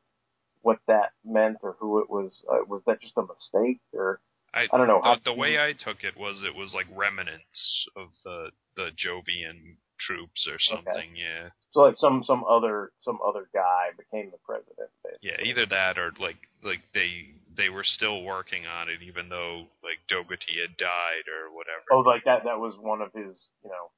what 0.62 0.80
that 0.88 1.12
meant 1.24 1.58
or 1.62 1.76
who 1.80 2.00
it 2.00 2.10
was. 2.10 2.32
Uh, 2.52 2.66
was 2.68 2.82
that 2.88 3.02
just 3.02 3.18
a 3.18 3.22
mistake 3.22 3.80
or? 3.94 4.20
I, 4.54 4.68
I 4.72 4.78
don't 4.78 4.88
know. 4.88 5.02
The, 5.04 5.32
the 5.32 5.34
way 5.34 5.60
I 5.60 5.74
took 5.74 6.04
it 6.04 6.18
was 6.18 6.42
it 6.46 6.56
was 6.56 6.74
like 6.74 6.88
remnants 6.96 7.88
of 7.96 8.08
the 8.24 8.52
the 8.78 8.90
Jovian 8.96 9.76
troops 10.00 10.48
or 10.50 10.58
something. 10.60 11.16
Yeah, 11.16 11.50
So 11.72 11.82
like 11.82 11.96
some 11.98 12.24
some 12.24 12.44
other 12.44 12.92
some 13.02 13.20
other 13.26 13.48
guy 13.54 13.92
became 13.98 14.32
the 14.32 14.38
president. 14.46 14.90
Basically. 15.04 15.30
yeah. 15.30 15.42
Either 15.46 15.66
that 15.68 15.98
or 15.98 16.12
like 16.20 16.38
like 16.64 16.82
they 16.94 17.36
they 17.56 17.70
were 17.70 17.84
still 17.84 18.24
working 18.24 18.66
on 18.66 18.90
it 18.90 19.02
even 19.02 19.30
though 19.30 19.68
like 19.84 20.00
Dogati 20.12 20.60
had 20.62 20.78
died 20.78 21.26
or 21.32 21.56
whatever. 21.56 21.86
Oh, 21.92 22.00
like 22.02 22.26
that. 22.26 22.44
That 22.44 22.60
was 22.60 22.76
one 22.80 23.02
of 23.02 23.14
his, 23.14 23.36
you 23.64 23.70
know, 23.70 23.92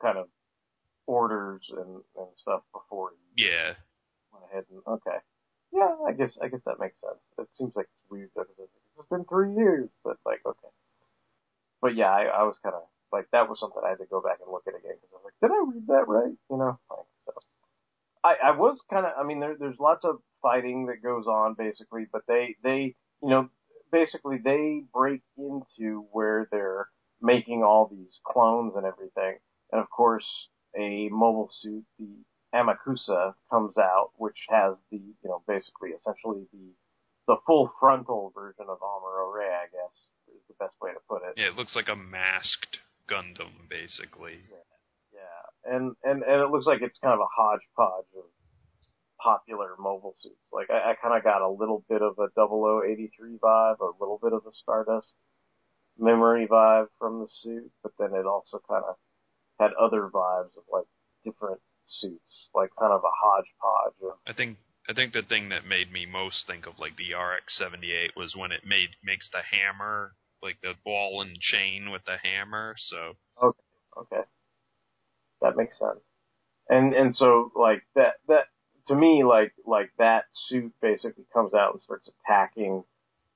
kind 0.00 0.18
of 0.18 0.28
orders 1.06 1.62
and 1.70 2.02
and 2.16 2.28
stuff 2.38 2.62
before 2.72 3.10
he 3.36 3.44
Yeah, 3.44 3.74
went 4.32 4.44
ahead 4.50 4.64
and 4.70 4.80
okay. 4.86 5.18
Yeah, 5.72 5.94
I 6.06 6.12
guess 6.12 6.36
I 6.42 6.48
guess 6.48 6.60
that 6.66 6.78
makes 6.80 6.96
sense. 7.00 7.20
It 7.38 7.48
seems 7.56 7.72
like 7.74 7.86
it's 7.86 8.10
weird 8.10 8.30
that 8.36 8.46
it's 8.58 9.08
been 9.10 9.24
three 9.24 9.54
years, 9.54 9.88
but 10.04 10.16
like 10.24 10.40
okay. 10.46 10.68
But 11.80 11.96
yeah, 11.96 12.10
I, 12.10 12.24
I 12.24 12.42
was 12.44 12.56
kind 12.62 12.74
of 12.74 12.82
like 13.12 13.26
that 13.32 13.48
was 13.48 13.60
something 13.60 13.82
I 13.84 13.90
had 13.90 13.98
to 13.98 14.06
go 14.06 14.20
back 14.20 14.38
and 14.42 14.50
look 14.50 14.64
at 14.66 14.74
again 14.74 14.96
because 15.00 15.10
I 15.12 15.16
was 15.16 15.26
like, 15.30 15.40
did 15.40 15.54
I 15.54 15.62
read 15.68 15.86
that 15.88 16.08
right? 16.08 16.36
You 16.50 16.56
know, 16.56 16.78
like 16.90 17.06
so. 17.26 17.32
I 18.24 18.34
I 18.48 18.50
was 18.56 18.78
kind 18.90 19.06
of 19.06 19.12
I 19.18 19.24
mean 19.24 19.40
there 19.40 19.56
there's 19.58 19.78
lots 19.78 20.04
of 20.04 20.18
fighting 20.40 20.86
that 20.86 21.02
goes 21.02 21.26
on 21.26 21.54
basically, 21.54 22.06
but 22.10 22.22
they 22.26 22.56
they 22.62 22.94
you 23.22 23.28
know, 23.30 23.48
basically 23.90 24.38
they 24.42 24.82
break 24.92 25.22
into 25.38 26.04
where 26.12 26.48
they're 26.50 26.88
making 27.20 27.62
all 27.62 27.88
these 27.90 28.20
clones 28.26 28.72
and 28.76 28.84
everything. 28.84 29.38
And 29.70 29.80
of 29.80 29.88
course, 29.90 30.26
a 30.76 31.08
mobile 31.08 31.50
suit, 31.60 31.84
the 31.98 32.08
Amakusa, 32.54 33.34
comes 33.50 33.78
out, 33.78 34.10
which 34.16 34.36
has 34.50 34.74
the, 34.90 34.98
you 34.98 35.14
know, 35.24 35.42
basically 35.46 35.90
essentially 35.90 36.46
the, 36.52 36.72
the 37.28 37.36
full 37.46 37.72
frontal 37.78 38.32
version 38.34 38.66
of 38.68 38.78
Amuro 38.80 39.32
Ray, 39.32 39.46
I 39.46 39.66
guess, 39.70 39.94
is 40.28 40.42
the 40.48 40.54
best 40.58 40.74
way 40.82 40.90
to 40.90 40.98
put 41.08 41.22
it. 41.22 41.34
Yeah, 41.36 41.48
it 41.48 41.56
looks 41.56 41.76
like 41.76 41.88
a 41.88 41.96
masked 41.96 42.78
Gundam, 43.12 43.68
basically. 43.68 44.40
Yeah, 45.12 45.74
and 45.76 45.94
and 46.02 46.22
and 46.22 46.40
it 46.40 46.48
looks 46.50 46.66
like 46.66 46.80
it's 46.80 46.98
kind 46.98 47.12
of 47.12 47.20
a 47.20 47.28
hodgepodge 47.28 48.08
of 48.16 48.24
popular 49.20 49.76
mobile 49.78 50.14
suits. 50.20 50.48
Like 50.52 50.70
I, 50.70 50.92
I 50.92 50.94
kind 51.00 51.16
of 51.16 51.22
got 51.22 51.42
a 51.42 51.48
little 51.48 51.84
bit 51.88 52.00
of 52.02 52.18
a 52.18 52.28
0083 52.34 53.38
vibe, 53.38 53.80
a 53.80 53.92
little 54.00 54.18
bit 54.22 54.32
of 54.32 54.42
a 54.46 54.54
Stardust 54.62 55.12
memory 55.98 56.46
vibe 56.46 56.86
from 56.98 57.20
the 57.20 57.28
suit, 57.42 57.70
but 57.82 57.92
then 57.98 58.14
it 58.14 58.26
also 58.26 58.60
kind 58.68 58.84
of 58.88 58.96
had 59.60 59.70
other 59.78 60.08
vibes 60.12 60.56
of 60.56 60.64
like 60.72 60.86
different 61.24 61.60
suits, 61.86 62.48
like 62.54 62.70
kind 62.78 62.92
of 62.92 63.02
a 63.04 63.14
hodgepodge 63.14 64.10
of. 64.10 64.18
I 64.26 64.32
think 64.32 64.56
I 64.88 64.94
think 64.94 65.12
the 65.12 65.22
thing 65.22 65.50
that 65.50 65.66
made 65.66 65.92
me 65.92 66.06
most 66.06 66.46
think 66.46 66.66
of 66.66 66.78
like 66.78 66.96
the 66.96 67.14
RX-78 67.14 68.16
was 68.16 68.34
when 68.34 68.50
it 68.50 68.66
made 68.66 68.90
makes 69.04 69.28
the 69.30 69.42
hammer 69.42 70.14
like 70.42 70.58
the 70.62 70.74
ball 70.84 71.22
and 71.22 71.38
chain 71.38 71.90
with 71.90 72.04
the 72.04 72.16
hammer. 72.22 72.74
So 72.78 73.14
Okay, 73.42 73.58
okay, 73.98 74.22
that 75.40 75.56
makes 75.56 75.78
sense. 75.78 76.00
And 76.68 76.94
and 76.94 77.14
so 77.14 77.52
like 77.54 77.82
that 77.94 78.14
that 78.28 78.46
to 78.88 78.94
me 78.94 79.24
like 79.24 79.52
like 79.66 79.90
that 79.98 80.24
suit 80.48 80.72
basically 80.80 81.24
comes 81.32 81.54
out 81.54 81.74
and 81.74 81.82
starts 81.82 82.08
attacking 82.24 82.84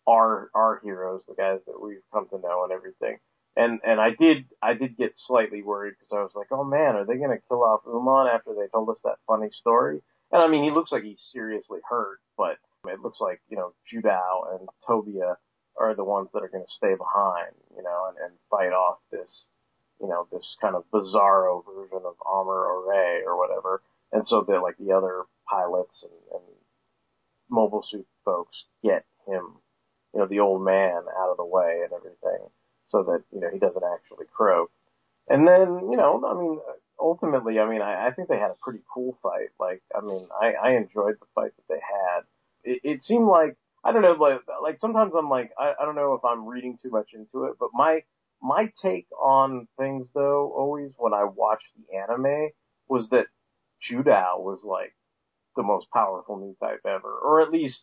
our 0.06 0.50
our 0.54 0.80
heroes, 0.82 1.22
the 1.28 1.34
guys 1.34 1.60
that 1.66 1.80
we've 1.80 2.02
come 2.12 2.28
to 2.30 2.38
know 2.38 2.64
and 2.64 2.72
everything. 2.72 3.18
And 3.56 3.80
and 3.84 4.00
I 4.00 4.10
did 4.10 4.46
I 4.62 4.74
did 4.74 4.96
get 4.96 5.12
slightly 5.16 5.62
worried 5.62 5.94
because 5.98 6.12
I 6.12 6.22
was 6.22 6.32
like, 6.34 6.48
oh 6.50 6.64
man, 6.64 6.96
are 6.96 7.04
they 7.04 7.16
gonna 7.16 7.38
kill 7.48 7.62
off 7.62 7.80
Uman 7.86 8.28
after 8.32 8.54
they 8.54 8.68
told 8.72 8.90
us 8.90 9.00
that 9.04 9.18
funny 9.26 9.48
story? 9.52 10.02
And 10.32 10.42
I 10.42 10.48
mean, 10.48 10.64
he 10.64 10.70
looks 10.70 10.92
like 10.92 11.04
he's 11.04 11.22
seriously 11.32 11.80
hurt, 11.88 12.18
but 12.36 12.58
it 12.88 13.00
looks 13.00 13.20
like 13.20 13.40
you 13.48 13.56
know 13.56 13.72
Judau 13.92 14.58
and 14.58 14.68
Tobia 14.88 15.36
are 15.78 15.94
the 15.94 16.04
ones 16.04 16.28
that 16.32 16.42
are 16.42 16.48
going 16.48 16.64
to 16.64 16.72
stay 16.72 16.94
behind, 16.94 17.52
you 17.76 17.82
know, 17.82 18.08
and, 18.08 18.16
and 18.24 18.32
fight 18.50 18.72
off 18.72 18.98
this, 19.10 19.44
you 20.00 20.08
know, 20.08 20.26
this 20.32 20.56
kind 20.60 20.74
of 20.74 20.84
bizarro 20.92 21.62
version 21.64 22.00
of 22.04 22.14
Amuro 22.26 22.86
Ray 22.86 23.22
or 23.26 23.36
whatever. 23.36 23.82
And 24.12 24.26
so 24.26 24.44
that 24.48 24.62
like 24.62 24.76
the 24.78 24.92
other 24.92 25.24
pilots 25.50 26.02
and, 26.02 26.12
and 26.32 26.42
mobile 27.50 27.84
suit 27.88 28.06
folks 28.24 28.64
get 28.82 29.04
him, 29.26 29.60
you 30.14 30.20
know, 30.20 30.26
the 30.26 30.40
old 30.40 30.64
man 30.64 31.02
out 31.18 31.30
of 31.30 31.36
the 31.36 31.44
way 31.44 31.82
and 31.84 31.92
everything 31.92 32.48
so 32.88 33.02
that, 33.02 33.22
you 33.32 33.40
know, 33.40 33.50
he 33.52 33.58
doesn't 33.58 33.82
actually 33.84 34.26
croak. 34.34 34.70
And 35.28 35.46
then, 35.46 35.90
you 35.90 35.96
know, 35.96 36.22
I 36.24 36.40
mean, 36.40 36.60
ultimately, 37.00 37.58
I 37.58 37.68
mean, 37.68 37.82
I, 37.82 38.06
I 38.06 38.10
think 38.12 38.28
they 38.28 38.38
had 38.38 38.52
a 38.52 38.62
pretty 38.62 38.80
cool 38.92 39.18
fight. 39.22 39.48
Like, 39.58 39.82
I 39.94 40.00
mean, 40.00 40.26
I, 40.40 40.52
I 40.52 40.70
enjoyed 40.76 41.16
the 41.20 41.26
fight 41.34 41.50
that 41.56 41.68
they 41.68 41.80
had. 41.80 42.22
It, 42.62 42.80
it 42.84 43.02
seemed 43.02 43.26
like, 43.26 43.56
I 43.86 43.92
don't 43.92 44.02
know, 44.02 44.16
like, 44.18 44.40
like 44.62 44.80
sometimes 44.80 45.12
I'm 45.16 45.30
like, 45.30 45.52
I, 45.58 45.74
I 45.80 45.84
don't 45.84 45.94
know 45.94 46.14
if 46.14 46.24
I'm 46.24 46.46
reading 46.46 46.76
too 46.82 46.90
much 46.90 47.10
into 47.14 47.44
it, 47.44 47.54
but 47.60 47.70
my, 47.72 48.02
my 48.42 48.72
take 48.82 49.06
on 49.20 49.68
things 49.78 50.08
though, 50.14 50.52
always 50.56 50.90
when 50.96 51.14
I 51.14 51.24
watched 51.24 51.72
the 51.76 51.96
anime 51.96 52.50
was 52.88 53.08
that 53.10 53.26
Judau 53.88 54.40
was 54.40 54.60
like 54.64 54.94
the 55.56 55.62
most 55.62 55.86
powerful 55.92 56.38
new 56.38 56.56
type 56.60 56.80
ever, 56.86 57.18
or 57.22 57.42
at 57.42 57.50
least 57.52 57.80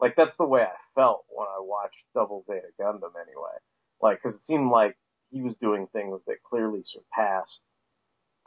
like 0.00 0.14
that's 0.16 0.36
the 0.38 0.46
way 0.46 0.62
I 0.62 0.76
felt 0.94 1.24
when 1.28 1.46
I 1.46 1.60
watched 1.60 1.96
Double 2.14 2.44
Zeta 2.46 2.68
Gundam 2.80 3.12
anyway. 3.20 3.56
Like, 4.00 4.22
cause 4.22 4.34
it 4.34 4.44
seemed 4.46 4.70
like 4.70 4.96
he 5.30 5.42
was 5.42 5.54
doing 5.60 5.86
things 5.92 6.20
that 6.26 6.42
clearly 6.48 6.82
surpassed 6.86 7.60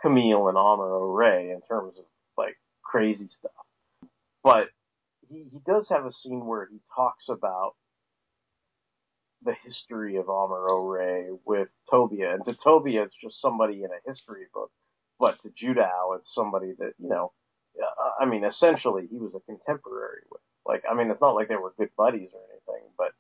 Kamille 0.04 0.50
and 0.50 0.58
Amuro 0.58 1.16
Ray 1.16 1.52
in 1.52 1.62
terms 1.62 1.94
of 1.98 2.06
like 2.38 2.58
crazy 2.84 3.28
stuff. 3.30 3.52
But 4.44 4.68
he, 5.30 5.46
he 5.52 5.60
does 5.66 5.88
have 5.90 6.06
a 6.06 6.12
scene 6.12 6.46
where 6.46 6.68
he 6.72 6.80
talks 6.96 7.26
about 7.30 7.74
the 9.44 9.54
history 9.64 10.18
of 10.18 10.26
Amuro 10.26 10.92
Ray 10.92 11.28
with 11.46 11.70
Tobia. 11.92 12.34
And 12.34 12.44
to 12.46 12.54
Tobia, 12.54 13.06
it's 13.06 13.16
just 13.22 13.42
somebody 13.42 13.84
in 13.84 13.90
a 13.92 14.10
history 14.10 14.46
book. 14.54 14.72
But 15.20 15.42
to 15.44 15.50
Judau, 15.50 16.18
it's 16.18 16.34
somebody 16.34 16.74
that, 16.80 16.94
you 16.98 17.10
know, 17.10 17.32
uh, 17.82 18.24
I 18.24 18.26
mean, 18.26 18.44
essentially 18.44 19.08
he 19.10 19.18
was 19.18 19.34
a 19.36 19.40
contemporary 19.40 20.22
with. 20.32 20.42
Like, 20.66 20.84
I 20.90 20.96
mean, 20.96 21.12
it's 21.12 21.22
not 21.22 21.36
like 21.36 21.48
they 21.48 21.56
were 21.56 21.74
good 21.78 21.92
buddies 21.96 22.30
or 22.34 22.42
anything, 22.52 22.90
but 22.98 23.12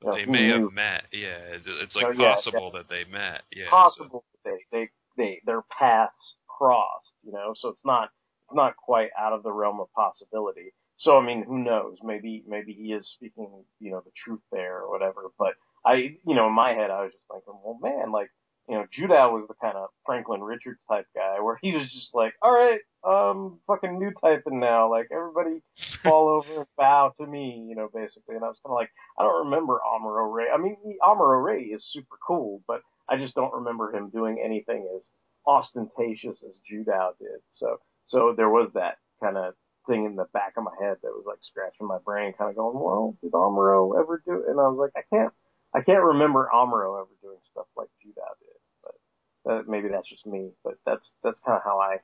you 0.00 0.08
know, 0.08 0.14
they 0.14 0.24
may 0.24 0.46
knew- 0.46 0.64
have 0.64 0.72
met. 0.72 1.04
Yeah, 1.12 1.38
it's 1.56 1.96
like 1.96 2.16
yeah, 2.16 2.34
possible 2.34 2.70
that 2.72 2.88
they 2.88 3.04
met. 3.04 3.42
Yeah, 3.50 3.66
so- 3.66 3.70
possible 3.70 4.24
that 4.44 4.50
they, 4.50 4.78
they, 4.78 4.90
they, 5.16 5.40
their 5.44 5.62
paths 5.62 6.36
crossed, 6.46 7.12
you 7.24 7.32
know, 7.32 7.54
so 7.56 7.70
it's 7.70 7.84
not, 7.84 8.10
it's 8.48 8.54
not 8.54 8.76
quite 8.76 9.10
out 9.18 9.32
of 9.32 9.42
the 9.42 9.52
realm 9.52 9.80
of 9.80 9.92
possibility. 9.94 10.72
So, 10.98 11.16
I 11.16 11.24
mean, 11.24 11.44
who 11.44 11.58
knows? 11.58 11.98
Maybe, 12.02 12.42
maybe 12.48 12.72
he 12.72 12.92
is 12.92 13.08
speaking, 13.14 13.64
you 13.80 13.90
know, 13.90 14.02
the 14.04 14.12
truth 14.24 14.40
there 14.50 14.78
or 14.80 14.90
whatever. 14.90 15.30
But 15.38 15.54
I, 15.84 16.16
you 16.26 16.34
know, 16.34 16.46
in 16.46 16.54
my 16.54 16.70
head, 16.72 16.90
I 16.90 17.02
was 17.02 17.12
just 17.12 17.26
thinking, 17.30 17.60
well, 17.62 17.78
man, 17.82 18.12
like, 18.12 18.30
you 18.68 18.74
know, 18.74 18.86
Judah 18.92 19.28
was 19.30 19.44
the 19.46 19.54
kind 19.62 19.76
of 19.76 19.90
Franklin 20.04 20.42
Richards 20.42 20.80
type 20.88 21.06
guy 21.14 21.40
where 21.40 21.58
he 21.62 21.72
was 21.76 21.88
just 21.92 22.14
like, 22.14 22.34
all 22.42 22.50
right, 22.50 22.80
um, 23.04 23.60
fucking 23.66 23.98
new 23.98 24.10
typing 24.20 24.58
now. 24.58 24.90
Like, 24.90 25.08
everybody 25.12 25.62
fall 26.02 26.28
over 26.28 26.60
and 26.60 26.66
bow 26.76 27.12
to 27.20 27.26
me, 27.26 27.64
you 27.68 27.76
know, 27.76 27.88
basically. 27.94 28.34
And 28.34 28.44
I 28.44 28.48
was 28.48 28.58
kind 28.66 28.72
of 28.72 28.76
like, 28.76 28.90
I 29.18 29.22
don't 29.22 29.44
remember 29.44 29.80
Amuro 29.86 30.32
Ray. 30.32 30.46
I 30.52 30.58
mean, 30.58 30.76
Amuro 31.02 31.44
Ray 31.44 31.62
is 31.62 31.84
super 31.92 32.16
cool, 32.26 32.62
but 32.66 32.80
I 33.08 33.16
just 33.16 33.34
don't 33.34 33.54
remember 33.54 33.94
him 33.94 34.10
doing 34.10 34.40
anything 34.44 34.88
as 34.96 35.08
ostentatious 35.46 36.42
as 36.42 36.58
Judah 36.68 37.10
did. 37.20 37.40
So, 37.52 37.76
so 38.08 38.34
there 38.36 38.50
was 38.50 38.70
that 38.74 38.96
kind 39.22 39.36
of 39.36 39.54
thing 39.86 40.04
in 40.04 40.16
the 40.16 40.26
back 40.32 40.54
of 40.56 40.64
my 40.64 40.74
head 40.80 40.96
that 41.02 41.12
was 41.12 41.24
like 41.26 41.38
scratching 41.42 41.86
my 41.86 41.98
brain, 42.04 42.32
kind 42.36 42.50
of 42.50 42.56
going, 42.56 42.78
well, 42.78 43.16
did 43.22 43.32
Amuro 43.32 43.98
ever 43.98 44.22
do 44.24 44.42
it? 44.42 44.50
And 44.50 44.60
I 44.60 44.68
was 44.68 44.78
like, 44.78 44.92
I 44.96 45.04
can't, 45.14 45.32
I 45.74 45.80
can't 45.80 46.02
remember 46.02 46.48
Amuro 46.52 47.00
ever 47.00 47.10
doing 47.22 47.38
stuff 47.50 47.66
like 47.76 47.88
Judah 48.02 48.20
did. 48.40 48.60
But 48.84 49.52
uh, 49.52 49.62
maybe 49.66 49.88
that's 49.88 50.08
just 50.08 50.26
me. 50.26 50.50
But 50.64 50.74
that's 50.84 51.12
that's 51.22 51.40
kind 51.44 51.56
of 51.56 51.64
how 51.64 51.78
I, 51.78 51.98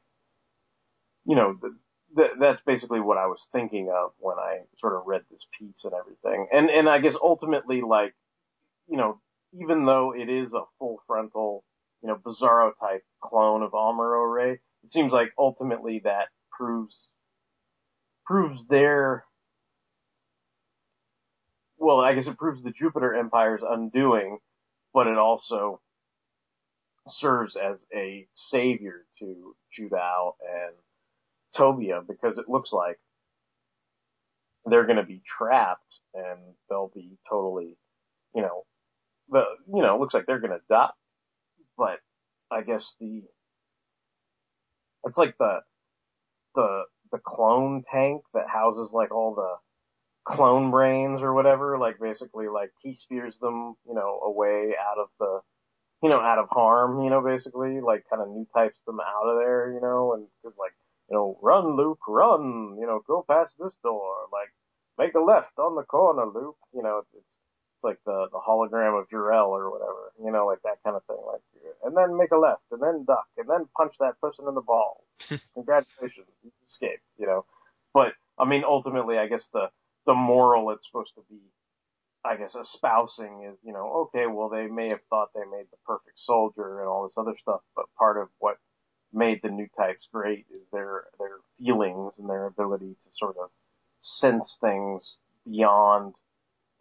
you 1.25 1.37
know, 1.37 1.57
the, 1.61 1.77
the, 2.15 2.25
that's 2.39 2.63
basically 2.67 3.01
what 3.01 3.19
I 3.19 3.27
was 3.27 3.41
thinking 3.53 3.91
of 3.95 4.13
when 4.19 4.39
I 4.39 4.61
sort 4.79 4.95
of 4.95 5.07
read 5.07 5.23
this 5.31 5.47
piece 5.59 5.85
and 5.85 5.93
everything. 5.95 6.49
And 6.53 6.71
and 6.71 6.89
I 6.89 7.01
guess 7.01 7.15
ultimately, 7.21 7.81
like, 7.81 8.15
you 8.89 8.97
know, 8.97 9.21
even 9.53 9.85
though 9.87 10.15
it 10.17 10.29
is 10.29 10.53
a 10.53 10.65
full 10.79 11.03
frontal, 11.07 11.65
you 12.03 12.09
know, 12.09 12.17
Bizarro 12.17 12.73
type 12.81 13.05
clone 13.21 13.63
of 13.63 13.73
Amuro 13.73 14.33
Ray, 14.33 14.53
it 14.85 14.93
seems 14.93 15.13
like 15.13 15.33
ultimately 15.39 16.01
that 16.05 16.29
proves 16.51 17.09
proves 18.27 18.61
their 18.69 19.25
well, 21.79 21.99
I 21.99 22.15
guess 22.15 22.27
it 22.29 22.39
proves 22.39 22.63
the 22.63 22.71
Jupiter 22.71 23.15
Empire's 23.15 23.63
undoing, 23.69 24.39
but 24.95 25.09
it 25.09 25.19
also 25.19 25.81
serves 27.21 27.57
as 27.57 27.77
a 27.95 28.29
savior 28.51 29.05
to 29.19 29.57
Judau 29.79 30.33
and 30.41 30.75
Tobia 31.57 32.07
because 32.07 32.39
it 32.39 32.49
looks 32.49 32.73
like 32.73 32.99
they're 34.67 34.87
going 34.87 34.99
to 34.99 35.03
be 35.03 35.23
trapped 35.39 35.95
and 36.15 36.39
they'll 36.71 36.93
be 36.95 37.19
totally, 37.29 37.77
you 38.35 38.43
know, 38.43 38.65
the 39.31 39.43
you 39.75 39.83
know, 39.83 39.97
it 39.97 40.01
looks 40.01 40.15
like 40.15 40.27
they're 40.27 40.41
going 40.41 40.53
to 40.53 40.61
die. 40.69 40.91
But 41.77 41.99
I 42.51 42.63
guess 42.63 42.85
the 43.01 43.23
it's 45.05 45.19
like 45.19 45.37
the 45.39 45.61
the 46.55 46.85
the 47.13 47.19
clone 47.19 47.85
tank 47.93 48.23
that 48.35 48.49
houses 48.49 48.91
like 48.93 49.15
all 49.15 49.35
the 49.35 49.57
clone 50.25 50.71
brains 50.71 51.21
or 51.21 51.35
whatever, 51.35 51.79
like 51.79 52.01
basically 52.01 52.49
like 52.49 52.71
he 52.83 52.95
spears 52.95 53.37
them, 53.41 53.75
you 53.87 53.95
know, 53.95 54.21
away 54.25 54.75
out 54.81 54.99
of 54.99 55.09
the, 55.19 55.41
you 56.03 56.09
know, 56.09 56.21
out 56.21 56.39
of 56.39 56.49
harm, 56.51 57.03
you 57.05 57.11
know, 57.11 57.21
basically 57.23 57.81
like 57.81 58.05
kind 58.09 58.23
of 58.23 58.29
new 58.29 58.47
types 58.55 58.79
them 58.87 58.99
out 59.01 59.29
of 59.29 59.39
there, 59.39 59.73
you 59.73 59.81
know, 59.81 60.15
and 60.15 60.27
just 60.45 60.59
like, 60.59 60.73
you 61.11 61.17
know, 61.17 61.39
run 61.43 61.77
Luke, 61.77 62.01
run, 62.09 62.77
you 62.81 62.87
know, 62.87 63.03
go 63.07 63.25
past 63.29 63.53
this 63.59 63.75
door, 63.83 64.15
like 64.33 64.51
make 64.99 65.15
a 65.15 65.21
left 65.21 65.59
on 65.59 65.77
the 65.77 65.83
corner, 65.83 66.27
Luke, 66.27 66.59
you 66.75 66.83
know, 66.83 66.99
it's, 66.99 67.09
it's 67.15 67.39
like 67.83 67.99
the 68.07 68.27
the 68.31 68.39
hologram 68.39 68.99
of 68.99 69.11
Jor-El 69.11 69.47
or 69.47 69.71
whatever, 69.71 70.13
you 70.23 70.31
know, 70.31 70.47
like 70.47 70.63
that 70.63 70.79
kind 70.85 70.97
of 70.97 71.05
thing, 71.07 71.19
like, 71.27 71.43
and 71.85 71.97
then 71.97 72.17
make 72.17 72.31
a 72.31 72.39
left, 72.39 72.63
and 72.71 72.81
then 72.81 73.05
duck, 73.05 73.27
and 73.37 73.49
then 73.49 73.67
punch 73.77 73.95
that 73.99 74.21
person 74.21 74.47
in 74.49 74.55
the 74.55 74.61
balls. 74.61 75.03
Congratulations, 75.55 76.29
you 76.45 76.51
escaped, 76.73 77.03
you 77.19 77.27
know. 77.27 77.45
But 77.95 78.15
I 78.39 78.45
mean, 78.47 78.65
ultimately, 78.65 79.19
I 79.19 79.27
guess 79.29 79.45
the 79.53 79.69
the 80.07 80.15
moral 80.15 80.71
it's 80.71 80.87
supposed 80.87 81.15
to 81.17 81.23
be, 81.31 81.41
I 82.25 82.37
guess, 82.37 82.55
espousing 82.55 83.45
is, 83.51 83.59
you 83.63 83.73
know, 83.73 84.09
okay, 84.09 84.27
well, 84.27 84.49
they 84.49 84.67
may 84.67 84.89
have 84.89 85.03
thought 85.11 85.29
they 85.35 85.45
made 85.51 85.67
the 85.71 85.79
perfect 85.87 86.19
soldier 86.19 86.81
and 86.81 86.89
all 86.89 87.05
this 87.05 87.15
other 87.17 87.37
stuff, 87.41 87.61
but 87.77 87.87
part 87.99 88.17
of 88.17 88.29
what 88.39 88.57
made 89.13 89.41
the 89.43 89.51
new 89.51 89.69
types 89.77 90.07
great 90.13 90.47
is 90.51 90.63
their 90.73 91.05
their 91.19 91.37
feelings 91.59 92.13
and 92.19 92.29
their 92.29 92.47
ability 92.47 92.97
to 93.05 93.11
sort 93.17 93.37
of 93.37 93.51
sense 94.01 94.57
things 94.61 95.19
beyond 95.47 96.15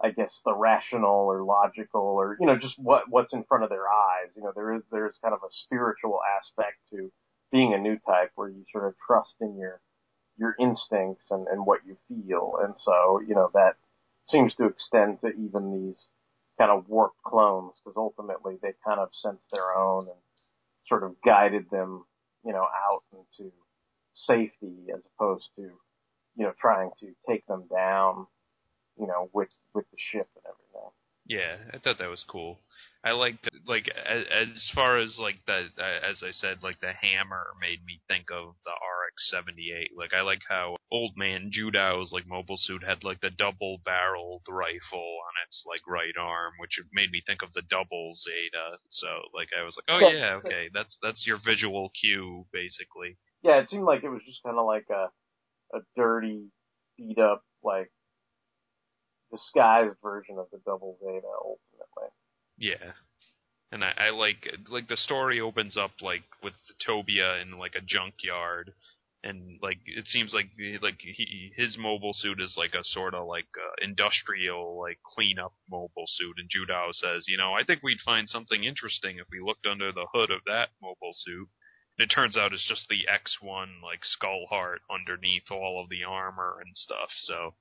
I 0.02 0.12
guess 0.12 0.42
the 0.46 0.54
rational 0.56 1.28
or 1.28 1.44
logical 1.44 2.02
or 2.02 2.38
you 2.40 2.48
know 2.48 2.58
just 2.58 2.78
what 2.80 3.04
what's 3.10 3.34
in 3.34 3.44
front 3.44 3.64
of 3.64 3.70
their 3.70 3.88
eyes. 3.88 4.32
You 4.36 4.44
know, 4.44 4.52
there 4.56 4.74
is 4.76 4.82
there's 4.92 5.16
kind 5.22 5.34
of 5.34 5.42
a 5.44 5.52
spiritual 5.66 6.20
aspect 6.38 6.78
to 6.92 7.12
being 7.52 7.74
a 7.74 7.78
new 7.80 7.98
type 8.08 8.32
where 8.36 8.50
you 8.50 8.66
sort 8.72 8.88
of 8.88 8.96
trust 9.06 9.36
in 9.42 9.58
your 9.58 9.80
your 10.38 10.56
instincts 10.60 11.28
and, 11.32 11.48
and 11.48 11.66
what 11.66 11.82
you 11.86 11.98
feel, 12.08 12.54
and 12.64 12.74
so 12.78 13.22
you 13.28 13.36
know 13.36 13.50
that 13.54 13.76
seems 14.30 14.56
to 14.56 14.66
extend 14.66 15.20
to 15.22 15.30
even 15.30 15.72
these 15.72 15.98
kind 16.60 16.72
of 16.72 16.88
warped 16.88 17.22
clones 17.24 17.74
because 17.84 17.98
ultimately 17.98 18.58
they 18.62 18.74
kind 18.86 19.00
of 19.00 19.10
sense 19.14 19.42
their 19.52 19.76
own 19.76 20.04
and 20.08 20.18
sort 20.88 21.04
of 21.04 21.16
guided 21.26 21.70
them, 21.72 22.06
you 22.46 22.54
know, 22.54 22.66
out 22.92 23.04
into 23.14 23.52
safety 24.14 24.88
as 24.94 25.02
opposed 25.16 25.50
to, 25.56 25.64
you 25.64 26.46
know, 26.46 26.54
trying 26.60 26.92
to 27.00 27.08
take 27.30 27.46
them 27.48 27.66
down, 27.74 28.28
you 29.00 29.08
know, 29.08 29.30
with 29.34 29.50
with 29.74 29.86
the 29.92 29.98
ship 29.98 30.28
and 30.36 30.44
everything. 30.46 30.61
Yeah, 31.32 31.56
I 31.74 31.80
thought 31.80 31.98
that 32.00 32.10
was 32.10 32.26
cool. 32.28 32.60
I 33.06 33.12
liked 33.12 33.48
like 33.66 33.88
as, 33.88 34.26
as 34.30 34.70
far 34.76 35.00
as 35.00 35.18
like 35.18 35.40
the 35.48 35.72
as 35.80 36.22
I 36.22 36.32
said 36.32 36.58
like 36.62 36.82
the 36.82 36.92
hammer 36.92 37.56
made 37.60 37.80
me 37.86 38.02
think 38.10 38.26
of 38.30 38.56
the 38.66 38.76
RX-78. 38.76 39.98
Like 39.98 40.14
I 40.14 40.24
like 40.24 40.42
how 40.50 40.76
old 40.92 41.14
man 41.16 41.50
Judau's 41.56 42.12
like 42.12 42.28
mobile 42.28 42.58
suit 42.60 42.84
had 42.84 43.06
like 43.06 43.22
the 43.22 43.32
double 43.32 43.80
barreled 43.86 44.44
rifle 44.50 45.24
on 45.24 45.34
its 45.48 45.64
like 45.66 45.88
right 45.88 46.14
arm, 46.20 46.52
which 46.60 46.82
made 46.92 47.12
me 47.12 47.24
think 47.26 47.42
of 47.42 47.54
the 47.54 47.64
double 47.70 48.14
Zeta. 48.20 48.78
So 48.90 49.08
like 49.34 49.50
I 49.58 49.64
was 49.64 49.78
like, 49.80 49.88
oh 49.88 50.12
yeah, 50.12 50.42
okay, 50.44 50.70
that's 50.74 50.98
that's 51.02 51.26
your 51.26 51.40
visual 51.44 51.92
cue 51.96 52.46
basically. 52.52 53.16
Yeah, 53.42 53.62
it 53.62 53.70
seemed 53.70 53.86
like 53.86 54.04
it 54.04 54.10
was 54.10 54.22
just 54.28 54.44
kind 54.44 54.60
of 54.60 54.66
like 54.66 54.88
a 54.92 55.08
a 55.74 55.80
dirty, 55.96 56.52
beat 56.98 57.18
up 57.20 57.42
like 57.64 57.90
disguised 59.32 59.96
version 60.04 60.38
of 60.38 60.48
the 60.52 60.60
double 60.66 60.98
Zeta 61.00 61.28
ultimately. 61.28 62.12
Yeah. 62.58 62.94
And 63.72 63.84
I, 63.84 63.94
I 63.98 64.10
like 64.10 64.48
like 64.70 64.88
the 64.90 64.98
story 64.98 65.40
opens 65.40 65.78
up 65.78 65.92
like 66.02 66.24
with 66.44 66.54
Tobia 66.86 67.42
in 67.42 67.58
like 67.58 67.74
a 67.76 67.82
junkyard, 67.82 68.74
and 69.24 69.60
like 69.62 69.80
it 69.86 70.08
seems 70.08 70.34
like 70.34 70.50
like 70.82 71.00
he 71.00 71.54
his 71.56 71.78
mobile 71.78 72.14
suit 72.14 72.42
is 72.42 72.56
like 72.58 72.74
a 72.74 72.84
sort 72.84 73.14
of 73.14 73.28
like 73.28 73.48
uh, 73.56 73.84
industrial 73.84 74.78
like 74.78 75.00
cleanup 75.16 75.54
mobile 75.70 76.06
suit, 76.08 76.36
and 76.38 76.50
Judau 76.50 76.94
says, 76.94 77.26
you 77.28 77.38
know, 77.38 77.54
I 77.54 77.64
think 77.64 77.82
we'd 77.82 78.02
find 78.04 78.28
something 78.28 78.66
interesting 78.66 79.18
if 79.18 79.28
we 79.32 79.40
looked 79.40 79.66
under 79.66 79.94
the 79.94 80.08
hood 80.14 80.32
of 80.32 80.42
that 80.46 80.70
mobile 80.82 81.14
suit. 81.14 81.48
And 81.98 82.10
it 82.10 82.14
turns 82.14 82.38
out 82.38 82.54
it's 82.54 82.68
just 82.68 82.88
the 82.90 83.08
X1 83.08 83.82
like 83.84 84.04
skull 84.04 84.48
heart 84.50 84.82
underneath 84.90 85.52
all 85.52 85.82
of 85.82 85.90
the 85.90 86.04
armor 86.04 86.58
and 86.64 86.76
stuff. 86.76 87.10
So 87.20 87.54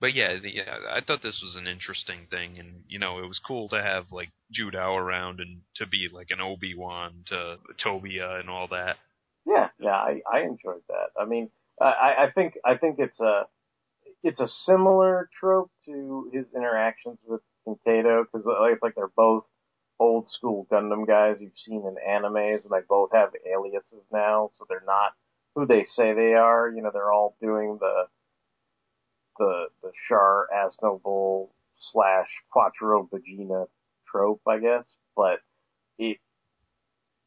but 0.00 0.14
yeah, 0.14 0.38
the, 0.40 0.50
yeah, 0.50 0.76
I 0.90 1.00
thought 1.00 1.22
this 1.22 1.40
was 1.42 1.56
an 1.56 1.66
interesting 1.66 2.26
thing, 2.30 2.58
and 2.58 2.84
you 2.88 2.98
know, 2.98 3.18
it 3.18 3.28
was 3.28 3.38
cool 3.38 3.68
to 3.68 3.82
have 3.82 4.06
like 4.10 4.30
Judau 4.58 4.96
around 4.96 5.40
and 5.40 5.60
to 5.76 5.86
be 5.86 6.08
like 6.12 6.28
an 6.30 6.40
Obi 6.40 6.74
Wan 6.74 7.24
to 7.26 7.56
Tobia 7.84 8.40
and 8.40 8.48
all 8.48 8.68
that. 8.68 8.96
Yeah, 9.46 9.68
yeah, 9.78 9.90
I, 9.90 10.22
I 10.30 10.40
enjoyed 10.40 10.82
that. 10.88 11.20
I 11.20 11.26
mean, 11.26 11.50
I, 11.80 12.26
I 12.26 12.30
think 12.34 12.54
I 12.64 12.76
think 12.76 12.96
it's 12.98 13.20
a 13.20 13.46
it's 14.22 14.40
a 14.40 14.48
similar 14.66 15.28
trope 15.38 15.70
to 15.86 16.30
his 16.32 16.44
interactions 16.54 17.18
with 17.26 17.40
Kinkaido 17.66 18.24
because 18.24 18.46
uh, 18.46 18.60
like, 18.60 18.74
it's 18.74 18.82
like 18.82 18.94
they're 18.94 19.08
both 19.14 19.44
old 19.98 20.30
school 20.30 20.66
Gundam 20.72 21.06
guys 21.06 21.36
you've 21.40 21.52
seen 21.66 21.84
in 21.86 21.96
animes, 22.08 22.62
and 22.62 22.70
they 22.70 22.80
both 22.88 23.10
have 23.12 23.30
aliases 23.50 24.04
now, 24.10 24.50
so 24.58 24.64
they're 24.68 24.82
not 24.86 25.12
who 25.54 25.66
they 25.66 25.84
say 25.94 26.14
they 26.14 26.34
are. 26.34 26.70
You 26.74 26.82
know, 26.82 26.90
they're 26.92 27.12
all 27.12 27.36
doing 27.40 27.78
the 27.80 28.06
the 29.40 29.66
the 29.82 29.90
Char 30.06 30.46
Aznable 30.54 31.48
slash 31.80 32.28
Quattro 32.52 33.08
Bajeena 33.10 33.66
trope, 34.06 34.42
I 34.46 34.58
guess. 34.58 34.84
But 35.16 35.40
it, 35.98 36.18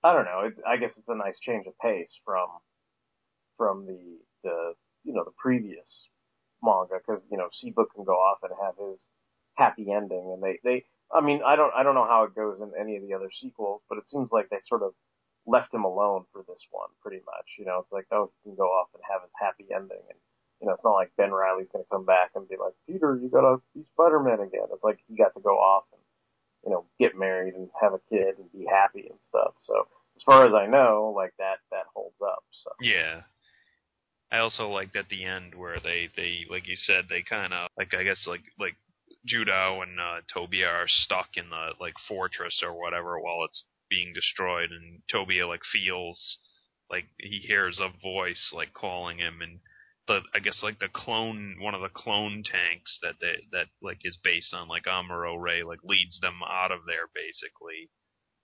I 0.04 0.14
don't 0.14 0.26
know. 0.26 0.42
It, 0.46 0.54
I 0.66 0.78
guess 0.78 0.92
it's 0.96 1.10
a 1.10 1.16
nice 1.16 1.40
change 1.42 1.66
of 1.68 1.78
pace 1.80 2.12
from 2.24 2.48
from 3.58 3.86
the 3.88 4.00
the 4.44 4.74
you 5.04 5.14
know 5.14 5.24
the 5.26 5.36
previous 5.38 6.08
manga 6.62 7.00
because 7.06 7.22
you 7.32 7.38
know 7.38 7.50
Seabook 7.50 7.88
can 7.96 8.06
go 8.06 8.14
off 8.14 8.38
and 8.44 8.52
have 8.62 8.76
his 8.78 9.02
happy 9.56 9.92
ending, 9.92 10.32
and 10.34 10.42
they 10.42 10.60
they. 10.64 10.86
I 11.12 11.22
mean, 11.22 11.42
I 11.46 11.56
don't 11.56 11.74
I 11.76 11.84
don't 11.84 11.96
know 11.96 12.08
how 12.08 12.24
it 12.24 12.36
goes 12.36 12.60
in 12.62 12.72
any 12.80 12.96
of 12.96 13.04
the 13.04 13.14
other 13.16 13.30
sequels, 13.42 13.82
but 13.90 13.98
it 13.98 14.06
seems 14.10 14.30
like 14.32 14.50
they 14.50 14.62
sort 14.70 14.84
of 14.84 14.94
left 15.46 15.74
him 15.74 15.84
alone 15.84 16.24
for 16.32 16.44
this 16.48 16.62
one, 16.72 16.90
pretty 17.02 17.22
much. 17.26 17.58
You 17.58 17.66
know, 17.66 17.80
it's 17.80 17.92
like 17.92 18.06
oh, 18.12 18.32
he 18.44 18.50
can 18.50 18.56
go 18.56 18.70
off 18.70 18.90
and 18.94 19.02
have 19.10 19.22
his 19.24 19.32
happy 19.40 19.66
ending, 19.74 20.06
and 20.10 20.20
you 20.64 20.70
know, 20.70 20.76
it's 20.76 20.84
not 20.84 20.96
like 20.96 21.12
Ben 21.18 21.32
Riley's 21.32 21.68
going 21.74 21.84
to 21.84 21.92
come 21.92 22.06
back 22.06 22.32
and 22.36 22.48
be 22.48 22.56
like, 22.56 22.72
Peter, 22.88 23.20
you 23.22 23.28
got 23.28 23.42
to 23.42 23.62
be 23.76 23.84
Spider-Man 23.92 24.40
again. 24.40 24.72
It's 24.72 24.84
like 24.84 25.00
he 25.10 25.18
got 25.18 25.36
to 25.36 25.42
go 25.42 25.60
off 25.60 25.84
and, 25.92 26.00
you 26.64 26.72
know, 26.72 26.86
get 26.98 27.20
married 27.20 27.54
and 27.54 27.68
have 27.82 27.92
a 27.92 28.00
kid 28.10 28.40
and 28.40 28.50
be 28.54 28.64
happy 28.64 29.08
and 29.10 29.20
stuff. 29.28 29.56
So 29.68 29.88
as 30.16 30.24
far 30.24 30.48
as 30.48 30.54
I 30.54 30.72
know, 30.72 31.12
like 31.14 31.34
that, 31.38 31.60
that 31.72 31.92
holds 31.94 32.16
up. 32.24 32.46
So 32.64 32.72
yeah. 32.80 33.24
I 34.32 34.40
also 34.40 34.70
liked 34.70 34.96
at 34.96 35.10
the 35.10 35.26
end 35.26 35.54
where 35.54 35.82
they, 35.84 36.08
they, 36.16 36.46
like 36.50 36.66
you 36.68 36.78
said, 36.78 37.06
they 37.10 37.22
kind 37.22 37.52
of, 37.52 37.68
like, 37.78 37.94
I 37.94 38.04
guess, 38.04 38.26
like, 38.26 38.44
like, 38.58 38.78
Judau 39.24 39.84
and 39.84 40.00
uh, 40.00 40.20
Tobia 40.36 40.68
are 40.68 40.88
stuck 40.88 41.30
in 41.36 41.50
the 41.50 41.70
like 41.80 41.94
fortress 42.10 42.62
or 42.62 42.78
whatever 42.78 43.18
while 43.18 43.46
it's 43.46 43.64
being 43.90 44.12
destroyed, 44.14 44.70
and 44.72 45.00
Tobia 45.08 45.48
like 45.48 45.62
feels 45.72 46.38
like 46.92 47.06
he 47.18 47.40
hears 47.40 47.80
a 47.80 47.88
voice 48.02 48.52
like 48.54 48.74
calling 48.74 49.20
him, 49.20 49.40
and 49.42 49.60
the 50.08 50.22
I 50.36 50.40
guess 50.40 50.62
like 50.64 50.80
the 50.80 50.90
clone 50.90 51.58
one 51.60 51.76
of 51.76 51.82
the 51.82 51.90
clone 51.90 52.44
tanks 52.44 53.00
that 53.02 53.16
they 53.22 53.48
that 53.52 53.68
like 53.82 54.00
is 54.04 54.18
based 54.24 54.54
on 54.54 54.68
like 54.68 54.86
Amuro 54.86 55.42
Ray 55.42 55.64
like 55.64 55.80
leads 55.84 56.20
them 56.20 56.42
out 56.44 56.72
of 56.72 56.82
there 56.88 57.08
basically, 57.14 57.90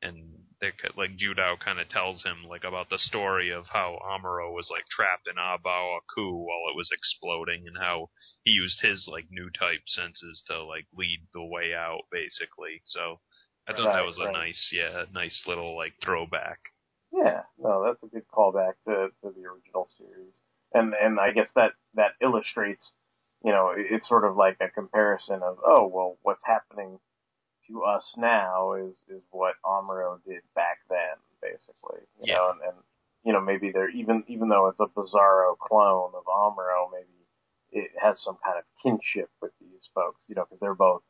and 0.02 0.40
they 0.62 0.72
like 0.96 1.18
Judau 1.18 1.60
kind 1.60 1.80
of 1.80 1.90
tells 1.90 2.24
him 2.24 2.46
like 2.50 2.64
about 2.64 2.90
the 2.90 3.00
story 3.00 3.52
of 3.52 3.68
how 3.68 4.00
Amuro 4.04 4.54
was 4.54 4.70
like 4.72 4.86
trapped 4.90 5.28
in 5.28 5.38
A 5.38 5.58
Baoa 5.60 6.00
Qu 6.16 6.32
while 6.46 6.70
it 6.72 6.78
was 6.78 6.90
exploding 6.94 7.66
and 7.68 7.78
how 7.78 8.10
he 8.44 8.52
used 8.52 8.82
his 8.82 9.08
like 9.12 9.28
new 9.32 9.50
type 9.52 9.82
senses 9.88 10.44
to 10.48 10.64
like 10.64 10.88
lead 10.96 11.28
the 11.34 11.44
way 11.44 11.74
out 11.76 12.04
basically. 12.12 12.82
So 12.86 13.20
I 13.68 13.74
thought 13.74 13.86
Right, 13.86 13.94
that 13.94 14.06
was 14.06 14.18
a 14.20 14.26
right. 14.26 14.32
nice 14.32 14.70
yeah 14.72 15.06
nice 15.14 15.44
little 15.48 15.76
like 15.76 15.94
throwback. 16.04 16.60
yeah, 17.12 17.44
no, 17.58 17.84
that's 17.84 18.04
a 18.04 18.08
good 18.08 18.28
callback 18.28 18.74
to, 18.86 19.10
to 19.22 19.32
the 19.36 19.46
original 19.46 19.90
series. 19.98 20.42
And, 20.74 20.94
and 21.02 21.20
I 21.20 21.32
guess 21.32 21.48
that, 21.56 21.72
that 21.96 22.12
illustrates, 22.22 22.92
you 23.44 23.52
know, 23.52 23.74
it's 23.76 24.08
sort 24.08 24.26
of 24.26 24.36
like 24.36 24.58
a 24.62 24.70
comparison 24.70 25.42
of, 25.44 25.58
oh, 25.66 25.88
well, 25.88 26.18
what's 26.22 26.44
happening 26.46 27.00
to 27.68 27.84
us 27.84 28.04
now 28.18 28.74
is, 28.74 28.96
is 29.10 29.22
what 29.32 29.56
Amuro 29.66 30.20
did 30.28 30.42
back 30.56 30.80
then, 30.90 31.18
basically. 31.42 32.02
You 32.20 32.26
Yeah. 32.28 32.36
know, 32.36 32.52
and, 32.52 32.62
and, 32.62 32.78
you 33.24 33.34
know, 33.34 33.42
maybe 33.42 33.72
they're, 33.72 33.90
even, 33.90 34.24
even 34.28 34.50
though 34.50 34.68
it's 34.68 34.80
a 34.80 34.88
bizarro 34.88 35.58
clone 35.58 36.12
of 36.16 36.24
Amuro, 36.26 36.92
maybe 36.92 37.26
it 37.72 37.92
has 38.02 38.20
some 38.24 38.38
kind 38.44 38.58
of 38.58 38.64
kinship 38.84 39.30
with 39.42 39.52
these 39.62 39.90
folks, 39.94 40.22
you 40.28 40.36
know, 40.36 40.46
because 40.46 40.60
they're 40.60 40.76
both, 40.76 41.02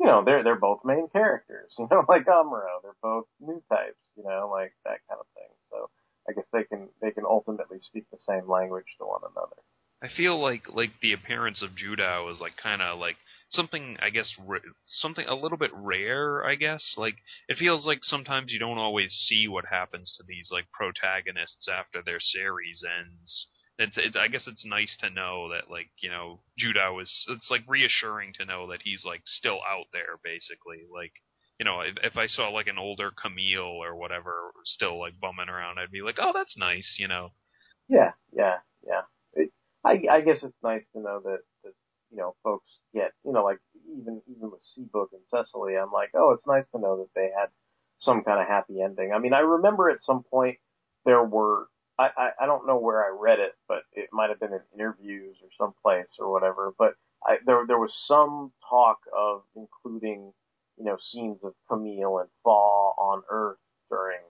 you 0.00 0.06
know, 0.06 0.24
they're, 0.24 0.42
they're 0.44 0.56
both 0.58 0.80
main 0.84 1.08
characters, 1.08 1.72
you 1.78 1.86
know, 1.90 2.04
like 2.08 2.26
Amuro. 2.26 2.82
They're 2.82 2.92
both 3.02 3.26
new 3.40 3.62
types, 3.68 3.98
you 4.16 4.24
know, 4.24 4.48
like 4.50 4.72
that 4.84 4.98
kind 5.08 5.20
of 5.20 5.26
thing. 5.34 5.52
So 5.70 5.90
I 6.28 6.32
guess 6.32 6.44
they 6.52 6.64
can, 6.64 6.88
they 7.00 7.10
can 7.10 7.24
ultimately 7.24 7.78
speak 7.80 8.04
the 8.10 8.18
same 8.20 8.48
language 8.48 8.86
to 8.98 9.06
one 9.06 9.22
another. 9.22 9.56
I 10.00 10.06
feel 10.06 10.40
like 10.40 10.68
like 10.72 11.00
the 11.02 11.12
appearance 11.12 11.60
of 11.60 11.74
Judau 11.74 12.30
is 12.30 12.40
like 12.40 12.56
kind 12.56 12.80
of 12.80 13.00
like 13.00 13.16
something 13.50 13.96
I 14.00 14.10
guess 14.10 14.32
r- 14.48 14.60
something 14.84 15.26
a 15.26 15.34
little 15.34 15.58
bit 15.58 15.72
rare 15.74 16.44
I 16.44 16.54
guess 16.54 16.94
like 16.96 17.16
it 17.48 17.58
feels 17.58 17.84
like 17.84 18.04
sometimes 18.04 18.52
you 18.52 18.60
don't 18.60 18.78
always 18.78 19.12
see 19.12 19.48
what 19.48 19.66
happens 19.66 20.14
to 20.16 20.22
these 20.26 20.50
like 20.52 20.70
protagonists 20.70 21.66
after 21.68 22.00
their 22.00 22.20
series 22.20 22.84
ends. 22.86 23.48
It's, 23.80 23.96
it's 23.96 24.16
I 24.16 24.28
guess 24.28 24.46
it's 24.46 24.64
nice 24.64 24.96
to 25.00 25.10
know 25.10 25.48
that 25.50 25.68
like 25.68 25.90
you 25.98 26.10
know 26.10 26.42
Judau 26.60 27.02
is 27.02 27.10
it's 27.28 27.50
like 27.50 27.64
reassuring 27.66 28.34
to 28.34 28.44
know 28.44 28.68
that 28.68 28.82
he's 28.82 29.04
like 29.04 29.22
still 29.26 29.58
out 29.68 29.86
there 29.92 30.14
basically 30.22 30.84
like 30.94 31.12
you 31.58 31.64
know 31.64 31.80
if, 31.80 31.96
if 32.02 32.16
I 32.16 32.26
saw 32.26 32.48
like 32.48 32.68
an 32.68 32.78
older 32.78 33.10
Kamille 33.10 33.64
or 33.64 33.96
whatever 33.96 34.52
still 34.64 34.98
like 34.98 35.20
bumming 35.20 35.48
around 35.48 35.78
I'd 35.78 35.90
be 35.92 36.02
like 36.02 36.16
oh 36.20 36.32
that's 36.34 36.56
nice 36.56 36.96
you 36.98 37.08
know 37.08 37.30
Yeah, 37.88 38.12
yeah, 38.32 38.56
yeah. 38.86 39.02
It, 39.34 39.50
I, 39.84 40.02
I 40.10 40.20
guess 40.20 40.42
it's 40.42 40.56
nice 40.62 40.84
to 40.94 41.00
know 41.00 41.20
that, 41.24 41.40
that, 41.64 41.72
you 42.10 42.18
know, 42.18 42.34
folks 42.42 42.68
get, 42.94 43.12
you 43.24 43.32
know, 43.32 43.44
like 43.44 43.58
even, 43.98 44.22
even 44.28 44.50
with 44.50 44.62
Seabook 44.62 45.08
and 45.12 45.22
Cecily, 45.30 45.76
I'm 45.76 45.92
like, 45.92 46.10
oh, 46.14 46.32
it's 46.32 46.46
nice 46.46 46.64
to 46.74 46.80
know 46.80 46.98
that 46.98 47.10
they 47.14 47.30
had 47.36 47.48
some 48.00 48.22
kind 48.24 48.40
of 48.40 48.48
happy 48.48 48.80
ending. 48.82 49.12
I 49.14 49.18
mean, 49.18 49.34
I 49.34 49.40
remember 49.40 49.90
at 49.90 50.02
some 50.04 50.22
point 50.22 50.58
there 51.04 51.22
were, 51.24 51.66
I, 51.98 52.10
I, 52.16 52.30
I 52.42 52.46
don't 52.46 52.66
know 52.66 52.78
where 52.78 53.04
I 53.04 53.16
read 53.18 53.40
it, 53.40 53.52
but 53.68 53.82
it 53.92 54.08
might 54.12 54.30
have 54.30 54.40
been 54.40 54.52
in 54.52 54.60
interviews 54.74 55.36
or 55.42 55.48
someplace 55.58 56.08
or 56.18 56.30
whatever, 56.32 56.74
but 56.78 56.94
I, 57.26 57.36
there, 57.46 57.64
there 57.66 57.78
was 57.78 57.94
some 58.06 58.52
talk 58.68 58.98
of 59.16 59.42
including, 59.56 60.32
you 60.78 60.84
know, 60.84 60.96
scenes 61.10 61.38
of 61.42 61.54
Kamille 61.70 62.20
and 62.20 62.30
Fa 62.44 62.48
on 62.50 63.22
Earth 63.30 63.58
during 63.90 64.20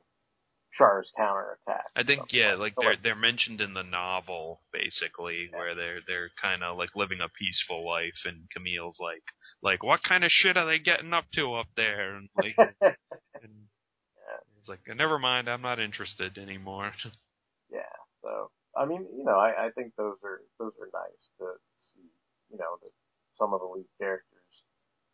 Char's 0.76 1.10
counterattack. 1.16 1.86
I 1.96 2.04
think 2.04 2.32
yeah, 2.32 2.54
like 2.54 2.74
So, 2.76 2.82
they're 2.82 2.96
they're 3.02 3.16
mentioned 3.16 3.60
in 3.60 3.74
the 3.74 3.82
novel 3.82 4.60
basically, 4.72 5.48
Yeah. 5.50 5.58
where 5.58 5.74
they're 5.74 6.00
they're 6.06 6.30
kind 6.40 6.62
of 6.62 6.76
like 6.78 6.94
living 6.94 7.18
a 7.20 7.28
peaceful 7.28 7.84
life, 7.86 8.18
and 8.24 8.48
Kamille's 8.56 8.98
like 9.00 9.22
like 9.62 9.82
what 9.82 10.02
kind 10.02 10.24
of 10.24 10.30
shit 10.30 10.56
are 10.56 10.66
they 10.66 10.78
getting 10.78 11.12
up 11.12 11.24
to 11.34 11.54
up 11.54 11.66
there? 11.76 12.16
And 12.16 12.28
like, 12.36 12.54
and 13.42 13.52
he's 14.56 14.68
like, 14.68 14.80
never 14.96 15.18
mind, 15.18 15.48
I'm 15.48 15.62
not 15.62 15.80
interested 15.80 16.38
anymore. 16.38 16.92
yeah. 17.72 17.80
So 18.22 18.50
I 18.76 18.84
mean, 18.84 19.06
you 19.16 19.24
know, 19.24 19.36
I, 19.38 19.66
I 19.66 19.70
think 19.74 19.94
those 19.96 20.16
are 20.22 20.40
those 20.58 20.72
are 20.80 20.90
nice 20.92 21.28
to 21.40 21.46
see. 21.80 22.08
You 22.50 22.58
know, 22.58 22.78
that 22.82 22.90
some 23.34 23.52
of 23.52 23.60
the 23.60 23.66
lead 23.66 23.86
characters. 24.00 24.37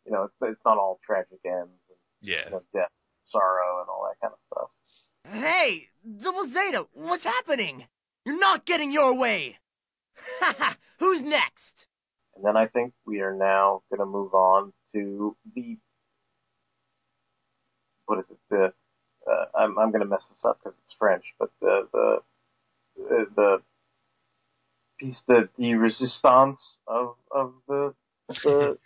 You 0.05 0.11
know, 0.11 0.23
it's 0.23 0.33
it's 0.41 0.61
not 0.65 0.77
all 0.77 0.99
tragic 1.05 1.39
ends 1.45 1.71
and 1.89 1.97
yeah, 2.21 2.45
you 2.45 2.51
know, 2.51 2.61
death, 2.73 2.91
sorrow, 3.27 3.81
and 3.81 3.89
all 3.89 4.07
that 4.09 4.19
kind 4.21 4.33
of 4.33 4.39
stuff. 4.51 4.69
Hey, 5.43 5.87
Double 6.17 6.45
Zeta, 6.45 6.87
what's 6.93 7.23
happening? 7.23 7.87
You're 8.25 8.39
not 8.39 8.65
getting 8.65 8.91
your 8.91 9.17
way. 9.17 9.57
Haha, 10.39 10.75
who's 10.99 11.23
next? 11.23 11.87
And 12.35 12.45
then 12.45 12.57
I 12.57 12.67
think 12.67 12.93
we 13.05 13.21
are 13.21 13.33
now 13.33 13.81
going 13.89 13.99
to 13.99 14.05
move 14.05 14.33
on 14.33 14.73
to 14.93 15.35
the 15.55 15.77
what 18.05 18.19
is 18.19 18.25
it? 18.29 18.37
The 18.49 18.73
uh, 19.29 19.45
I'm 19.57 19.77
I'm 19.79 19.91
going 19.91 20.01
to 20.01 20.07
mess 20.07 20.25
this 20.29 20.43
up 20.45 20.59
because 20.63 20.77
it's 20.83 20.95
French, 20.99 21.23
but 21.39 21.49
the 21.61 21.87
the 21.91 22.17
the, 22.97 23.25
the 23.35 23.61
piece 24.99 25.21
de 25.27 25.49
the 25.57 25.75
resistance 25.75 26.59
of 26.87 27.15
of 27.31 27.53
the 27.67 27.93
the 28.43 28.77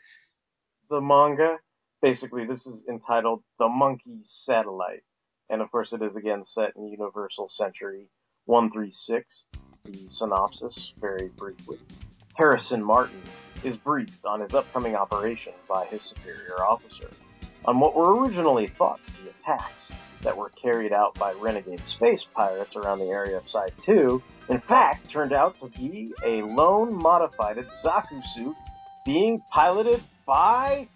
the 0.90 1.02
manga. 1.02 1.58
Basically, 2.02 2.46
this 2.46 2.66
is 2.66 2.84
entitled 2.90 3.44
"The 3.60 3.68
Monkey 3.68 4.22
Satellite," 4.46 5.04
and 5.50 5.62
of 5.62 5.70
course, 5.72 5.94
it 5.94 6.02
is 6.02 6.16
again 6.16 6.46
set 6.48 6.76
in 6.76 6.88
Universal 6.88 7.50
Century 7.50 8.08
136. 8.46 9.46
The 9.86 10.10
synopsis, 10.10 10.94
very 11.00 11.30
briefly. 11.38 11.78
Harrison 12.36 12.84
Martin 12.84 13.22
is 13.64 13.76
briefed 13.78 14.26
on 14.26 14.42
his 14.42 14.54
upcoming 14.54 14.96
operation 14.96 15.54
by 15.68 15.86
his 15.86 16.02
superior 16.04 16.64
officer 16.64 17.10
on 17.66 17.80
what 17.80 17.96
were 17.96 18.16
originally 18.16 18.68
thought 18.68 19.00
to 19.06 19.24
be 19.24 19.30
attacks 19.30 19.92
that 20.22 20.38
were 20.38 20.52
carried 20.62 20.94
out 20.94 21.14
by 21.16 21.34
renegade 21.34 21.82
space 21.88 22.26
pirates 22.34 22.76
around 22.76 23.00
the 23.00 23.10
area 23.10 23.38
of 23.38 23.50
Side 23.50 23.74
2, 23.86 24.22
in 24.50 24.62
fact, 24.62 25.10
turned 25.12 25.34
out 25.34 25.56
to 25.60 25.68
be 25.78 26.14
a 26.26 26.42
lone 26.42 26.94
modified 26.94 27.58
Zaku 27.84 28.22
suit 28.34 28.56
being 29.06 29.42
piloted 29.52 30.02
by 30.30 30.88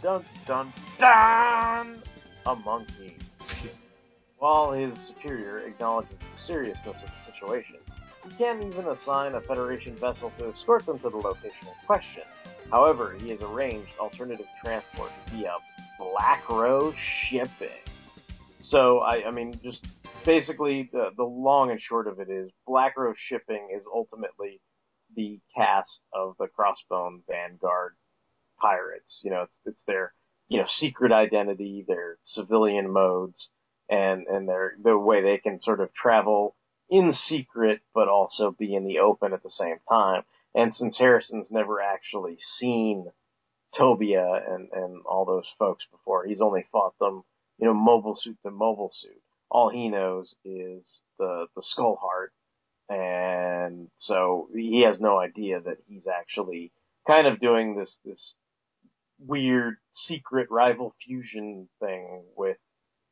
dun 0.00 0.24
dun 0.46 0.72
dun 0.96 2.00
a 2.46 2.54
monkey. 2.54 3.16
While 4.38 4.70
his 4.70 4.96
superior 5.08 5.58
acknowledges 5.66 6.12
the 6.12 6.46
seriousness 6.46 7.02
of 7.02 7.10
the 7.10 7.32
situation, 7.32 7.78
he 8.24 8.30
can't 8.36 8.62
even 8.62 8.86
assign 8.86 9.34
a 9.34 9.40
Federation 9.40 9.96
vessel 9.96 10.32
to 10.38 10.50
escort 10.50 10.86
them 10.86 11.00
to 11.00 11.10
the 11.10 11.16
location 11.16 11.66
in 11.66 11.74
question. 11.84 12.22
However, 12.70 13.16
he 13.20 13.30
has 13.30 13.42
arranged 13.42 13.90
alternative 13.98 14.46
transport 14.62 15.10
via 15.30 15.54
Black 15.98 16.48
Rose 16.48 16.94
shipping. 17.28 17.82
So, 18.62 19.00
I, 19.00 19.26
I 19.26 19.30
mean, 19.32 19.52
just 19.64 19.84
basically, 20.24 20.88
the, 20.92 21.10
the 21.16 21.24
long 21.24 21.72
and 21.72 21.80
short 21.80 22.06
of 22.06 22.20
it 22.20 22.30
is 22.30 22.52
Black 22.68 22.96
Rose 22.96 23.16
shipping 23.18 23.68
is 23.76 23.82
ultimately 23.92 24.60
the 25.16 25.40
cast 25.56 26.00
of 26.14 26.36
the 26.38 26.46
Crossbone 26.46 27.22
Vanguard 27.28 27.96
pirates. 28.60 29.20
You 29.22 29.30
know, 29.30 29.42
it's, 29.42 29.56
it's 29.64 29.82
their, 29.86 30.12
you 30.48 30.58
know, 30.58 30.66
secret 30.78 31.12
identity, 31.12 31.84
their 31.86 32.18
civilian 32.24 32.92
modes, 32.92 33.48
and, 33.88 34.26
and 34.26 34.48
their, 34.48 34.74
the 34.82 34.96
way 34.96 35.22
they 35.22 35.38
can 35.38 35.60
sort 35.62 35.80
of 35.80 35.92
travel 35.94 36.54
in 36.88 37.12
secret, 37.12 37.80
but 37.94 38.08
also 38.08 38.54
be 38.58 38.74
in 38.74 38.84
the 38.84 38.98
open 38.98 39.32
at 39.32 39.42
the 39.42 39.50
same 39.50 39.76
time. 39.88 40.22
And 40.54 40.74
since 40.74 40.98
Harrison's 40.98 41.48
never 41.50 41.80
actually 41.80 42.38
seen 42.58 43.06
Tobia 43.78 44.40
and, 44.52 44.68
and 44.72 45.02
all 45.06 45.24
those 45.24 45.46
folks 45.58 45.84
before, 45.92 46.26
he's 46.26 46.40
only 46.40 46.66
fought 46.72 46.98
them, 46.98 47.22
you 47.58 47.66
know, 47.66 47.74
mobile 47.74 48.16
suit 48.20 48.36
to 48.44 48.50
mobile 48.50 48.90
suit. 49.00 49.22
All 49.48 49.70
he 49.70 49.88
knows 49.88 50.34
is 50.44 50.82
the, 51.18 51.46
the 51.54 51.62
skull 51.62 51.98
heart. 52.00 52.32
And 52.88 53.88
so 53.98 54.48
he 54.52 54.82
has 54.84 54.98
no 54.98 55.20
idea 55.20 55.60
that 55.60 55.76
he's 55.86 56.08
actually 56.08 56.72
kind 57.06 57.28
of 57.28 57.38
doing 57.38 57.76
this, 57.76 57.96
this 58.04 58.34
weird 59.26 59.76
secret 60.06 60.48
rival 60.50 60.94
fusion 61.04 61.68
thing 61.80 62.24
with, 62.36 62.56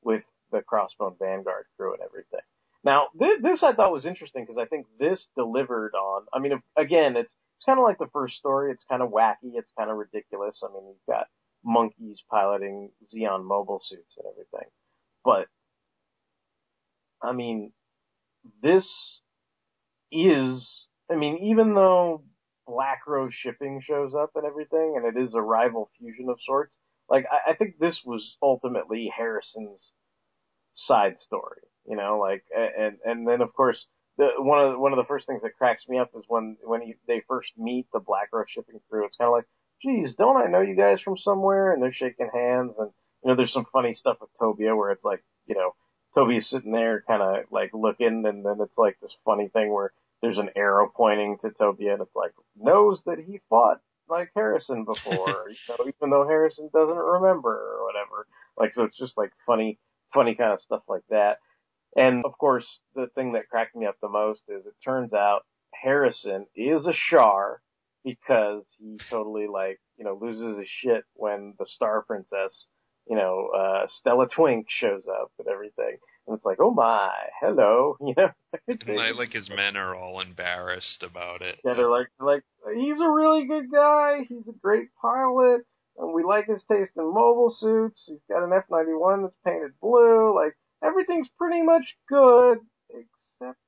with 0.03 0.23
the 0.53 0.61
Crossbone 0.61 1.19
Vanguard 1.19 1.65
crew 1.77 1.93
and 1.93 2.03
everything. 2.03 2.41
Now, 2.85 3.09
this, 3.19 3.41
this 3.43 3.63
I 3.63 3.75
thought 3.75 3.93
was 3.93 4.07
interesting 4.07 4.45
because 4.45 4.61
I 4.61 4.67
think 4.67 4.87
this 4.99 5.27
delivered 5.37 5.95
on. 5.95 6.27
I 6.33 6.39
mean, 6.39 6.53
again, 6.77 7.17
it's 7.17 7.35
it's 7.57 7.65
kind 7.65 7.79
of 7.79 7.85
like 7.85 7.99
the 7.99 8.07
first 8.13 8.37
story. 8.37 8.71
It's 8.71 8.85
kind 8.89 9.03
of 9.03 9.11
wacky. 9.11 9.55
It's 9.55 9.73
kind 9.77 9.91
of 9.91 9.97
ridiculous. 9.97 10.63
I 10.63 10.73
mean, 10.73 10.87
you've 10.87 11.15
got 11.15 11.27
monkeys 11.65 12.23
piloting 12.31 12.91
Zeon 13.13 13.45
mobile 13.45 13.83
suits 13.85 14.17
and 14.17 14.27
everything, 14.31 14.71
but 15.25 15.49
I 17.21 17.33
mean, 17.33 17.73
this 18.63 18.87
is. 20.13 20.87
I 21.11 21.17
mean, 21.17 21.39
even 21.51 21.75
though 21.75 22.23
Black 22.69 23.07
Rose 23.07 23.35
shipping 23.35 23.81
shows 23.83 24.15
up 24.15 24.31
and 24.37 24.45
everything, 24.45 24.95
and 24.97 25.07
it 25.07 25.21
is 25.21 25.35
a 25.35 25.41
rival 25.41 25.91
fusion 25.99 26.29
of 26.29 26.39
sorts, 26.45 26.77
like 27.09 27.25
I, 27.33 27.53
I 27.53 27.55
think 27.55 27.79
this 27.79 28.01
was 28.05 28.37
ultimately 28.43 29.11
Harrison's 29.17 29.91
side 30.75 31.17
story 31.19 31.63
you 31.89 31.97
know, 31.97 32.19
like, 32.19 32.45
and, 32.55 32.99
and 33.05 33.27
then 33.27 33.41
of 33.41 33.53
course, 33.55 33.87
the, 34.19 34.29
one 34.39 34.59
of 34.65 34.73
the, 34.73 34.79
one 34.79 34.93
of 34.93 34.99
the 34.99 35.07
first 35.07 35.27
things 35.27 35.41
that 35.43 35.57
cracks 35.57 35.89
me 35.89 35.99
up 35.99 36.11
is 36.17 36.25
when, 36.29 36.57
when 36.63 36.83
he, 36.83 36.95
they 37.07 37.23
first 37.27 37.51
meet 37.57 37.87
the 37.93 38.01
Black 38.01 38.29
Rose 38.33 38.47
shipping 38.49 38.81
crew, 38.91 39.07
it's 39.07 39.17
kind 39.17 39.29
of 39.29 39.33
like, 39.33 39.47
geez, 39.83 40.15
don't 40.17 40.37
I 40.37 40.51
know 40.51 40.61
you 40.61 40.77
guys 40.77 41.01
from 41.01 41.17
somewhere? 41.17 41.73
And 41.73 41.83
they're 41.83 41.93
shaking 41.93 42.31
hands 42.33 42.73
and, 42.79 42.91
you 43.25 43.31
know, 43.31 43.37
there's 43.37 43.53
some 43.53 43.67
funny 43.73 43.95
stuff 43.95 44.19
with 44.21 44.31
Tobia 44.41 44.77
where 44.77 44.91
it's 44.93 45.05
like, 45.05 45.25
you 45.47 45.55
know, 45.55 45.75
Tobia's 46.15 46.49
sitting 46.51 46.73
there 46.73 47.03
kind 47.07 47.23
of 47.23 47.45
like 47.51 47.71
looking 47.73 48.25
and 48.27 48.45
then 48.45 48.59
it's 48.61 48.77
like 48.77 48.99
this 49.01 49.15
funny 49.25 49.49
thing 49.49 49.73
where 49.73 49.93
there's 50.23 50.39
an 50.39 50.51
arrow 50.57 50.91
pointing 50.95 51.39
to 51.43 51.51
Tobia 51.51 51.93
and 51.93 52.03
it's 52.03 52.17
like, 52.17 52.33
knows 52.57 53.01
that 53.07 53.19
he 53.19 53.41
fought 53.49 53.81
like 54.09 54.31
Harrison 54.35 54.85
before, 54.85 55.47
you 55.49 55.57
know, 55.69 55.85
even 55.87 56.11
though 56.11 56.27
Harrison 56.27 56.71
doesn't 56.73 56.97
remember 56.97 57.51
or 57.51 57.85
whatever. 57.85 58.27
Like, 58.57 58.75
so 58.75 58.85
it's 58.85 58.99
just 58.99 59.17
like 59.17 59.33
funny, 59.47 59.79
funny 60.13 60.35
kind 60.35 60.53
of 60.53 60.61
stuff 60.61 60.83
like 60.89 61.03
that. 61.11 61.39
And 61.97 62.25
of 62.25 62.37
course, 62.39 62.67
the 62.95 63.09
thing 63.15 63.33
that 63.33 63.49
cracked 63.49 63.77
me 63.77 63.87
up 63.87 63.97
the 64.01 64.09
most 64.09 64.43
is 64.49 64.67
it 64.67 64.75
turns 64.85 65.13
out 65.13 65.43
Harrison 65.75 66.47
is 66.55 66.87
a 66.87 66.93
Char 67.11 67.61
because 68.05 68.65
he 68.79 68.99
totally 69.11 69.47
like, 69.47 69.81
you 69.97 70.05
know, 70.05 70.19
loses 70.21 70.59
his 70.59 70.69
shit 70.69 71.05
when 71.15 71.55
the 71.59 71.67
Star 71.67 72.03
Princess, 72.03 72.67
you 73.09 73.17
know, 73.17 73.49
uh, 73.57 73.87
Stella 73.89 74.27
Twink 74.29 74.67
shows 74.69 75.05
up 75.09 75.33
and 75.39 75.49
everything. 75.49 75.97
And 76.29 76.37
it's 76.37 76.45
like, 76.45 76.59
oh 76.61 76.71
my, 76.71 77.11
hello, 77.41 77.97
you 78.01 78.13
know. 78.15 78.29
like, 78.69 79.15
like 79.17 79.33
his 79.33 79.49
men 79.49 79.79
are 79.79 79.97
all 79.97 80.21
embarrassed 80.21 81.03
about 81.03 81.41
it. 81.41 81.59
Yeah, 81.65 81.73
they're 81.73 81.91
like, 81.91 82.09
like, 82.21 82.43
he's 82.75 83.01
a 83.01 83.09
really 83.09 83.47
good 83.47 83.73
guy. 83.73 84.27
He's 84.29 84.47
a 84.47 84.59
great 84.63 84.89
pilot. 85.01 85.63
And 85.97 86.13
we 86.13 86.23
like 86.23 86.47
his 86.47 86.63
taste 86.71 86.93
in 86.97 87.05
mobile 87.15 87.55
suits. 87.59 88.05
He's 88.07 88.21
got 88.29 88.45
an 88.45 88.53
F-91 88.53 89.23
that's 89.23 89.35
painted 89.45 89.73
blue. 89.81 90.35
Like, 90.35 90.55
everything's 90.85 91.29
pretty 91.39 91.63
much 91.63 91.97
good, 92.09 92.59
except 92.91 93.59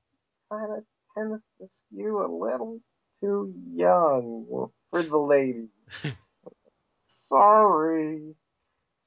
kind 0.53 0.73
of 0.77 0.85
tends 1.17 1.43
to 1.61 1.69
skew 1.89 2.19
a 2.19 2.29
little 2.29 2.79
too 3.23 3.55
young 3.75 4.71
for 4.91 5.03
the 5.03 5.17
ladies. 5.17 5.71
Sorry. 7.29 8.35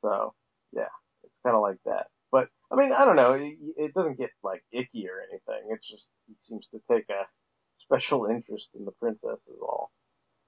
So, 0.02 0.34
yeah, 0.76 0.90
it's 1.24 1.34
kind 1.44 1.56
of 1.56 1.62
like 1.62 1.78
that. 1.86 2.08
I 2.74 2.76
mean, 2.76 2.92
I 2.92 3.06
don't 3.06 3.16
know. 3.16 3.34
It, 3.34 3.56
it 3.78 3.94
doesn't 3.94 4.18
get, 4.18 4.32
like, 4.44 4.64
icky 4.72 5.08
or 5.08 5.22
anything. 5.22 5.70
It's 5.70 5.88
just, 5.88 6.06
he 6.28 6.34
seems 6.42 6.68
to 6.72 6.82
take 6.92 7.08
a 7.10 7.28
special 7.80 8.26
interest 8.32 8.70
in 8.78 8.86
the 8.86 8.92
princess 8.92 9.40
is 9.48 9.60
all. 9.62 9.92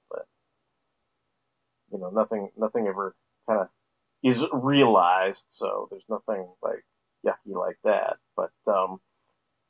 But, 0.10 0.26
you 1.92 2.00
know, 2.00 2.10
nothing, 2.10 2.50
nothing 2.58 2.88
ever 2.88 3.16
kind 3.48 3.62
of 3.62 3.68
is 4.24 4.40
realized, 4.52 5.44
so 5.52 5.88
there's 5.92 6.04
nothing, 6.10 6.48
like, 6.64 6.84
yucky 7.26 7.56
like 7.56 7.78
that. 7.84 8.18
But 8.36 8.52
um, 8.68 9.00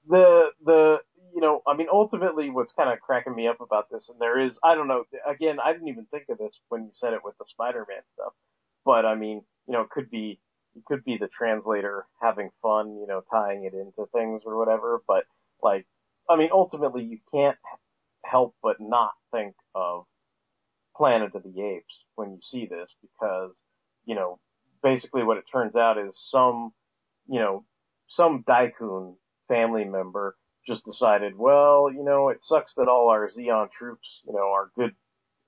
the 0.08 0.50
the 0.64 0.98
you 1.34 1.42
know, 1.42 1.62
I 1.68 1.76
mean, 1.76 1.88
ultimately, 1.92 2.50
what's 2.50 2.74
kind 2.74 2.92
of 2.92 3.02
cracking 3.02 3.36
me 3.36 3.48
up 3.48 3.60
about 3.60 3.90
this, 3.92 4.08
and 4.10 4.20
there 4.20 4.40
is, 4.40 4.54
I 4.64 4.76
don't 4.76 4.88
know, 4.88 5.04
again, 5.28 5.58
I 5.64 5.74
didn't 5.74 5.90
even 5.90 6.06
think 6.06 6.26
of 6.30 6.38
this 6.38 6.54
when 6.70 6.84
you 6.84 6.92
said 6.94 7.14
it 7.14 7.26
with 7.26 7.38
the 7.38 7.46
Spider-Man 7.50 8.02
stuff, 8.14 8.34
but 8.86 9.06
I 9.06 9.16
mean, 9.16 9.42
you 9.68 9.74
know, 9.74 9.82
it 9.82 9.90
could 9.90 10.10
be 10.10 10.40
it 10.76 10.86
could 10.86 11.04
be 11.04 11.18
the 11.18 11.30
translator 11.30 12.06
having 12.22 12.50
fun, 12.62 12.98
you 13.00 13.08
know, 13.08 13.24
tying 13.32 13.66
it 13.66 13.74
into 13.74 14.10
things 14.12 14.42
or 14.46 14.58
whatever. 14.58 15.02
But 15.08 15.24
like, 15.62 15.86
I 16.30 16.36
mean, 16.36 16.50
ultimately, 16.52 17.04
you 17.04 17.20
can't 17.34 17.58
help 18.24 18.56
but 18.62 18.78
not 18.80 19.12
think 19.32 19.56
of 19.74 20.06
Planet 20.98 21.36
of 21.36 21.44
the 21.44 21.62
Apes 21.62 21.96
when 22.16 22.32
you 22.32 22.40
see 22.42 22.66
this 22.66 22.90
because, 23.02 23.52
you 24.06 24.16
know, 24.16 24.40
basically 24.84 25.24
what 25.24 25.38
it 25.38 25.46
turns 25.52 25.76
out 25.76 25.98
is 25.98 26.18
some 26.32 26.72
you 27.28 27.40
know, 27.40 27.66
some 28.10 28.44
Daikun 28.48 29.16
family 29.48 29.84
member 29.84 30.36
just 30.68 30.86
decided, 30.86 31.38
well, 31.38 31.92
you 31.92 32.04
know, 32.04 32.30
it 32.30 32.40
sucks 32.44 32.74
that 32.78 32.88
all 32.88 33.10
our 33.10 33.30
Zeon 33.30 33.70
troops, 33.72 34.08
you 34.26 34.34
know, 34.34 34.52
our 34.52 34.72
good, 34.76 34.92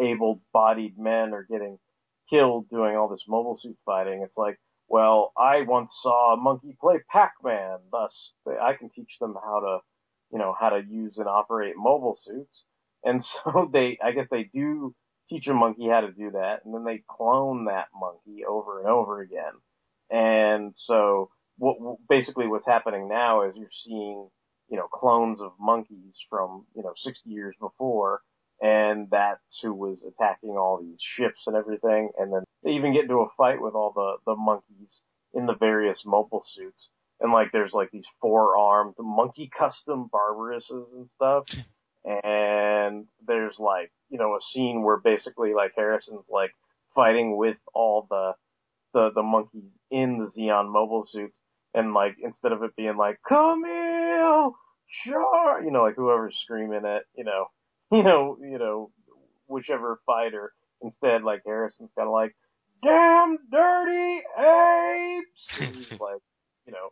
able-bodied 0.02 0.98
men 0.98 1.34
are 1.34 1.48
getting 1.50 1.80
killed 2.30 2.70
doing 2.70 2.96
all 2.96 3.08
this 3.08 3.24
mobile 3.28 3.58
suit 3.62 3.78
fighting. 3.86 4.22
It's 4.24 4.38
like, 4.38 4.60
well, 4.88 5.34
I 5.38 5.62
once 5.62 5.92
saw 6.02 6.34
a 6.34 6.38
monkey 6.38 6.78
play 6.80 7.00
Pac-Man, 7.12 7.80
thus 7.92 8.34
I 8.48 8.74
can 8.74 8.90
teach 8.90 9.18
them 9.20 9.36
how 9.36 9.60
to, 9.60 9.78
you 10.32 10.40
know, 10.40 10.56
how 10.58 10.70
to 10.70 10.82
use 10.88 11.16
and 11.18 11.28
operate 11.28 11.76
mobile 11.76 12.18
suits. 12.24 12.64
And 13.04 13.24
so 13.44 13.70
they, 13.72 13.98
I 14.04 14.12
guess 14.12 14.28
they 14.32 14.50
do 14.54 14.96
teach 15.30 15.48
a 15.48 15.54
monkey 15.54 15.88
how 15.90 16.02
to 16.02 16.12
do 16.12 16.32
that, 16.32 16.60
and 16.64 16.74
then 16.74 16.86
they 16.86 17.04
clone 17.10 17.66
that 17.66 17.88
monkey 17.94 18.46
over 18.48 18.80
and 18.80 18.88
over 18.88 19.22
again. 19.22 19.54
And 20.10 20.74
so 20.86 21.30
what, 21.58 21.98
basically 22.08 22.48
what's 22.48 22.66
happening 22.66 23.10
now 23.10 23.44
is 23.44 23.54
you're 23.58 23.68
seeing, 23.86 24.30
you 24.70 24.78
know, 24.78 24.88
clones 24.88 25.42
of 25.42 25.52
monkeys 25.60 26.16
from, 26.30 26.66
you 26.76 26.84
know, 26.84 26.94
60 26.96 27.30
years 27.30 27.56
before, 27.60 28.22
and 28.62 29.08
that's 29.12 29.60
who 29.62 29.74
was 29.74 30.00
attacking 30.08 30.58
all 30.58 30.80
these 30.82 31.00
ships 31.00 31.42
and 31.46 31.56
everything. 31.56 32.10
And 32.18 32.34
then 32.34 32.44
they 32.64 32.72
even 32.72 32.94
get 32.94 33.04
into 33.04 33.20
a 33.20 33.30
fight 33.38 33.62
with 33.62 33.76
all 33.76 33.92
the, 33.96 34.18
the 34.26 34.36
monkeys 34.36 35.02
in 35.34 35.46
the 35.46 35.56
various 35.56 36.02
mobile 36.06 36.44
suits. 36.56 36.90
And 37.20 37.32
like, 37.32 37.52
there's 37.52 37.74
like 37.74 37.92
these 37.92 38.06
four-armed 38.22 38.96
monkey 39.00 39.50
custom 39.56 40.10
Barbaruses 40.14 40.92
and 40.94 41.10
stuff. 41.14 41.46
And 42.06 43.06
there's 43.26 43.58
like, 43.60 43.92
you 44.10 44.18
know, 44.18 44.36
a 44.36 44.40
scene 44.54 44.84
where 44.84 44.98
basically 44.98 45.54
like 45.54 45.74
Harrison's 45.76 46.26
like 46.30 46.52
fighting 46.96 47.38
with 47.38 47.58
all 47.74 48.08
the, 48.10 48.34
the, 48.94 49.12
the 49.14 49.24
monkeys 49.24 49.72
in 49.92 50.18
the 50.18 50.32
Zeon 50.40 50.72
mobile 50.72 51.06
suits. 51.12 51.38
And 51.74 51.94
like, 51.94 52.16
instead 52.24 52.54
of 52.54 52.64
it 52.64 52.76
being 52.76 52.98
like, 52.98 53.20
come 53.28 53.64
here, 53.66 54.50
sure, 55.04 55.64
you 55.64 55.70
know, 55.70 55.84
like 55.84 55.96
whoever's 55.96 56.40
screaming 56.44 56.86
it, 56.86 57.04
you 57.16 57.24
know, 57.24 57.48
you 57.92 58.04
know, 58.04 58.38
you 58.42 58.58
know, 58.58 58.92
whichever 59.48 60.00
fighter. 60.06 60.54
Instead, 60.82 61.24
like 61.24 61.42
Harrison's 61.46 61.90
kind 61.98 62.08
of 62.08 62.14
like, 62.14 62.36
"Damn 62.84 63.38
dirty 63.52 64.22
apes!" 64.38 65.48
And 65.60 65.76
he's 65.76 66.00
like, 66.00 66.22
you 66.68 66.74
know, 66.74 66.92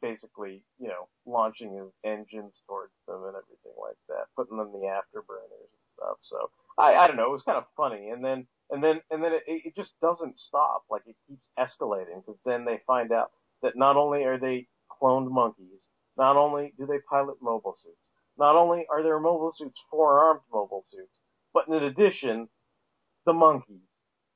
basically, 0.00 0.62
you 0.78 0.88
know, 0.88 1.08
launching 1.26 1.72
his 1.74 1.88
engines 2.04 2.62
towards 2.66 2.92
them 3.06 3.24
and 3.24 3.34
everything 3.36 3.74
like 3.80 3.96
that, 4.08 4.26
putting 4.36 4.56
them 4.56 4.70
in 4.74 4.80
the 4.80 4.86
afterburners 4.86 5.70
and 5.72 5.86
stuff. 5.96 6.18
So 6.22 6.50
I, 6.78 6.94
I 6.94 7.06
don't 7.06 7.16
know, 7.16 7.30
it 7.30 7.32
was 7.32 7.42
kind 7.42 7.58
of 7.58 7.64
funny. 7.76 8.10
And 8.10 8.24
then, 8.24 8.46
and 8.70 8.82
then, 8.82 9.00
and 9.10 9.22
then 9.22 9.32
it, 9.34 9.42
it 9.46 9.76
just 9.76 9.92
doesn't 10.00 10.38
stop. 10.38 10.84
Like 10.90 11.02
it 11.06 11.16
keeps 11.26 11.46
escalating 11.58 12.22
because 12.24 12.38
then 12.44 12.64
they 12.64 12.80
find 12.86 13.12
out 13.12 13.30
that 13.62 13.76
not 13.76 13.96
only 13.96 14.24
are 14.24 14.38
they 14.38 14.68
cloned 14.90 15.30
monkeys, 15.30 15.82
not 16.16 16.36
only 16.36 16.74
do 16.78 16.86
they 16.86 16.98
pilot 17.08 17.36
mobile 17.40 17.76
suits, 17.82 17.97
not 18.38 18.56
only 18.56 18.86
are 18.90 19.02
there 19.02 19.18
mobile 19.18 19.52
suits 19.56 19.78
four-armed 19.90 20.40
mobile 20.52 20.84
suits, 20.90 21.18
but 21.52 21.68
in 21.68 21.74
addition, 21.74 22.48
the 23.26 23.32
monkeys 23.32 23.82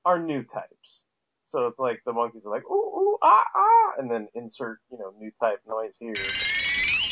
are 0.04 0.18
new 0.18 0.42
types. 0.42 1.04
So 1.48 1.66
it's 1.66 1.78
like 1.78 2.00
the 2.06 2.12
monkeys 2.12 2.42
are 2.46 2.50
like, 2.50 2.64
ooh, 2.64 2.72
ooh, 2.74 3.18
ah, 3.22 3.44
ah, 3.54 3.92
and 3.98 4.10
then 4.10 4.28
insert, 4.34 4.78
you 4.90 4.98
know, 4.98 5.12
new 5.18 5.30
type 5.40 5.60
noise 5.68 5.92
here, 5.98 6.36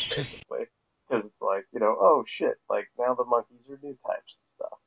basically. 0.08 0.66
Because 1.08 1.24
it's 1.26 1.42
like, 1.42 1.66
you 1.72 1.80
know, 1.80 1.96
oh 2.00 2.24
shit, 2.26 2.54
like 2.68 2.88
now 2.98 3.14
the 3.14 3.24
monkeys 3.24 3.58
are 3.68 3.78
new 3.82 3.98
types 4.06 4.34
and 4.36 4.54
stuff. 4.56 4.78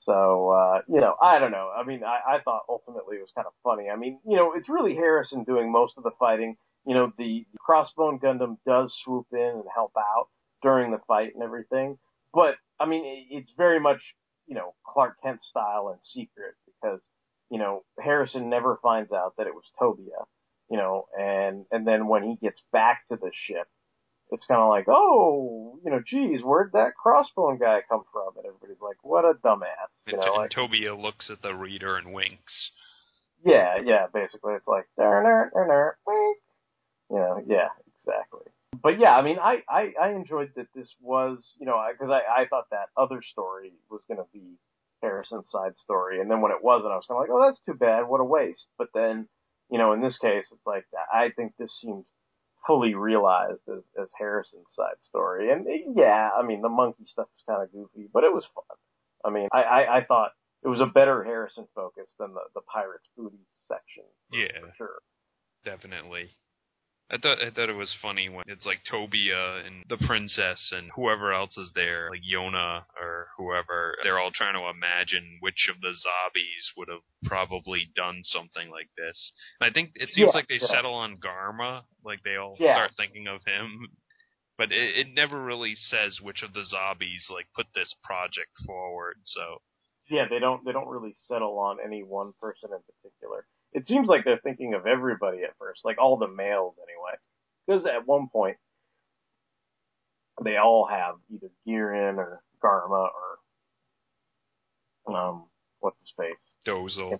So, 0.00 0.50
uh, 0.50 0.80
you 0.88 1.00
know, 1.00 1.14
I 1.22 1.38
don't 1.38 1.50
know. 1.50 1.70
I 1.76 1.84
mean, 1.84 2.02
I, 2.04 2.36
I 2.36 2.40
thought 2.40 2.62
ultimately 2.68 3.16
it 3.16 3.20
was 3.20 3.32
kind 3.34 3.46
of 3.46 3.52
funny. 3.62 3.88
I 3.90 3.96
mean, 3.96 4.20
you 4.26 4.36
know, 4.36 4.54
it's 4.54 4.68
really 4.68 4.94
Harrison 4.94 5.44
doing 5.44 5.70
most 5.70 5.94
of 5.96 6.04
the 6.04 6.12
fighting. 6.18 6.56
You 6.86 6.94
know, 6.94 7.12
the, 7.18 7.46
the 7.52 7.58
Crossbone 7.58 8.20
Gundam 8.20 8.56
does 8.66 8.94
swoop 9.04 9.26
in 9.32 9.38
and 9.38 9.64
help 9.74 9.92
out 9.98 10.28
during 10.62 10.90
the 10.90 11.00
fight 11.06 11.34
and 11.34 11.42
everything. 11.42 11.98
But, 12.32 12.56
I 12.78 12.86
mean, 12.86 13.04
it, 13.04 13.26
it's 13.30 13.52
very 13.56 13.80
much, 13.80 14.00
you 14.46 14.54
know, 14.54 14.74
Clark 14.86 15.16
Kent 15.22 15.40
style 15.42 15.88
and 15.88 15.98
secret 16.02 16.54
because, 16.66 17.00
you 17.50 17.58
know, 17.58 17.84
Harrison 17.98 18.50
never 18.50 18.78
finds 18.82 19.12
out 19.12 19.34
that 19.38 19.46
it 19.46 19.54
was 19.54 19.64
Tobia, 19.80 20.26
you 20.70 20.76
know, 20.76 21.06
and, 21.18 21.64
and 21.70 21.86
then 21.86 22.08
when 22.08 22.22
he 22.22 22.36
gets 22.36 22.60
back 22.72 23.08
to 23.08 23.16
the 23.16 23.30
ship, 23.46 23.66
it's 24.30 24.44
kind 24.46 24.60
of 24.60 24.68
like, 24.68 24.84
oh, 24.88 25.78
you 25.82 25.90
know, 25.90 26.02
geez, 26.06 26.42
where'd 26.42 26.72
that 26.72 26.92
crossbone 27.02 27.58
guy 27.58 27.80
come 27.88 28.02
from? 28.12 28.36
And 28.36 28.44
everybody's 28.44 28.82
like, 28.82 28.96
what 29.02 29.24
a 29.24 29.32
dumbass. 29.42 29.88
You 30.06 30.16
know, 30.18 30.22
and 30.22 30.34
like, 30.36 30.50
Tobia 30.50 31.00
looks 31.00 31.30
at 31.30 31.40
the 31.40 31.54
reader 31.54 31.96
and 31.96 32.12
winks. 32.12 32.70
yeah, 33.44 33.78
yeah, 33.82 34.06
basically 34.12 34.54
it's 34.54 34.66
like, 34.66 34.86
wink. 36.06 36.38
You 37.10 37.16
know, 37.16 37.42
yeah, 37.46 37.68
exactly. 37.96 38.52
But 38.82 38.98
yeah, 38.98 39.16
I 39.16 39.22
mean, 39.22 39.38
I, 39.40 39.62
I, 39.68 39.92
I 40.00 40.10
enjoyed 40.10 40.52
that 40.56 40.66
this 40.74 40.94
was, 41.00 41.38
you 41.58 41.66
know, 41.66 41.82
because 41.92 42.10
I, 42.10 42.42
I 42.42 42.46
thought 42.46 42.70
that 42.70 42.88
other 42.96 43.22
story 43.22 43.72
was 43.90 44.00
going 44.08 44.18
to 44.18 44.26
be 44.32 44.58
Harrison's 45.02 45.50
side 45.50 45.76
story. 45.76 46.20
And 46.20 46.30
then 46.30 46.40
when 46.40 46.52
it 46.52 46.62
wasn't, 46.62 46.92
I 46.92 46.96
was 46.96 47.04
kind 47.08 47.18
of 47.18 47.22
like, 47.22 47.30
oh, 47.30 47.44
that's 47.46 47.62
too 47.66 47.74
bad. 47.74 48.08
What 48.08 48.20
a 48.20 48.24
waste. 48.24 48.66
But 48.76 48.88
then, 48.94 49.28
you 49.70 49.78
know, 49.78 49.92
in 49.92 50.00
this 50.00 50.18
case, 50.18 50.46
it's 50.52 50.66
like, 50.66 50.84
I 51.12 51.30
think 51.36 51.52
this 51.58 51.72
seemed 51.80 52.04
fully 52.66 52.94
realized 52.94 53.60
as, 53.68 53.82
as 54.00 54.08
Harrison's 54.18 54.66
side 54.74 54.96
story. 55.00 55.50
And 55.50 55.66
eh, 55.66 55.90
yeah, 55.94 56.30
I 56.36 56.42
mean, 56.42 56.62
the 56.62 56.68
monkey 56.68 57.04
stuff 57.06 57.28
was 57.34 57.44
kind 57.48 57.62
of 57.62 57.72
goofy, 57.72 58.08
but 58.12 58.24
it 58.24 58.32
was 58.32 58.46
fun. 58.54 58.76
I 59.24 59.30
mean, 59.30 59.48
I, 59.52 59.62
I, 59.62 59.96
I 59.98 60.04
thought 60.04 60.32
it 60.62 60.68
was 60.68 60.80
a 60.80 60.86
better 60.86 61.24
Harrison 61.24 61.66
focus 61.74 62.06
than 62.18 62.34
the, 62.34 62.40
the 62.54 62.60
Pirates 62.62 63.08
Booty 63.16 63.46
section. 63.68 64.04
Yeah. 64.32 64.60
For 64.60 64.74
sure. 64.76 64.98
Definitely. 65.64 66.30
I 67.10 67.16
thought 67.16 67.42
I 67.42 67.50
thought 67.50 67.70
it 67.70 67.76
was 67.76 67.94
funny 68.02 68.28
when 68.28 68.44
it's 68.48 68.66
like 68.66 68.80
Tobia 68.84 69.66
and 69.66 69.84
the 69.88 69.96
princess 70.06 70.72
and 70.72 70.90
whoever 70.94 71.32
else 71.32 71.56
is 71.56 71.72
there, 71.74 72.10
like 72.10 72.20
Yona 72.20 72.82
or 73.00 73.28
whoever. 73.38 73.94
They're 74.02 74.18
all 74.18 74.30
trying 74.30 74.54
to 74.54 74.68
imagine 74.68 75.38
which 75.40 75.68
of 75.70 75.80
the 75.80 75.88
Zabis 75.88 76.76
would 76.76 76.88
have 76.88 77.00
probably 77.24 77.88
done 77.96 78.20
something 78.24 78.68
like 78.70 78.90
this. 78.98 79.32
And 79.60 79.70
I 79.70 79.72
think 79.72 79.92
it 79.94 80.12
seems 80.12 80.28
Yeah, 80.28 80.36
like 80.36 80.48
they 80.48 80.58
yeah. 80.60 80.66
settle 80.66 80.92
on 80.92 81.16
Garma, 81.16 81.82
like 82.04 82.22
they 82.24 82.36
all 82.36 82.56
Yeah. 82.60 82.74
start 82.74 82.92
thinking 82.98 83.26
of 83.26 83.40
him. 83.46 83.88
But 84.58 84.72
it, 84.72 85.06
it 85.06 85.14
never 85.14 85.42
really 85.42 85.76
says 85.76 86.20
which 86.20 86.42
of 86.42 86.52
the 86.52 86.66
Zabis 86.70 87.30
like 87.30 87.46
put 87.54 87.66
this 87.74 87.94
project 88.04 88.50
forward. 88.66 89.16
So 89.24 89.62
Yeah, 90.10 90.26
they 90.28 90.40
don't 90.40 90.62
they 90.64 90.72
don't 90.72 90.88
really 90.88 91.14
settle 91.26 91.58
on 91.58 91.78
any 91.82 92.02
one 92.02 92.32
person 92.38 92.68
in 92.72 92.80
particular. 92.84 93.46
It 93.72 93.86
seems 93.86 94.08
like 94.08 94.24
they're 94.24 94.40
thinking 94.42 94.74
of 94.74 94.86
everybody 94.86 95.42
at 95.44 95.56
first, 95.58 95.84
like 95.84 95.98
all 95.98 96.16
the 96.16 96.28
males 96.28 96.74
anyway. 96.78 97.16
Because 97.66 97.86
at 97.86 98.06
one 98.06 98.28
point 98.32 98.56
they 100.42 100.56
all 100.56 100.86
have 100.86 101.16
either 101.30 101.50
Gihren 101.66 102.16
or 102.18 102.42
Garma 102.62 103.08
or 105.06 105.14
um 105.14 105.44
what's 105.80 105.98
his 106.00 106.12
face? 106.16 106.36
Dozel. 106.66 107.18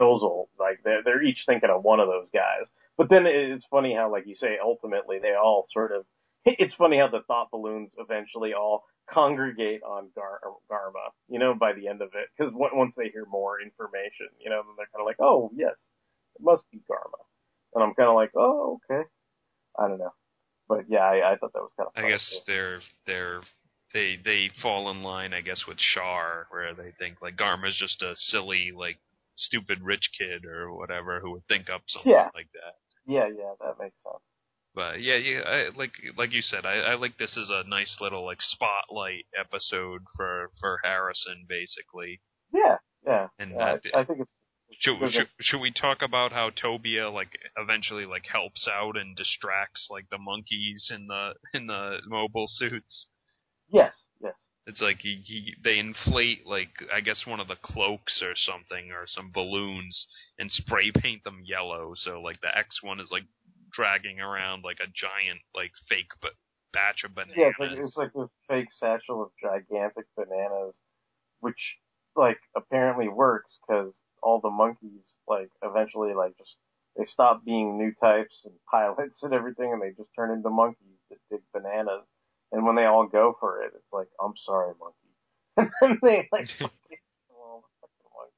Dozel. 0.00 0.46
Like 0.58 0.80
they're 0.84 1.02
they're 1.04 1.22
each 1.22 1.44
thinking 1.46 1.70
of 1.70 1.82
one 1.82 2.00
of 2.00 2.08
those 2.08 2.28
guys. 2.32 2.66
But 2.96 3.10
then 3.10 3.26
it's 3.26 3.66
funny 3.70 3.94
how 3.94 4.10
like 4.10 4.26
you 4.26 4.36
say 4.36 4.58
ultimately 4.62 5.18
they 5.18 5.34
all 5.34 5.66
sort 5.72 5.92
of 5.92 6.04
it's 6.60 6.74
funny 6.74 6.98
how 6.98 7.08
the 7.08 7.22
thought 7.26 7.50
balloons 7.50 7.92
eventually 7.98 8.52
all 8.54 8.84
congregate 9.10 9.82
on 9.82 10.08
Gar- 10.14 10.40
Garma, 10.70 11.10
you 11.28 11.38
know, 11.38 11.54
by 11.54 11.72
the 11.72 11.88
end 11.88 12.02
of 12.02 12.08
it. 12.14 12.28
Because 12.36 12.52
once 12.54 12.94
they 12.96 13.08
hear 13.10 13.26
more 13.26 13.60
information, 13.60 14.28
you 14.40 14.50
know, 14.50 14.62
then 14.64 14.74
they're 14.76 14.86
kind 14.92 15.00
of 15.00 15.06
like, 15.06 15.20
oh, 15.20 15.50
yes, 15.54 15.74
it 16.36 16.42
must 16.42 16.64
be 16.70 16.78
Garma. 16.90 17.20
And 17.74 17.82
I'm 17.84 17.94
kind 17.94 18.08
of 18.08 18.14
like, 18.14 18.30
oh, 18.36 18.80
okay. 18.90 19.02
I 19.78 19.88
don't 19.88 19.98
know. 19.98 20.14
But 20.68 20.84
yeah, 20.88 21.00
I, 21.00 21.32
I 21.32 21.36
thought 21.36 21.52
that 21.52 21.60
was 21.60 21.72
kind 21.76 21.88
of 21.94 22.04
I 22.04 22.08
guess 22.08 22.40
they're 22.46 22.80
they're 23.06 23.42
they 23.92 24.18
they 24.24 24.50
fall 24.62 24.90
in 24.90 25.02
line, 25.02 25.34
I 25.34 25.42
guess, 25.42 25.64
with 25.68 25.76
Char, 25.76 26.46
where 26.50 26.72
they 26.74 26.92
think 26.98 27.20
like 27.20 27.36
Garma's 27.36 27.76
just 27.78 28.00
a 28.00 28.14
silly, 28.16 28.72
like 28.74 28.96
stupid 29.36 29.82
rich 29.82 30.08
kid 30.18 30.46
or 30.46 30.74
whatever 30.74 31.20
who 31.20 31.32
would 31.32 31.46
think 31.48 31.68
up 31.68 31.82
something 31.88 32.10
Yeah. 32.12 32.28
like 32.34 32.48
that. 32.54 32.76
Yeah, 33.06 33.26
yeah, 33.28 33.52
that 33.60 33.78
makes 33.78 34.02
sense. 34.02 34.22
But 34.74 35.00
yeah, 35.00 35.16
yeah, 35.16 35.40
I, 35.40 35.68
like 35.76 35.92
like 36.16 36.32
you 36.32 36.42
said, 36.42 36.66
I, 36.66 36.78
I 36.78 36.94
like 36.94 37.16
this 37.16 37.36
is 37.36 37.48
a 37.50 37.68
nice 37.68 37.96
little 38.00 38.24
like 38.24 38.38
spotlight 38.40 39.26
episode 39.38 40.02
for 40.16 40.50
for 40.60 40.80
Harrison, 40.82 41.46
basically. 41.48 42.20
Yeah, 42.52 42.78
yeah. 43.06 43.28
And 43.38 43.52
yeah, 43.52 43.74
uh, 43.74 43.78
I, 43.94 44.00
I 44.00 44.04
think 44.04 44.20
it's. 44.20 44.32
Should, 44.80 44.96
should 45.12 45.28
should 45.40 45.60
we 45.60 45.72
talk 45.72 46.02
about 46.02 46.32
how 46.32 46.50
Tobia 46.50 47.12
like 47.12 47.28
eventually 47.56 48.06
like 48.06 48.24
helps 48.26 48.66
out 48.66 48.96
and 48.96 49.16
distracts 49.16 49.86
like 49.88 50.06
the 50.10 50.18
monkeys 50.18 50.90
in 50.92 51.06
the 51.06 51.34
in 51.54 51.68
the 51.68 51.98
mobile 52.08 52.46
suits? 52.48 53.06
Yes, 53.70 53.94
yes. 54.20 54.34
It's 54.66 54.80
like 54.80 55.00
he, 55.00 55.22
he 55.24 55.54
they 55.62 55.78
inflate 55.78 56.46
like 56.46 56.70
I 56.92 57.00
guess 57.00 57.26
one 57.26 57.38
of 57.38 57.48
the 57.48 57.56
cloaks 57.62 58.22
or 58.22 58.34
something 58.34 58.90
or 58.90 59.04
some 59.06 59.30
balloons 59.32 60.06
and 60.38 60.50
spray 60.50 60.90
paint 60.90 61.22
them 61.22 61.42
yellow. 61.44 61.92
So 61.94 62.20
like 62.20 62.40
the 62.40 62.56
X 62.56 62.82
one 62.82 62.98
is 62.98 63.10
like 63.12 63.24
dragging 63.74 64.20
around 64.20 64.64
like 64.64 64.78
a 64.80 64.88
giant 64.88 65.40
like 65.54 65.72
fake 65.88 66.10
but 66.22 66.32
batch 66.72 67.04
of 67.04 67.14
bananas. 67.14 67.36
Yeah, 67.36 67.50
it's 67.50 67.58
like, 67.58 67.70
it's 67.78 67.96
like 67.96 68.12
this 68.12 68.30
fake 68.48 68.68
satchel 68.72 69.22
of 69.22 69.30
gigantic 69.40 70.06
bananas, 70.16 70.74
which 71.40 71.78
like 72.16 72.38
apparently 72.56 73.08
works 73.08 73.58
because 73.66 73.94
all 74.22 74.40
the 74.40 74.50
monkeys 74.50 75.14
like 75.28 75.50
eventually 75.62 76.14
like 76.14 76.36
just 76.38 76.56
they 76.96 77.04
stop 77.06 77.44
being 77.44 77.78
new 77.78 77.92
types 78.00 78.34
and 78.44 78.54
pilots 78.70 79.22
and 79.22 79.32
everything, 79.32 79.72
and 79.72 79.82
they 79.82 79.90
just 79.96 80.10
turn 80.16 80.30
into 80.30 80.50
monkeys 80.50 80.98
that 81.10 81.18
dig 81.30 81.40
bananas. 81.52 82.04
And 82.52 82.64
when 82.64 82.76
they 82.76 82.84
all 82.84 83.06
go 83.06 83.36
for 83.40 83.62
it, 83.62 83.72
it's 83.74 83.92
like, 83.92 84.06
I'm 84.22 84.34
sorry, 84.44 84.74
monkey. 84.78 84.98
And 85.56 85.70
then 85.80 85.98
they 86.02 86.28
like, 86.32 86.48
well, 86.60 87.64
fucking 87.80 88.10
monkey. 88.14 88.34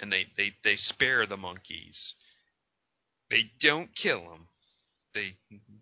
and 0.00 0.12
they 0.12 0.26
they 0.36 0.52
they 0.64 0.76
spare 0.76 1.26
the 1.26 1.36
monkeys. 1.36 2.14
They 3.30 3.50
don't 3.60 3.90
kill 3.94 4.20
them. 4.20 4.48
They 5.14 5.36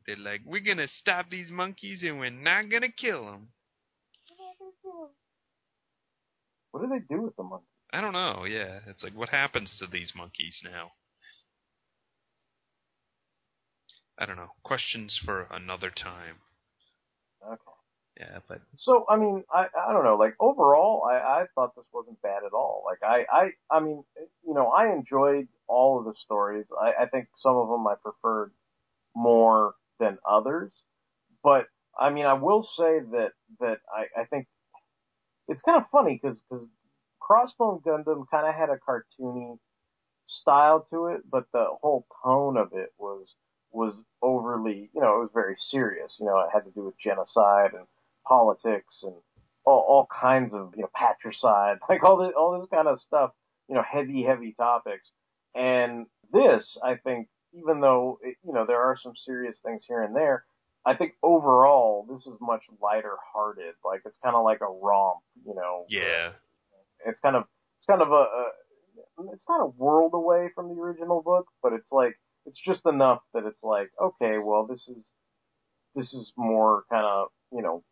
they're 0.06 0.16
like, 0.16 0.40
we're 0.44 0.60
gonna 0.60 0.88
stop 0.88 1.30
these 1.30 1.50
monkeys 1.50 2.02
and 2.02 2.18
we're 2.18 2.30
not 2.30 2.70
gonna 2.70 2.90
kill 2.90 3.26
them. 3.26 3.48
What 6.72 6.82
do 6.82 6.88
they 6.88 7.04
do 7.14 7.22
with 7.22 7.36
the 7.36 7.42
monkeys? 7.42 7.66
I 7.92 8.00
don't 8.00 8.12
know. 8.12 8.44
Yeah, 8.44 8.80
it's 8.86 9.02
like, 9.02 9.14
what 9.16 9.30
happens 9.30 9.76
to 9.78 9.86
these 9.86 10.12
monkeys 10.14 10.60
now? 10.62 10.92
I 14.18 14.26
don't 14.26 14.36
know. 14.36 14.50
Questions 14.62 15.18
for 15.24 15.48
another 15.50 15.90
time. 15.90 16.36
Okay. 17.44 17.56
Yeah, 18.18 18.40
but 18.48 18.60
So 18.78 19.06
I 19.08 19.16
mean, 19.16 19.44
I 19.52 19.66
I 19.74 19.92
don't 19.94 20.04
know. 20.04 20.16
Like 20.16 20.34
overall, 20.38 21.04
I 21.10 21.16
I 21.16 21.44
thought 21.54 21.74
this 21.74 21.86
wasn't 21.92 22.20
bad 22.20 22.44
at 22.44 22.52
all. 22.52 22.84
Like 22.84 22.98
I 23.02 23.24
I 23.32 23.50
I 23.74 23.80
mean, 23.80 24.04
you 24.46 24.52
know, 24.52 24.68
I 24.68 24.92
enjoyed 24.92 25.48
all 25.66 25.98
of 25.98 26.04
the 26.04 26.14
stories. 26.22 26.66
I 26.78 27.04
I 27.04 27.06
think 27.06 27.28
some 27.36 27.56
of 27.56 27.68
them 27.68 27.86
I 27.86 27.94
preferred 27.94 28.52
more 29.14 29.74
than 29.98 30.18
others. 30.28 30.72
But 31.42 31.66
I 31.98 32.10
mean, 32.10 32.26
I 32.26 32.34
will 32.34 32.62
say 32.62 33.00
that 33.12 33.32
that 33.60 33.78
I 33.94 34.20
I 34.20 34.24
think 34.24 34.46
it's 35.48 35.62
kind 35.62 35.80
of 35.80 35.88
funny 35.90 36.18
because 36.22 36.40
because 36.48 36.66
Crossbone 37.22 37.82
Gundam 37.82 38.24
kind 38.30 38.46
of 38.46 38.54
had 38.54 38.70
a 38.70 38.78
cartoony 38.78 39.58
style 40.26 40.86
to 40.90 41.06
it, 41.06 41.22
but 41.30 41.44
the 41.52 41.66
whole 41.80 42.06
tone 42.24 42.56
of 42.56 42.72
it 42.72 42.90
was 42.98 43.26
was 43.72 43.94
overly, 44.22 44.90
you 44.94 45.00
know, 45.00 45.16
it 45.16 45.20
was 45.20 45.30
very 45.32 45.56
serious. 45.70 46.16
You 46.18 46.26
know, 46.26 46.38
it 46.40 46.50
had 46.52 46.64
to 46.64 46.70
do 46.72 46.84
with 46.84 46.98
genocide 46.98 47.72
and 47.74 47.86
politics 48.26 49.00
and 49.02 49.14
all, 49.64 49.84
all 49.88 50.08
kinds 50.20 50.54
of, 50.54 50.72
you 50.76 50.82
know, 50.82 50.90
patricide, 50.94 51.78
like 51.88 52.02
all 52.02 52.16
this, 52.18 52.32
all 52.36 52.58
this 52.58 52.68
kind 52.72 52.88
of 52.88 53.00
stuff, 53.00 53.30
you 53.68 53.74
know, 53.74 53.82
heavy, 53.88 54.22
heavy 54.24 54.54
topics. 54.58 55.10
And 55.54 56.06
this, 56.32 56.78
I 56.84 56.96
think, 56.96 57.28
even 57.52 57.80
though, 57.80 58.18
it, 58.22 58.36
you 58.44 58.52
know, 58.52 58.64
there 58.66 58.80
are 58.80 58.96
some 59.00 59.14
serious 59.16 59.58
things 59.64 59.84
here 59.86 60.02
and 60.02 60.14
there, 60.14 60.44
I 60.86 60.94
think 60.94 61.12
overall, 61.22 62.06
this 62.08 62.26
is 62.26 62.38
much 62.40 62.62
lighter 62.80 63.16
hearted. 63.32 63.74
Like, 63.84 64.02
it's 64.06 64.18
kind 64.22 64.34
of 64.34 64.44
like 64.44 64.60
a 64.62 64.66
romp, 64.66 65.18
you 65.46 65.54
know. 65.54 65.84
yeah, 66.00 66.32
It's 67.06 67.20
kind 67.20 67.36
of, 67.36 67.44
it's 67.78 67.86
kind 67.86 68.00
of 68.02 68.10
a, 68.10 68.14
a, 68.14 68.50
it's 69.32 69.44
not 69.48 69.60
a 69.60 69.66
world 69.66 70.12
away 70.14 70.48
from 70.54 70.68
the 70.68 70.80
original 70.80 71.22
book, 71.22 71.46
but 71.62 71.72
it's 71.72 71.92
like, 71.92 72.18
it's 72.46 72.58
just 72.58 72.86
enough 72.86 73.20
that 73.34 73.44
it's 73.44 73.62
like, 73.62 73.90
okay, 74.02 74.38
well, 74.38 74.66
this 74.66 74.88
is, 74.88 75.04
this 75.94 76.14
is 76.14 76.32
more 76.36 76.84
kind 76.90 77.04
of, 77.04 77.28
you 77.52 77.60
know, 77.62 77.82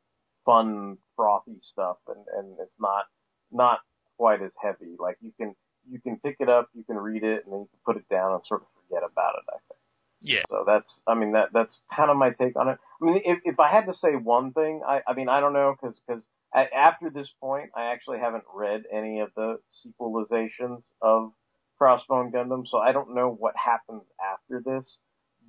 fun, 0.46 0.96
frothy 1.14 1.58
stuff, 1.62 1.98
and, 2.08 2.24
and 2.38 2.56
it's 2.60 2.76
not, 2.80 3.04
not 3.52 3.80
quite 4.16 4.40
as 4.40 4.52
heavy. 4.62 4.96
Like, 4.98 5.16
you 5.20 5.32
can, 5.38 5.54
you 5.90 6.00
can 6.00 6.18
pick 6.24 6.36
it 6.40 6.48
up, 6.48 6.70
you 6.74 6.84
can 6.84 6.96
read 6.96 7.22
it, 7.22 7.44
and 7.44 7.52
then 7.52 7.60
you 7.60 7.68
can 7.70 7.80
put 7.84 7.96
it 7.96 8.08
down 8.08 8.32
and 8.32 8.40
sort 8.46 8.62
of 8.62 8.68
forget 8.88 9.02
about 9.04 9.34
it, 9.36 9.44
I 9.48 9.58
think. 9.68 9.80
yeah. 10.20 10.42
So 10.50 10.64
that's, 10.66 11.00
I 11.06 11.14
mean, 11.14 11.32
that 11.32 11.50
that's 11.52 11.80
kind 11.94 12.10
of 12.10 12.16
my 12.16 12.30
take 12.30 12.56
on 12.56 12.68
it. 12.68 12.78
I 13.02 13.04
mean, 13.04 13.22
if 13.24 13.38
if 13.44 13.60
I 13.60 13.70
had 13.70 13.86
to 13.86 13.94
say 13.94 14.16
one 14.16 14.52
thing, 14.52 14.82
I 14.86 15.02
I 15.06 15.14
mean, 15.14 15.28
I 15.28 15.40
don't 15.40 15.52
know, 15.52 15.74
because 15.80 16.00
because 16.06 16.22
after 16.54 17.10
this 17.10 17.30
point, 17.40 17.70
I 17.76 17.92
actually 17.92 18.18
haven't 18.18 18.44
read 18.54 18.84
any 18.92 19.20
of 19.20 19.30
the 19.36 19.58
sequelizations 19.86 20.82
of 21.02 21.32
Crossbone 21.80 22.32
Gundam, 22.32 22.66
so 22.66 22.78
I 22.78 22.92
don't 22.92 23.14
know 23.14 23.30
what 23.30 23.54
happens 23.56 24.04
after 24.20 24.62
this. 24.64 24.98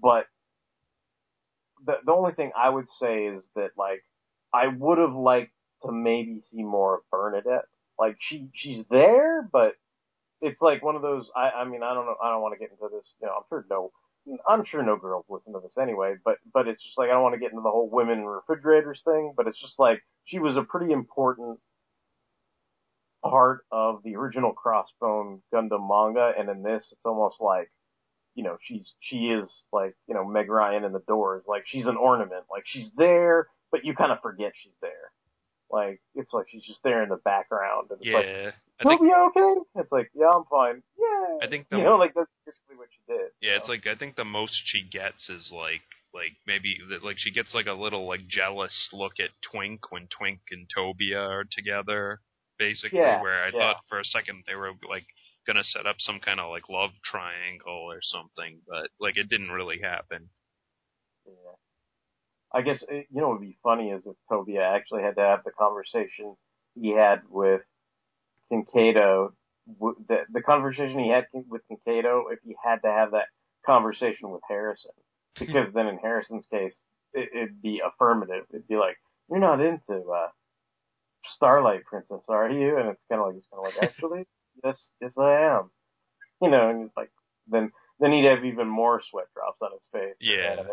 But 0.01 0.25
the 1.85 1.95
the 2.05 2.11
only 2.11 2.33
thing 2.33 2.51
I 2.57 2.69
would 2.69 2.89
say 2.99 3.25
is 3.25 3.43
that 3.55 3.71
like 3.77 4.03
I 4.53 4.67
would 4.67 4.97
have 4.97 5.13
liked 5.15 5.53
to 5.83 5.91
maybe 5.91 6.41
see 6.51 6.63
more 6.63 6.95
of 6.95 7.01
Bernadette. 7.11 7.65
Like 7.97 8.17
she 8.19 8.49
she's 8.53 8.85
there, 8.89 9.47
but 9.51 9.75
it's 10.41 10.61
like 10.61 10.83
one 10.83 10.95
of 10.95 11.01
those. 11.01 11.29
I 11.35 11.61
I 11.61 11.65
mean, 11.65 11.83
I 11.83 11.93
don't 11.93 12.05
know. 12.05 12.15
I 12.23 12.29
don't 12.29 12.41
want 12.41 12.53
to 12.53 12.59
get 12.59 12.71
into 12.71 12.89
this. 12.95 13.07
You 13.21 13.27
know, 13.27 13.33
I'm 13.37 13.43
sure 13.49 13.65
no 13.69 13.91
I'm 14.47 14.65
sure 14.65 14.83
no 14.83 14.97
girls 14.97 15.25
listen 15.29 15.53
to 15.53 15.59
this 15.59 15.77
anyway, 15.81 16.15
but 16.23 16.37
but 16.53 16.67
it's 16.67 16.83
just 16.83 16.97
like 16.97 17.09
I 17.09 17.13
don't 17.13 17.23
want 17.23 17.33
to 17.35 17.39
get 17.39 17.51
into 17.51 17.61
the 17.63 17.71
whole 17.71 17.89
women 17.89 18.25
refrigerators 18.25 19.01
thing, 19.03 19.33
but 19.35 19.47
it's 19.47 19.59
just 19.59 19.79
like 19.79 20.01
she 20.25 20.39
was 20.39 20.57
a 20.57 20.63
pretty 20.63 20.91
important 20.91 21.59
part 23.23 23.61
of 23.71 24.01
the 24.03 24.15
original 24.15 24.53
Crossbone 24.53 25.41
Gundam 25.53 25.87
manga, 25.87 26.31
and 26.37 26.49
in 26.49 26.63
this, 26.63 26.85
it's 26.91 27.05
almost 27.05 27.37
like 27.41 27.71
you 28.35 28.43
know 28.43 28.57
she's 28.61 28.93
she 28.99 29.27
is 29.29 29.49
like 29.71 29.95
you 30.07 30.13
know 30.13 30.25
Meg 30.25 30.49
Ryan 30.49 30.83
in 30.83 30.93
the 30.93 31.03
Doors, 31.07 31.43
like 31.47 31.63
she's 31.67 31.87
an 31.87 31.97
ornament, 31.97 32.45
like 32.51 32.63
she's 32.65 32.91
there, 32.97 33.47
but 33.71 33.85
you 33.85 33.95
kind 33.95 34.11
of 34.11 34.21
forget 34.21 34.53
she's 34.61 34.73
there. 34.81 35.11
Like 35.71 36.01
it's 36.15 36.33
like 36.33 36.47
she's 36.49 36.63
just 36.63 36.81
there 36.83 37.03
in 37.03 37.09
the 37.09 37.17
background, 37.17 37.91
and 37.91 37.99
it's 38.01 38.13
like, 38.13 38.25
Yeah, 38.25 38.51
"Toby, 38.81 39.05
you 39.05 39.31
okay?" 39.35 39.61
It's 39.75 39.91
like, 39.91 40.09
"Yeah, 40.15 40.31
I'm 40.33 40.43
fine." 40.49 40.81
Yeah, 40.97 41.45
I 41.45 41.47
think 41.47 41.69
the 41.69 41.77
you 41.77 41.83
know, 41.83 41.97
like 41.97 42.13
that's 42.15 42.31
basically 42.45 42.75
what 42.75 42.89
she 42.89 43.13
did. 43.13 43.29
Yeah, 43.41 43.57
it's 43.57 43.69
like 43.69 43.85
I 43.85 43.95
think 43.95 44.15
the 44.15 44.25
most 44.25 44.59
she 44.65 44.81
gets 44.81 45.29
is 45.29 45.51
like 45.53 45.85
like 46.13 46.33
maybe 46.47 46.79
like 47.03 47.17
she 47.19 47.31
gets 47.31 47.53
like 47.53 47.67
a 47.67 47.73
little 47.73 48.07
like 48.07 48.27
jealous 48.27 48.89
look 48.91 49.13
at 49.19 49.29
Twink 49.51 49.91
when 49.91 50.07
Twink 50.07 50.39
and 50.49 50.67
Tobia 50.75 51.21
are 51.21 51.45
together, 51.51 52.21
basically. 52.57 52.99
Yeah, 52.99 53.21
where 53.21 53.43
I 53.43 53.49
yeah. 53.53 53.59
thought 53.59 53.83
for 53.87 53.99
a 53.99 54.05
second 54.05 54.45
they 54.47 54.55
were 54.55 54.71
like 54.89 55.05
gonna 55.45 55.63
set 55.63 55.85
up 55.85 55.97
some 55.99 56.19
kind 56.19 56.39
of 56.39 56.49
like 56.49 56.67
love 56.67 56.91
triangle 57.05 57.85
or 57.91 57.99
something, 58.01 58.61
but 58.67 58.89
like 58.99 59.17
it 59.17 59.29
didn't 59.29 59.51
really 59.51 59.79
happen. 59.83 60.29
Yeah. 61.27 61.57
I 62.53 62.61
guess 62.61 62.83
it, 62.87 63.07
you 63.11 63.21
know 63.21 63.29
what 63.29 63.39
would 63.39 63.47
be 63.47 63.57
funny 63.63 63.91
is 63.91 64.01
if 64.05 64.15
Tobia 64.31 64.61
actually 64.75 65.03
had 65.03 65.15
to 65.15 65.21
have 65.21 65.43
the 65.43 65.51
conversation 65.51 66.35
he 66.75 66.89
had 66.91 67.21
with 67.29 67.61
Kinkaido, 68.51 69.33
w- 69.79 69.95
the 70.07 70.17
the 70.31 70.41
conversation 70.41 70.99
he 70.99 71.09
had 71.09 71.27
with 71.33 71.61
Kinkaido, 71.69 72.31
if 72.31 72.39
he 72.43 72.55
had 72.63 72.81
to 72.83 72.87
have 72.87 73.11
that 73.11 73.27
conversation 73.65 74.31
with 74.31 74.41
Harrison, 74.47 74.91
because 75.37 75.71
then 75.73 75.87
in 75.87 75.97
Harrison's 75.99 76.45
case, 76.51 76.75
it, 77.13 77.29
it'd 77.33 77.61
be 77.61 77.81
affirmative. 77.85 78.45
It'd 78.51 78.67
be 78.67 78.77
like, 78.77 78.97
"You're 79.29 79.39
not 79.39 79.61
into 79.61 80.01
uh, 80.09 80.29
Starlight 81.35 81.85
Princess, 81.85 82.23
are 82.29 82.49
you?" 82.49 82.77
And 82.77 82.89
it's 82.89 83.05
kind 83.09 83.21
of 83.21 83.27
like 83.27 83.35
he's 83.35 83.45
kind 83.51 83.65
of 83.67 83.73
like, 83.75 83.83
"Actually, 83.89 84.25
yes, 84.63 84.87
yes, 85.01 85.13
I 85.17 85.57
am." 85.57 85.69
You 86.41 86.49
know, 86.49 86.69
and 86.69 86.85
it's 86.87 86.97
like 86.97 87.11
then 87.47 87.71
then 87.99 88.11
he'd 88.13 88.25
have 88.25 88.45
even 88.45 88.67
more 88.67 89.01
sweat 89.07 89.27
drops 89.35 89.61
on 89.61 89.71
his 89.73 89.87
face. 89.91 90.15
Yeah. 90.57 90.63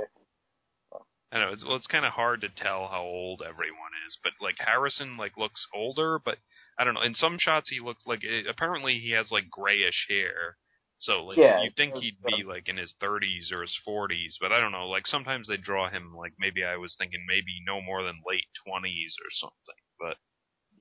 You 1.32 1.38
know 1.38 1.44
what 1.44 1.46
I 1.46 1.50
know 1.50 1.52
it's 1.54 1.64
well, 1.64 1.76
it's 1.76 1.86
kind 1.86 2.04
of 2.04 2.14
hard 2.14 2.40
to 2.40 2.48
tell 2.48 2.88
how 2.88 3.02
old 3.02 3.40
everyone 3.40 3.92
is, 4.06 4.18
but 4.24 4.32
like 4.40 4.56
Harrison 4.58 5.16
like 5.16 5.36
looks 5.36 5.64
older, 5.72 6.18
but 6.18 6.38
I 6.78 6.82
don't 6.82 6.94
know. 6.94 7.02
In 7.02 7.14
some 7.14 7.38
shots, 7.38 7.68
he 7.70 7.78
looks 7.78 8.04
like 8.06 8.24
eh, 8.24 8.42
apparently 8.48 8.98
he 8.98 9.10
has 9.12 9.30
like 9.30 9.48
grayish 9.48 10.06
hair, 10.08 10.58
so 10.96 11.24
like 11.24 11.42
Yeah, 11.42 11.58
you 11.58 11.70
think 11.76 11.94
he'd 11.96 12.24
be 12.24 12.42
like 12.42 12.68
in 12.68 12.76
his 12.76 12.94
30s 13.00 13.52
or 13.52 13.62
his 13.62 13.76
40s, 13.84 14.36
but 14.40 14.50
I 14.52 14.58
don't 14.58 14.72
know. 14.72 14.88
Like 14.88 15.06
sometimes 15.06 15.46
they 15.46 15.56
draw 15.56 15.88
him 15.88 16.12
like 16.12 16.32
maybe 16.40 16.64
I 16.64 16.76
was 16.76 16.96
thinking 16.98 17.24
maybe 17.28 17.60
no 17.64 17.80
more 17.80 18.02
than 18.02 18.22
late 18.26 18.48
20s 18.66 19.16
or 19.22 19.30
something, 19.30 19.82
but 20.00 20.16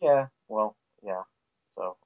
Yeah, 0.01 0.27
well, 0.47 0.77
yeah. 1.01 1.23
So, 1.75 1.97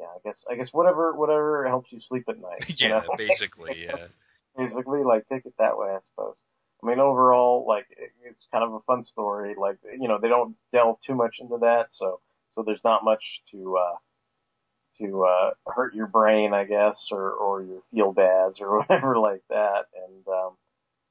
yeah, 0.00 0.06
I 0.06 0.18
guess 0.24 0.38
I 0.50 0.56
guess 0.56 0.68
whatever 0.72 1.12
whatever 1.14 1.66
helps 1.68 1.92
you 1.92 2.00
sleep 2.00 2.24
at 2.28 2.38
night. 2.38 2.64
you 2.68 2.76
yeah, 2.78 3.00
know? 3.08 3.16
basically, 3.16 3.84
yeah. 3.84 4.08
basically, 4.56 5.02
like 5.04 5.26
take 5.28 5.46
it 5.46 5.54
that 5.58 5.76
way, 5.78 5.88
I 5.90 5.98
suppose. 6.10 6.36
I 6.82 6.86
mean, 6.86 6.98
overall, 6.98 7.64
like 7.66 7.86
it, 7.90 8.10
it's 8.24 8.46
kind 8.52 8.64
of 8.64 8.72
a 8.74 8.80
fun 8.80 9.04
story. 9.04 9.54
Like 9.58 9.78
you 9.98 10.08
know, 10.08 10.18
they 10.20 10.28
don't 10.28 10.56
delve 10.72 10.98
too 11.06 11.14
much 11.14 11.36
into 11.40 11.58
that, 11.58 11.88
so 11.92 12.20
so 12.54 12.62
there's 12.64 12.80
not 12.84 13.04
much 13.04 13.22
to 13.52 13.76
uh 13.76 13.96
to 14.98 15.24
uh 15.24 15.50
hurt 15.66 15.94
your 15.94 16.06
brain, 16.06 16.52
I 16.52 16.64
guess, 16.64 17.08
or 17.10 17.30
or 17.32 17.62
your 17.62 17.82
feel 17.92 18.12
bads 18.12 18.58
or 18.60 18.78
whatever 18.78 19.18
like 19.18 19.42
that. 19.48 19.86
And 20.06 20.26
um 20.28 20.56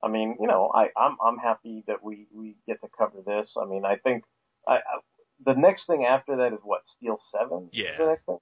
I 0.03 0.07
mean, 0.09 0.38
you 0.39 0.47
know, 0.47 0.72
I 0.74 0.89
I'm 0.97 1.17
I'm 1.24 1.38
happy 1.38 1.84
that 1.88 2.03
we 2.03 2.28
we 2.34 2.55
get 2.67 2.82
to 2.82 2.88
cover 2.97 3.22
this. 3.26 3.55
I 3.61 3.65
mean, 3.65 3.86
I 3.86 3.97
think 3.97 4.24
I, 4.67 4.76
I 4.78 4.99
the 5.45 5.53
next 5.53 5.88
thing 5.88 6.05
after 6.05 6.38
that 6.38 6.53
is 6.53 6.59
what 6.63 6.82
Steel 6.97 7.19
Seven. 7.32 7.69
Is 7.72 7.80
Yeah. 7.80 7.97
the 7.97 8.05
next 8.07 8.26
thing. 8.26 8.38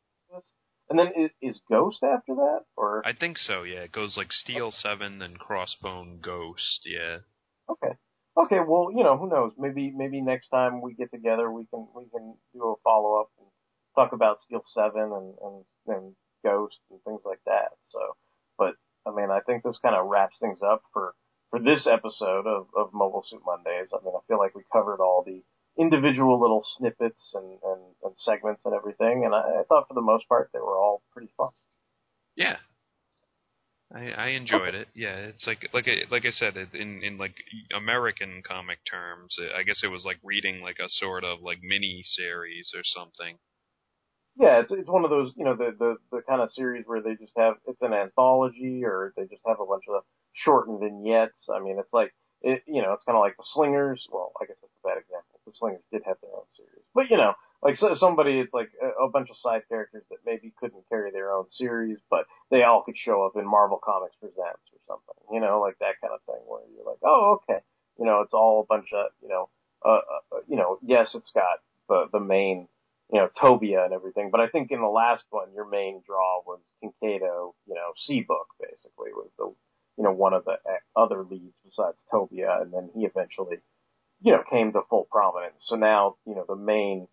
And 0.89 0.97
then 0.97 1.07
is, 1.15 1.31
is 1.41 1.61
Ghost 1.69 2.03
after 2.03 2.33
that, 2.35 2.61
or 2.75 3.05
I 3.05 3.13
think 3.13 3.37
so. 3.37 3.63
Yeah, 3.63 3.81
it 3.81 3.91
goes 3.91 4.17
like 4.17 4.31
Steel 4.31 4.71
Seven, 4.71 5.19
then 5.19 5.35
Crossbone 5.37 6.19
Ghost. 6.19 6.81
Yeah, 6.85 7.19
Okay. 7.69 7.93
Okay, 8.37 8.59
well, 8.65 8.89
you 8.95 9.03
know, 9.03 9.17
who 9.17 9.27
knows? 9.29 9.51
Maybe 9.57 9.91
maybe 9.95 10.21
next 10.21 10.49
time 10.49 10.81
we 10.81 10.93
get 10.93 11.11
together 11.11 11.51
we 11.51 11.65
can 11.67 11.87
we 11.95 12.05
can 12.09 12.35
do 12.53 12.63
a 12.63 12.75
follow 12.83 13.19
up 13.19 13.29
and 13.37 13.47
talk 13.95 14.13
about 14.13 14.41
Steel 14.41 14.63
Seven 14.73 15.11
and, 15.11 15.35
and 15.41 15.65
and 15.87 16.15
Ghost 16.43 16.79
and 16.89 16.99
things 17.03 17.21
like 17.25 17.41
that. 17.45 17.71
So 17.91 17.99
but 18.57 18.75
I 19.05 19.11
mean 19.13 19.29
I 19.29 19.41
think 19.41 19.63
this 19.63 19.77
kind 19.81 19.95
of 19.95 20.07
wraps 20.07 20.37
things 20.39 20.59
up 20.63 20.83
for 20.93 21.13
for 21.49 21.59
this 21.59 21.85
episode 21.85 22.47
of, 22.47 22.67
of 22.77 22.93
Mobile 22.93 23.25
Suit 23.29 23.41
Mondays. 23.45 23.89
I 23.93 24.03
mean 24.05 24.13
I 24.15 24.21
feel 24.27 24.39
like 24.39 24.55
we 24.55 24.63
covered 24.71 25.01
all 25.01 25.23
the 25.25 25.43
individual 25.79 26.39
little 26.39 26.63
snippets 26.77 27.31
and, 27.33 27.57
and, 27.63 27.81
and 28.03 28.13
segments 28.17 28.61
and 28.65 28.73
everything 28.73 29.23
and 29.25 29.33
I, 29.33 29.61
I 29.61 29.63
thought 29.67 29.87
for 29.87 29.93
the 29.93 30.01
most 30.01 30.27
part 30.27 30.49
they 30.53 30.59
were 30.59 30.77
all 30.77 31.01
pretty 31.13 31.31
fun. 31.37 31.49
yeah. 32.35 32.57
I 33.93 34.11
I, 34.11 34.27
enjoyed 34.29 34.75
it. 34.75 34.87
Yeah, 34.93 35.15
it's 35.15 35.47
like 35.47 35.67
like 35.73 35.87
I, 35.87 36.03
like 36.11 36.25
I 36.25 36.29
said 36.29 36.55
in 36.73 37.01
in 37.03 37.17
like 37.17 37.33
American 37.75 38.43
comic 38.47 38.77
terms, 38.89 39.35
I 39.57 39.63
guess 39.63 39.81
it 39.83 39.87
was 39.87 40.03
like 40.05 40.19
reading 40.23 40.61
like 40.61 40.77
a 40.79 40.87
sort 40.89 41.23
of 41.23 41.41
like 41.41 41.57
mini 41.63 42.03
series 42.03 42.71
or 42.75 42.83
something. 42.83 43.37
Yeah, 44.37 44.59
it's 44.59 44.71
it's 44.71 44.89
one 44.89 45.03
of 45.05 45.09
those 45.09 45.33
you 45.35 45.43
know 45.43 45.55
the 45.55 45.71
the 45.77 45.95
the 46.11 46.21
kind 46.21 46.41
of 46.41 46.51
series 46.51 46.83
where 46.85 47.01
they 47.01 47.15
just 47.15 47.33
have 47.35 47.55
it's 47.65 47.81
an 47.81 47.93
anthology 47.93 48.83
or 48.85 49.11
they 49.17 49.23
just 49.23 49.41
have 49.47 49.59
a 49.59 49.65
bunch 49.65 49.83
of 49.89 50.03
shortened 50.33 50.79
vignettes. 50.79 51.47
I 51.51 51.59
mean, 51.59 51.77
it's 51.79 51.93
like 51.93 52.13
it 52.41 52.63
you 52.67 52.81
know 52.81 52.93
it's 52.93 53.03
kind 53.05 53.17
of 53.17 53.21
like 53.21 53.37
the 53.37 53.47
Slingers. 53.53 54.07
Well, 54.11 54.31
I 54.41 54.45
guess 54.45 54.57
that's 54.61 54.73
a 54.83 54.87
bad 54.87 54.97
example. 54.97 55.39
The 55.45 55.53
Slingers 55.55 55.83
did 55.91 56.03
have 56.05 56.17
their 56.21 56.31
own 56.31 56.47
series, 56.55 56.85
but 56.93 57.09
you 57.09 57.17
know 57.17 57.33
like 57.61 57.77
so, 57.77 57.93
somebody 57.95 58.39
it's 58.39 58.53
like 58.53 58.71
a, 58.81 59.03
a 59.05 59.09
bunch 59.09 59.29
of 59.29 59.37
side 59.37 59.63
characters 59.67 60.03
that 60.09 60.19
maybe 60.25 60.53
couldn't 60.59 60.87
carry 60.89 61.11
their 61.11 61.33
own 61.33 61.45
series, 61.49 61.97
but 62.09 62.25
they 62.51 62.63
all 62.63 62.83
could 62.83 62.97
show 62.97 63.23
up 63.23 63.35
in 63.35 63.45
Marvel 63.45 63.79
Comics 63.83 64.15
Presents 64.19 64.63
or 64.71 64.79
something. 64.87 65.35
You 65.35 65.41
know, 65.41 65.59
like 65.59 65.77
that 65.79 65.99
kind 66.01 66.13
of 66.13 66.21
thing 66.23 66.41
where 66.47 66.61
you're 66.73 66.85
like, 66.85 67.03
oh 67.03 67.39
okay, 67.43 67.59
you 67.99 68.05
know, 68.05 68.21
it's 68.21 68.33
all 68.33 68.61
a 68.61 68.65
bunch 68.65 68.87
of 68.93 69.07
you 69.21 69.29
know, 69.29 69.49
uh, 69.85 69.99
uh 69.99 70.39
you 70.47 70.55
know, 70.55 70.79
yes, 70.81 71.15
it's 71.15 71.31
got 71.31 71.59
the 71.87 72.07
the 72.11 72.19
main 72.19 72.67
you 73.11 73.19
know, 73.19 73.29
Tobia 73.41 73.85
and 73.85 73.93
everything. 73.93 74.29
But 74.31 74.39
I 74.39 74.47
think 74.47 74.71
in 74.71 74.81
the 74.81 74.87
last 74.87 75.23
one, 75.31 75.47
your 75.53 75.67
main 75.67 76.01
draw 76.05 76.41
was 76.45 76.59
Kinkaido, 76.83 77.53
you 77.65 77.73
know, 77.73 77.93
Seabook 78.07 78.53
basically 78.59 79.11
was 79.13 79.29
the, 79.37 79.51
you 79.99 80.05
know, 80.05 80.13
one 80.13 80.33
of 80.33 80.45
the 80.45 80.55
other 80.95 81.25
leads 81.29 81.59
besides 81.65 81.97
Tobia, 82.11 82.47
uh, 82.47 82.61
and 82.61 82.73
then 82.73 82.89
he 82.95 83.05
eventually, 83.05 83.57
you 84.21 84.31
know, 84.31 84.43
came 84.49 84.71
to 84.71 84.79
full 84.89 85.05
prominence. 85.11 85.59
So 85.67 85.75
now, 85.75 86.15
you 86.25 86.35
know, 86.35 86.45
the 86.47 86.55
main 86.55 87.09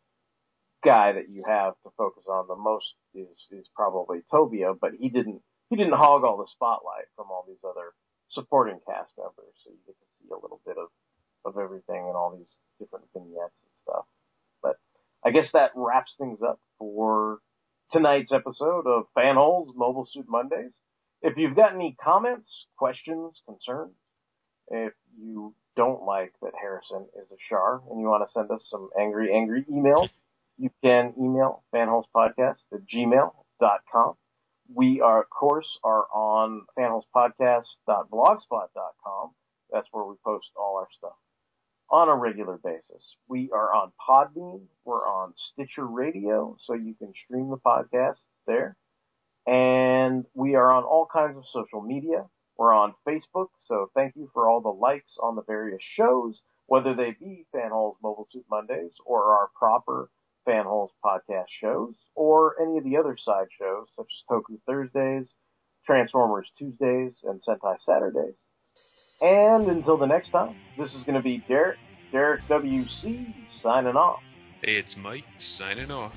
guy 0.85 1.11
that 1.15 1.29
you 1.29 1.43
have 1.45 1.75
to 1.83 1.91
focus 1.99 2.23
on 2.31 2.47
the 2.47 2.55
most 2.55 2.95
is 3.13 3.27
is 3.51 3.67
probably 3.75 4.21
Tobia, 4.33 4.79
but 4.81 4.93
he 5.01 5.09
didn't 5.09 5.43
he 5.69 5.75
didn't 5.75 5.99
hog 5.99 6.23
all 6.23 6.37
the 6.37 6.47
spotlight 6.47 7.11
from 7.17 7.27
all 7.29 7.45
these 7.49 7.65
other 7.69 7.91
supporting 8.31 8.79
cast 8.87 9.11
members, 9.19 9.55
so 9.65 9.71
you 9.71 9.79
get 9.85 9.99
to 9.99 10.07
see 10.23 10.31
a 10.31 10.39
little 10.39 10.61
bit 10.65 10.77
of 10.79 10.87
of 11.45 11.59
everything 11.59 12.07
and 12.07 12.15
all 12.15 12.37
these 12.39 12.55
different 12.79 13.07
vignettes 13.13 13.67
and 13.67 13.75
stuff. 13.83 14.05
But 14.63 14.77
I 15.25 15.33
guess 15.33 15.51
that 15.55 15.73
wraps 15.75 16.15
things 16.19 16.39
up 16.41 16.61
for 16.79 17.41
tonight's 17.91 18.31
episode 18.31 18.87
of 18.87 19.07
Fan 19.13 19.35
Fanholes 19.35 19.75
Mobile 19.75 20.07
Suit 20.09 20.27
Mondays. 20.29 20.71
If 21.27 21.37
you've 21.37 21.57
got 21.57 21.75
any 21.75 21.97
comments, 22.01 22.67
questions, 22.79 23.43
concerns, 23.47 23.93
if 24.69 24.93
you 25.19 25.55
don't 25.75 26.05
like 26.05 26.33
that 26.41 26.53
Harrison 26.61 27.09
is 27.21 27.29
a 27.33 27.37
Char 27.49 27.83
and 27.91 28.01
you 28.01 28.07
want 28.07 28.25
to 28.25 28.31
send 28.33 28.49
us 28.53 28.65
some 28.71 28.91
angry, 28.97 29.35
angry 29.35 29.65
emails, 29.65 30.09
you 30.57 30.71
can 30.85 31.15
email 31.19 31.65
fanholespodcast 31.75 32.59
at 32.73 32.87
gmail.com. 32.87 34.15
We 34.73 35.01
are, 35.01 35.23
of 35.23 35.31
course, 35.31 35.67
are 35.83 36.05
on 36.15 36.63
fanholespodcast.blogspot.com. 36.79 39.31
That's 39.73 39.89
where 39.91 40.05
we 40.05 40.15
post 40.25 40.47
all 40.57 40.77
our 40.77 40.87
stuff 40.97 41.17
on 41.91 42.09
a 42.09 42.15
regular 42.15 42.57
basis. 42.63 43.17
We 43.27 43.51
are 43.53 43.75
on 43.75 43.91
Podbean, 44.09 44.61
we're 44.85 45.05
on 45.05 45.35
Stitcher 45.53 45.89
Radio, 45.89 46.57
so 46.65 46.75
you 46.75 46.95
can 46.95 47.13
stream 47.25 47.51
the 47.51 47.57
podcast 47.57 48.21
there. 48.47 48.77
And 49.47 50.25
we 50.35 50.55
are 50.55 50.73
on 50.73 50.85
all 50.85 51.07
kinds 51.13 51.37
of 51.37 51.45
social 51.53 51.81
media. 51.81 52.27
We're 52.59 52.75
on 52.75 52.95
Facebook, 53.07 53.49
so 53.69 53.91
thank 53.95 54.17
you 54.17 54.31
for 54.33 54.49
all 54.49 54.61
the 54.61 54.69
likes 54.71 55.19
on 55.23 55.37
the 55.37 55.43
various 55.43 55.83
shows, 55.95 56.41
whether 56.67 56.95
they 56.95 57.15
be 57.19 57.45
Fanholes 57.55 57.97
Mobile 58.03 58.27
Suit 58.33 58.45
Mondays 58.51 58.93
or 59.05 59.25
our 59.35 59.51
proper 59.55 60.11
Fanholes 60.49 60.91
podcast 61.05 61.49
shows, 61.61 61.95
or 62.15 62.61
any 62.63 62.79
of 62.79 62.85
the 62.85 62.97
other 62.97 63.17
side 63.23 63.49
shows, 63.59 63.87
such 63.97 64.07
as 64.07 64.25
Toku 64.31 64.59
Thursdays, 64.67 65.27
Transformers 65.85 66.49
Tuesdays, 66.59 67.13
and 67.25 67.41
Sentai 67.47 67.77
Saturdays. 67.81 68.35
And 69.21 69.67
until 69.69 69.97
the 69.97 70.07
next 70.07 70.31
time, 70.31 70.57
this 70.79 70.95
is 70.95 71.03
going 71.03 71.17
to 71.17 71.23
be 71.23 71.39
Derek, 71.49 71.79
Derek 72.13 72.43
WC, 72.43 73.35
signing 73.63 73.97
off. 73.97 74.23
Hey, 74.63 74.77
it's 74.77 74.97
Mike 74.97 75.25
signing 75.39 75.91
off. 75.91 76.15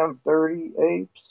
Damn 0.00 0.20
dirty 0.26 0.72
apes. 0.80 1.29